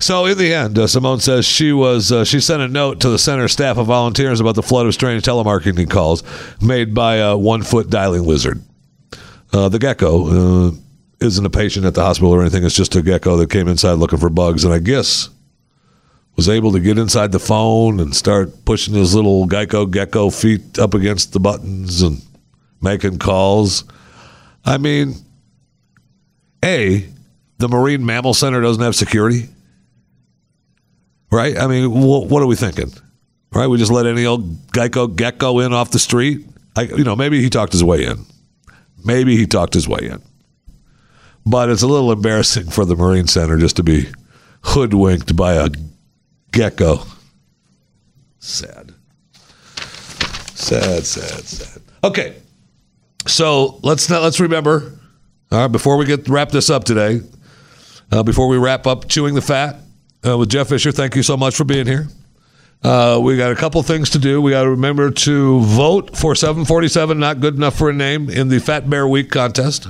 so 0.01 0.27
in 0.27 0.37
the 0.37 0.53
end, 0.53 0.79
uh, 0.79 0.87
Simone 0.87 1.21
says 1.21 1.45
she 1.45 1.73
was 1.73 2.11
uh, 2.11 2.25
she 2.25 2.41
sent 2.41 2.63
a 2.63 2.69
note 2.69 3.01
to 3.01 3.09
the 3.09 3.19
center 3.19 3.49
staff 3.49 3.79
of 3.79 3.87
volunteers 3.87 4.41
about 4.41 4.55
the 4.55 4.63
flood 4.63 4.87
of 4.87 4.95
strange 4.95 5.23
telemarketing 5.23 5.89
calls 5.89 6.23
made 6.61 6.95
by 6.95 7.17
a 7.17 7.37
one 7.37 7.63
foot 7.63 7.89
dialing 7.91 8.25
lizard. 8.25 8.63
Uh, 9.53 9.69
the 9.69 9.79
gecko 9.79 10.69
uh, 10.69 10.71
isn't 11.21 11.45
a 11.45 11.51
patient 11.51 11.87
at 11.87 11.95
the 11.95 12.03
hospital 12.03 12.33
or 12.33 12.41
anything. 12.41 12.65
It's 12.65 12.75
just 12.75 12.97
a 12.97 13.03
gecko 13.03 13.37
that 13.37 13.51
came 13.51 13.69
inside 13.69 13.95
looking 13.95 14.19
for 14.19 14.31
bugs, 14.31 14.65
and 14.65 14.75
I 14.75 14.79
guess 14.79 15.29
was 16.37 16.49
able 16.49 16.73
to 16.73 16.81
get 16.81 16.99
inside 16.99 17.33
the 17.33 17.39
phone 17.39 18.01
and 18.01 18.15
start 18.17 18.65
pushing 18.65 18.95
his 18.95 19.15
little 19.15 19.47
Geico 19.47 19.91
gecko 19.91 20.31
feet 20.31 20.79
up 20.79 20.95
against 20.95 21.33
the 21.33 21.41
buttons 21.41 22.03
and 22.03 22.23
making 22.81 23.19
calls. 23.19 23.85
I 24.65 24.79
mean, 24.79 25.15
a 26.65 27.07
the 27.59 27.69
Marine 27.69 28.07
Mammal 28.07 28.35
Center 28.35 28.61
doesn't 28.61 28.83
have 28.83 28.97
security 28.97 29.49
right? 31.31 31.57
I 31.57 31.67
mean, 31.67 31.91
wh- 31.91 32.31
what 32.31 32.43
are 32.43 32.47
we 32.47 32.57
thinking? 32.57 32.93
Right? 33.53 33.67
We 33.67 33.79
just 33.79 33.91
let 33.91 34.07
any 34.07 34.27
old 34.27 34.69
Geico 34.69 35.15
gecko 35.15 35.59
in 35.61 35.73
off 35.73 35.91
the 35.91 35.99
street? 35.99 36.47
I, 36.77 36.83
you 36.83 37.05
know, 37.05 37.17
maybe 37.17 37.41
he 37.41 37.51
talked 37.51 37.73
his 37.73 37.83
way 37.83 38.05
in. 38.05 38.25
Maybe 39.05 39.37
he 39.37 39.47
talked 39.47 39.75
his 39.75 39.89
way 39.89 40.09
in. 40.11 40.23
But 41.45 41.69
it's 41.69 41.83
a 41.83 41.87
little 41.87 42.13
embarrassing 42.13 42.71
for 42.71 42.85
the 42.85 42.95
Marine 42.95 43.27
Center 43.27 43.59
just 43.59 43.77
to 43.77 43.83
be 43.83 44.07
hoodwinked 44.63 45.35
by 45.35 45.55
a 45.55 45.69
gecko. 46.53 47.01
Sad. 48.39 48.95
Sad, 50.55 51.07
sad, 51.07 51.45
sad. 51.45 51.83
Okay. 52.05 52.37
So 53.27 53.81
let's 53.83 54.09
not, 54.09 54.23
let's 54.23 54.39
remember. 54.39 54.93
All 55.51 55.63
right, 55.63 55.67
before 55.69 55.97
we 55.97 56.05
get 56.05 56.29
wrap 56.29 56.51
this 56.51 56.71
up 56.71 56.85
today, 56.85 57.21
uh, 58.13 58.23
before 58.23 58.47
we 58.47 58.57
wrap 58.59 58.87
up 58.87 59.09
chewing 59.09 59.35
the 59.35 59.43
fat 59.43 59.77
uh, 60.27 60.37
with 60.39 60.51
Jeff 60.51 60.69
Fisher, 60.69 60.93
thank 60.93 61.17
you 61.17 61.23
so 61.23 61.37
much 61.37 61.57
for 61.57 61.65
being 61.65 61.87
here. 61.87 62.09
Uh, 62.83 63.21
we 63.23 63.37
got 63.37 63.53
a 63.53 63.57
couple 63.57 63.83
things 63.83 64.11
to 64.11 64.19
do. 64.19 64.41
We 64.41 64.53
got 64.53 64.63
to 64.63 64.71
remember 64.71 65.11
to 65.11 65.61
vote 65.61 66.17
for 66.17 66.35
747, 66.35 67.19
not 67.19 67.41
good 67.41 67.55
enough 67.55 67.77
for 67.77 67.91
a 67.91 67.93
name, 67.93 68.31
in 68.31 68.49
the 68.49 68.59
Fat 68.59 68.89
Bear 68.89 69.07
Week 69.07 69.31
contest. 69.31 69.87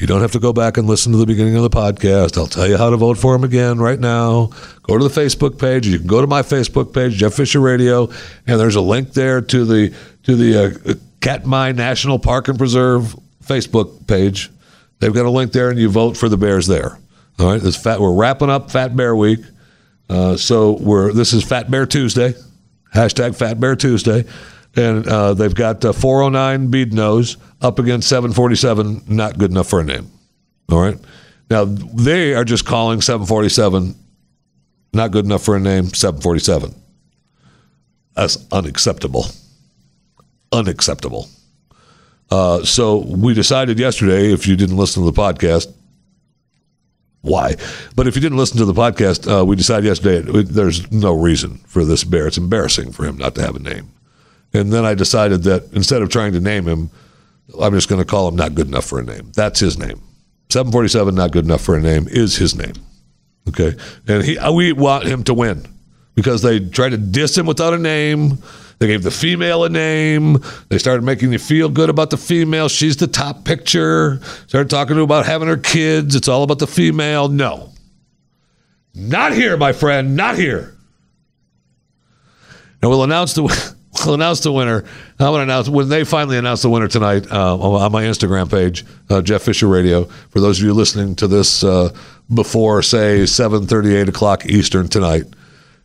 You 0.00 0.06
don't 0.06 0.22
have 0.22 0.32
to 0.32 0.38
go 0.38 0.54
back 0.54 0.78
and 0.78 0.88
listen 0.88 1.12
to 1.12 1.18
the 1.18 1.26
beginning 1.26 1.56
of 1.56 1.62
the 1.62 1.68
podcast. 1.68 2.38
I'll 2.38 2.46
tell 2.46 2.66
you 2.66 2.78
how 2.78 2.88
to 2.88 2.96
vote 2.96 3.18
for 3.18 3.34
him 3.34 3.44
again 3.44 3.78
right 3.78 4.00
now. 4.00 4.46
Go 4.84 4.96
to 4.96 5.06
the 5.06 5.20
Facebook 5.20 5.58
page. 5.58 5.86
You 5.86 5.98
can 5.98 6.06
go 6.06 6.22
to 6.22 6.26
my 6.26 6.40
Facebook 6.40 6.94
page, 6.94 7.14
Jeff 7.14 7.34
Fisher 7.34 7.60
Radio, 7.60 8.08
and 8.46 8.58
there's 8.58 8.76
a 8.76 8.80
link 8.80 9.12
there 9.12 9.42
to 9.42 9.64
the 9.66 9.94
to 10.22 10.36
the 10.36 10.64
uh, 10.90 10.94
Katmai 11.20 11.72
National 11.72 12.18
Park 12.18 12.48
and 12.48 12.56
Preserve 12.56 13.14
Facebook 13.44 14.06
page. 14.06 14.48
They've 15.00 15.12
got 15.12 15.26
a 15.26 15.30
link 15.30 15.52
there, 15.52 15.70
and 15.70 15.78
you 15.78 15.88
vote 15.90 16.16
for 16.16 16.28
the 16.28 16.36
Bears 16.36 16.66
there. 16.66 16.98
All 17.38 17.52
right, 17.52 17.74
fat. 17.74 18.00
We're 18.00 18.14
wrapping 18.14 18.50
up 18.50 18.70
Fat 18.70 18.94
Bear 18.94 19.16
Week, 19.16 19.40
uh, 20.08 20.36
so 20.36 20.72
we're 20.72 21.12
this 21.12 21.32
is 21.32 21.42
Fat 21.42 21.70
Bear 21.70 21.86
Tuesday, 21.86 22.34
hashtag 22.94 23.34
Fat 23.34 23.58
Bear 23.58 23.76
Tuesday, 23.76 24.24
and 24.76 25.06
uh, 25.08 25.34
they've 25.34 25.54
got 25.54 25.84
uh, 25.84 25.92
409 25.92 26.70
Bead 26.70 26.92
Nose 26.92 27.38
up 27.62 27.78
against 27.78 28.08
747. 28.08 29.04
Not 29.08 29.38
good 29.38 29.50
enough 29.50 29.68
for 29.68 29.80
a 29.80 29.84
name. 29.84 30.10
All 30.70 30.80
right, 30.80 30.98
now 31.50 31.64
they 31.64 32.34
are 32.34 32.44
just 32.44 32.66
calling 32.66 33.00
747 33.00 33.94
not 34.92 35.12
good 35.12 35.24
enough 35.24 35.44
for 35.44 35.56
a 35.56 35.60
name. 35.60 35.86
747. 35.92 36.74
That's 38.14 38.46
unacceptable. 38.50 39.26
Unacceptable. 40.52 41.28
Uh, 42.30 42.64
so 42.64 42.98
we 42.98 43.34
decided 43.34 43.78
yesterday, 43.78 44.32
if 44.32 44.46
you 44.46 44.56
didn't 44.56 44.76
listen 44.76 45.04
to 45.04 45.10
the 45.10 45.20
podcast, 45.20 45.72
why? 47.22 47.56
But 47.94 48.06
if 48.06 48.14
you 48.14 48.22
didn't 48.22 48.38
listen 48.38 48.58
to 48.58 48.64
the 48.64 48.72
podcast, 48.72 49.30
uh, 49.30 49.44
we 49.44 49.56
decided 49.56 49.84
yesterday 49.84 50.42
there's 50.42 50.90
no 50.90 51.12
reason 51.12 51.58
for 51.66 51.84
this 51.84 52.04
bear. 52.04 52.26
It's 52.26 52.38
embarrassing 52.38 52.92
for 52.92 53.04
him 53.04 53.18
not 53.18 53.34
to 53.34 53.42
have 53.42 53.56
a 53.56 53.60
name. 53.60 53.90
And 54.52 54.72
then 54.72 54.84
I 54.84 54.94
decided 54.94 55.42
that 55.44 55.72
instead 55.72 56.02
of 56.02 56.08
trying 56.08 56.32
to 56.32 56.40
name 56.40 56.66
him, 56.66 56.90
I'm 57.60 57.74
just 57.74 57.88
going 57.88 58.00
to 58.00 58.06
call 58.06 58.28
him 58.28 58.36
not 58.36 58.54
good 58.54 58.68
enough 58.68 58.86
for 58.86 58.98
a 58.98 59.02
name. 59.02 59.32
That's 59.34 59.60
his 59.60 59.78
name. 59.78 60.00
747, 60.50 61.14
not 61.14 61.30
good 61.32 61.44
enough 61.44 61.60
for 61.60 61.76
a 61.76 61.80
name, 61.80 62.08
is 62.08 62.36
his 62.36 62.56
name. 62.56 62.74
Okay. 63.48 63.76
And 64.08 64.24
he, 64.24 64.38
we 64.52 64.72
want 64.72 65.06
him 65.06 65.22
to 65.24 65.34
win 65.34 65.64
because 66.14 66.42
they 66.42 66.60
tried 66.60 66.90
to 66.90 66.96
diss 66.96 67.36
him 67.36 67.46
without 67.46 67.74
a 67.74 67.78
name. 67.78 68.38
They 68.80 68.86
gave 68.86 69.02
the 69.02 69.10
female 69.10 69.64
a 69.64 69.68
name. 69.68 70.38
They 70.70 70.78
started 70.78 71.02
making 71.02 71.32
you 71.32 71.38
feel 71.38 71.68
good 71.68 71.90
about 71.90 72.08
the 72.08 72.16
female. 72.16 72.68
She's 72.70 72.96
the 72.96 73.06
top 73.06 73.44
picture. 73.44 74.20
Started 74.46 74.70
talking 74.70 74.96
to 74.96 75.02
about 75.02 75.26
having 75.26 75.48
her 75.48 75.58
kids. 75.58 76.16
It's 76.16 76.28
all 76.28 76.42
about 76.42 76.60
the 76.60 76.66
female. 76.66 77.28
No. 77.28 77.72
Not 78.94 79.34
here, 79.34 79.58
my 79.58 79.74
friend. 79.74 80.16
Not 80.16 80.36
here. 80.36 80.74
And 82.80 82.90
we'll 82.90 83.04
announce 83.04 83.34
the 83.34 83.42
we'll 84.06 84.14
announce 84.14 84.40
the 84.40 84.50
winner. 84.50 84.84
I'm 85.18 85.34
to 85.34 85.40
announce 85.40 85.68
when 85.68 85.90
they 85.90 86.04
finally 86.04 86.38
announce 86.38 86.62
the 86.62 86.70
winner 86.70 86.88
tonight 86.88 87.30
uh, 87.30 87.58
on 87.58 87.92
my 87.92 88.04
Instagram 88.04 88.50
page, 88.50 88.86
uh, 89.10 89.20
Jeff 89.20 89.42
Fisher 89.42 89.68
Radio. 89.68 90.04
For 90.04 90.40
those 90.40 90.58
of 90.58 90.64
you 90.64 90.72
listening 90.72 91.16
to 91.16 91.28
this 91.28 91.62
uh, 91.62 91.94
before, 92.32 92.80
say, 92.80 93.26
seven 93.26 93.66
thirty, 93.66 93.94
eight 93.94 94.08
o'clock 94.08 94.46
Eastern 94.46 94.88
tonight, 94.88 95.24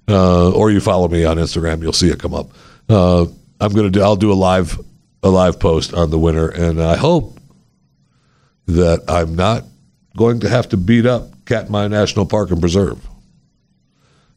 uh, 0.07 0.51
or 0.51 0.71
you 0.71 0.79
follow 0.79 1.09
me 1.09 1.25
on 1.25 1.35
Instagram, 1.35 1.81
you'll 1.81 1.91
see 1.91 2.09
it 2.09 2.19
come 2.19 2.33
up. 2.33 2.51
Uh, 2.87 3.25
I'm 3.59 3.73
to 3.73 3.89
do. 3.89 4.01
I'll 4.01 4.15
do 4.15 4.31
a 4.31 4.33
live 4.33 4.79
a 5.23 5.29
live 5.29 5.59
post 5.59 5.93
on 5.93 6.11
the 6.11 6.19
winner, 6.19 6.49
and 6.49 6.81
I 6.81 6.95
hope 6.95 7.39
that 8.67 9.03
I'm 9.07 9.35
not 9.35 9.63
going 10.15 10.41
to 10.41 10.49
have 10.49 10.69
to 10.69 10.77
beat 10.77 11.05
up 11.05 11.45
Katmai 11.45 11.87
National 11.87 12.25
Park 12.25 12.51
and 12.51 12.59
Preserve. 12.59 13.05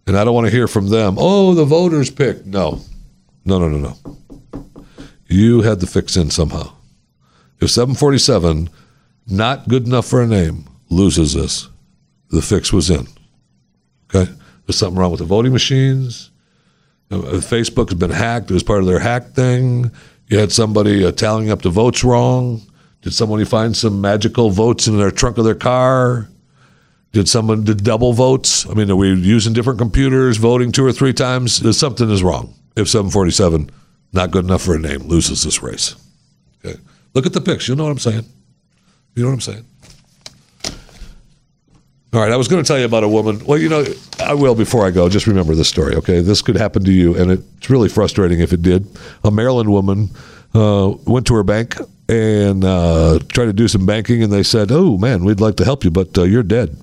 And 0.07 0.17
I 0.17 0.25
don't 0.25 0.35
want 0.35 0.47
to 0.47 0.51
hear 0.51 0.67
from 0.67 0.89
them. 0.89 1.17
Oh, 1.19 1.55
the 1.55 1.67
voters 1.67 2.11
picked. 2.11 2.47
No, 2.47 2.81
no, 3.45 3.59
no, 3.59 3.69
no, 3.69 3.95
no. 4.05 4.17
You 5.27 5.61
had 5.61 5.81
the 5.81 5.87
fix 5.87 6.17
in 6.17 6.31
somehow. 6.31 6.73
If 7.61 7.71
747, 7.71 8.71
not 9.27 9.69
good 9.69 9.87
enough 9.87 10.07
for 10.07 10.23
a 10.23 10.27
name, 10.27 10.65
loses 10.89 11.35
this, 11.35 11.69
the 12.31 12.41
fix 12.41 12.73
was 12.73 12.89
in. 12.89 13.07
Okay? 14.09 14.33
There's 14.67 14.77
something 14.77 14.99
wrong 14.99 15.11
with 15.11 15.21
the 15.21 15.27
voting 15.27 15.53
machines. 15.53 16.31
Uh, 17.11 17.41
Facebook 17.41 17.89
has 17.91 17.99
been 17.99 18.11
hacked. 18.11 18.51
It 18.51 18.55
was 18.55 18.63
part 18.63 18.81
of 18.81 18.87
their 18.87 18.99
hack 18.99 19.31
thing. 19.31 19.91
You 20.29 20.39
had 20.39 20.53
somebody 20.53 21.05
uh, 21.05 21.13
tallying 21.13 21.51
up 21.51 21.63
the 21.63 21.71
votes 21.71 22.05
wrong. 22.05 22.63
Did 23.03 23.15
somebody 23.15 23.45
find 23.45 23.77
some 23.77 24.01
magical 24.01 24.51
votes 24.51 24.87
in 24.87 24.99
their 24.99 25.11
trunk 25.11 25.39
of 25.39 25.45
their 25.45 25.55
car? 25.55 26.29
Did 27.13 27.29
someone 27.29 27.65
did 27.65 27.83
double 27.83 28.13
votes? 28.13 28.69
I 28.69 28.75
mean, 28.75 28.91
are 28.91 28.97
we 28.97 29.15
using 29.15 29.55
different 29.55 29.79
computers, 29.79 30.37
voting 30.37 30.73
two 30.73 30.85
or 30.85 30.93
three 30.93 31.15
times? 31.15 31.77
Something 31.77 32.11
is 32.11 32.23
wrong. 32.23 32.55
If 32.77 32.89
747, 32.89 33.71
not 34.13 34.31
good 34.31 34.45
enough 34.45 34.63
for 34.63 34.75
a 34.75 34.79
name, 34.79 35.01
loses 35.01 35.43
this 35.43 35.63
race. 35.63 35.97
Okay. 36.65 36.79
Look 37.15 37.25
at 37.25 37.33
the 37.33 37.41
pics. 37.41 37.67
You 37.69 37.75
know 37.77 37.85
what 37.85 37.91
I'm 37.91 37.99
saying? 37.99 38.27
You 39.15 39.23
know 39.23 39.31
what 39.31 39.35
I'm 39.35 39.41
saying? 39.41 39.65
All 42.15 42.21
right, 42.21 42.33
I 42.33 42.37
was 42.37 42.49
going 42.49 42.63
to 42.63 42.67
tell 42.67 42.79
you 42.79 42.87
about 42.87 43.05
a 43.05 43.09
woman. 43.09 43.45
Well, 43.45 43.59
you 43.59 43.69
know, 43.69 43.85
I 44.19 44.33
will 44.33 44.55
before 44.55 44.87
I 44.87 44.91
go. 44.91 45.11
Just 45.11 45.27
remember 45.27 45.55
this 45.55 45.69
story, 45.69 45.95
okay? 45.97 46.21
This 46.23 46.41
could 46.41 46.57
happen 46.57 46.83
to 46.85 46.93
you, 46.93 47.15
and 47.15 47.31
it's 47.31 47.69
really 47.69 47.91
frustrating 47.91 48.41
if 48.41 48.55
it 48.55 48.63
did. 48.63 48.87
A 49.25 49.31
Maryland 49.31 49.71
woman 49.71 50.09
uh, 50.55 50.95
went 51.07 51.27
to 51.27 51.35
her 51.35 51.43
bank 51.43 51.77
and 52.09 52.65
uh, 52.65 53.19
tried 53.29 53.47
to 53.47 53.53
do 53.53 53.69
some 53.69 53.85
banking, 53.85 54.23
and 54.23 54.33
they 54.33 54.43
said, 54.43 54.73
"Oh 54.73 54.97
man, 54.97 55.23
we'd 55.23 55.41
like 55.41 55.57
to 55.57 55.67
help 55.67 55.85
you, 55.85 55.91
but 55.91 56.17
uh, 56.17 56.23
you're 56.23 56.43
dead." 56.43 56.79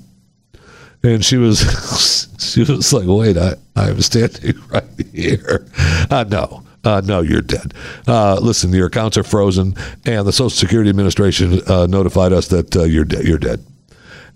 And 1.01 1.25
she 1.25 1.37
was, 1.37 2.29
she 2.39 2.61
was 2.61 2.93
like, 2.93 3.07
"Wait, 3.07 3.35
I, 3.35 3.55
I'm 3.75 4.01
standing 4.01 4.53
right 4.69 4.83
here." 5.11 5.65
Uh, 6.11 6.25
no, 6.29 6.63
uh, 6.83 7.01
no, 7.03 7.21
you're 7.21 7.41
dead. 7.41 7.73
Uh, 8.07 8.35
listen, 8.39 8.71
your 8.73 8.87
accounts 8.87 9.17
are 9.17 9.23
frozen, 9.23 9.73
and 10.05 10.27
the 10.27 10.31
Social 10.31 10.51
Security 10.51 10.91
Administration 10.91 11.61
uh, 11.67 11.87
notified 11.87 12.31
us 12.31 12.49
that 12.49 12.75
uh, 12.75 12.83
you're 12.83 13.05
dead. 13.05 13.25
You're 13.25 13.39
dead. 13.39 13.65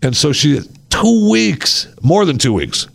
And 0.02 0.16
so 0.16 0.32
she, 0.32 0.62
two 1.02 1.30
weeks, 1.30 1.88
more 2.02 2.26
than 2.26 2.38
two 2.38 2.54
weeks, 2.54 2.88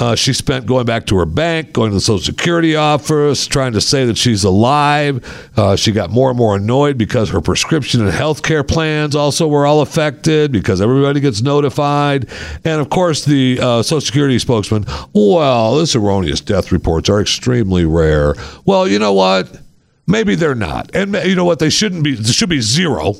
uh, 0.00 0.16
she 0.16 0.32
spent 0.32 0.66
going 0.66 0.84
back 0.84 1.06
to 1.06 1.16
her 1.16 1.24
bank, 1.24 1.72
going 1.72 1.90
to 1.90 1.94
the 1.94 2.00
Social 2.00 2.18
Security 2.18 2.74
office, 2.74 3.46
trying 3.46 3.72
to 3.72 3.80
say 3.80 4.04
that 4.06 4.18
she's 4.18 4.42
alive. 4.42 5.24
Uh, 5.56 5.76
she 5.76 5.92
got 5.92 6.10
more 6.10 6.30
and 6.30 6.36
more 6.36 6.56
annoyed 6.56 6.98
because 6.98 7.30
her 7.30 7.40
prescription 7.40 8.00
and 8.00 8.10
health 8.10 8.42
care 8.42 8.64
plans 8.64 9.14
also 9.14 9.46
were 9.46 9.66
all 9.66 9.82
affected 9.82 10.50
because 10.50 10.80
everybody 10.80 11.20
gets 11.20 11.42
notified. 11.42 12.28
And 12.64 12.80
of 12.80 12.90
course, 12.90 13.24
the 13.24 13.60
uh, 13.60 13.82
Social 13.82 14.00
Security 14.00 14.38
spokesman, 14.40 14.84
well, 15.12 15.76
this 15.76 15.94
erroneous 15.94 16.40
death 16.40 16.72
reports 16.72 17.08
are 17.08 17.20
extremely 17.20 17.84
rare. 17.84 18.34
Well, 18.64 18.88
you 18.88 18.98
know 18.98 19.12
what? 19.12 19.60
Maybe 20.08 20.34
they're 20.34 20.56
not. 20.56 20.90
And 20.94 21.14
you 21.24 21.36
know 21.36 21.44
what? 21.44 21.60
They 21.60 21.70
shouldn't 21.70 22.02
be, 22.02 22.16
there 22.16 22.32
should 22.32 22.48
be 22.48 22.60
zero. 22.60 23.14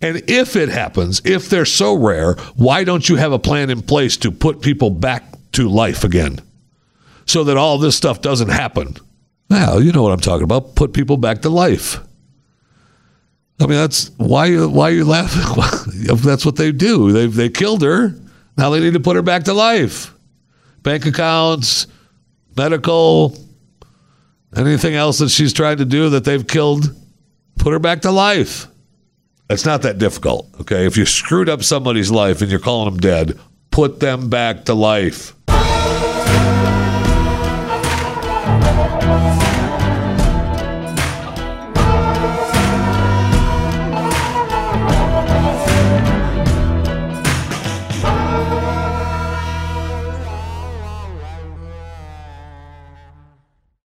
And 0.00 0.22
if 0.28 0.54
it 0.56 0.68
happens, 0.68 1.20
if 1.24 1.48
they're 1.48 1.64
so 1.64 1.94
rare, 1.94 2.34
why 2.54 2.84
don't 2.84 3.08
you 3.08 3.16
have 3.16 3.32
a 3.32 3.38
plan 3.38 3.70
in 3.70 3.82
place 3.82 4.16
to 4.18 4.30
put 4.30 4.60
people 4.60 4.90
back 4.90 5.24
to 5.52 5.68
life 5.68 6.04
again 6.04 6.40
so 7.26 7.44
that 7.44 7.56
all 7.56 7.78
this 7.78 7.96
stuff 7.96 8.20
doesn't 8.22 8.50
happen? 8.50 8.96
Well, 9.50 9.82
you 9.82 9.92
know 9.92 10.02
what 10.02 10.12
I'm 10.12 10.20
talking 10.20 10.44
about. 10.44 10.74
Put 10.74 10.92
people 10.92 11.16
back 11.16 11.42
to 11.42 11.48
life. 11.48 12.00
I 13.60 13.66
mean, 13.66 13.78
that's 13.78 14.10
why 14.18 14.54
why 14.66 14.90
you 14.90 15.04
laughing. 15.04 15.42
that's 16.16 16.46
what 16.46 16.56
they 16.56 16.70
do. 16.70 17.10
They 17.10 17.26
they 17.26 17.48
killed 17.48 17.82
her. 17.82 18.14
Now 18.56 18.70
they 18.70 18.80
need 18.80 18.92
to 18.92 19.00
put 19.00 19.16
her 19.16 19.22
back 19.22 19.44
to 19.44 19.52
life. 19.52 20.14
Bank 20.82 21.06
accounts, 21.06 21.88
medical, 22.56 23.36
anything 24.56 24.94
else 24.94 25.18
that 25.18 25.30
she's 25.30 25.52
tried 25.52 25.78
to 25.78 25.84
do 25.84 26.10
that 26.10 26.24
they've 26.24 26.46
killed, 26.46 26.94
put 27.58 27.72
her 27.72 27.78
back 27.78 28.02
to 28.02 28.12
life. 28.12 28.68
It's 29.50 29.64
not 29.64 29.82
that 29.82 29.98
difficult, 29.98 30.46
okay? 30.60 30.84
If 30.84 30.96
you 30.96 31.06
screwed 31.06 31.48
up 31.48 31.62
somebody's 31.62 32.10
life 32.10 32.42
and 32.42 32.50
you're 32.50 32.60
calling 32.60 32.90
them 32.90 33.00
dead, 33.00 33.38
put 33.70 34.00
them 34.00 34.28
back 34.28 34.66
to 34.66 34.74
life. 34.74 35.34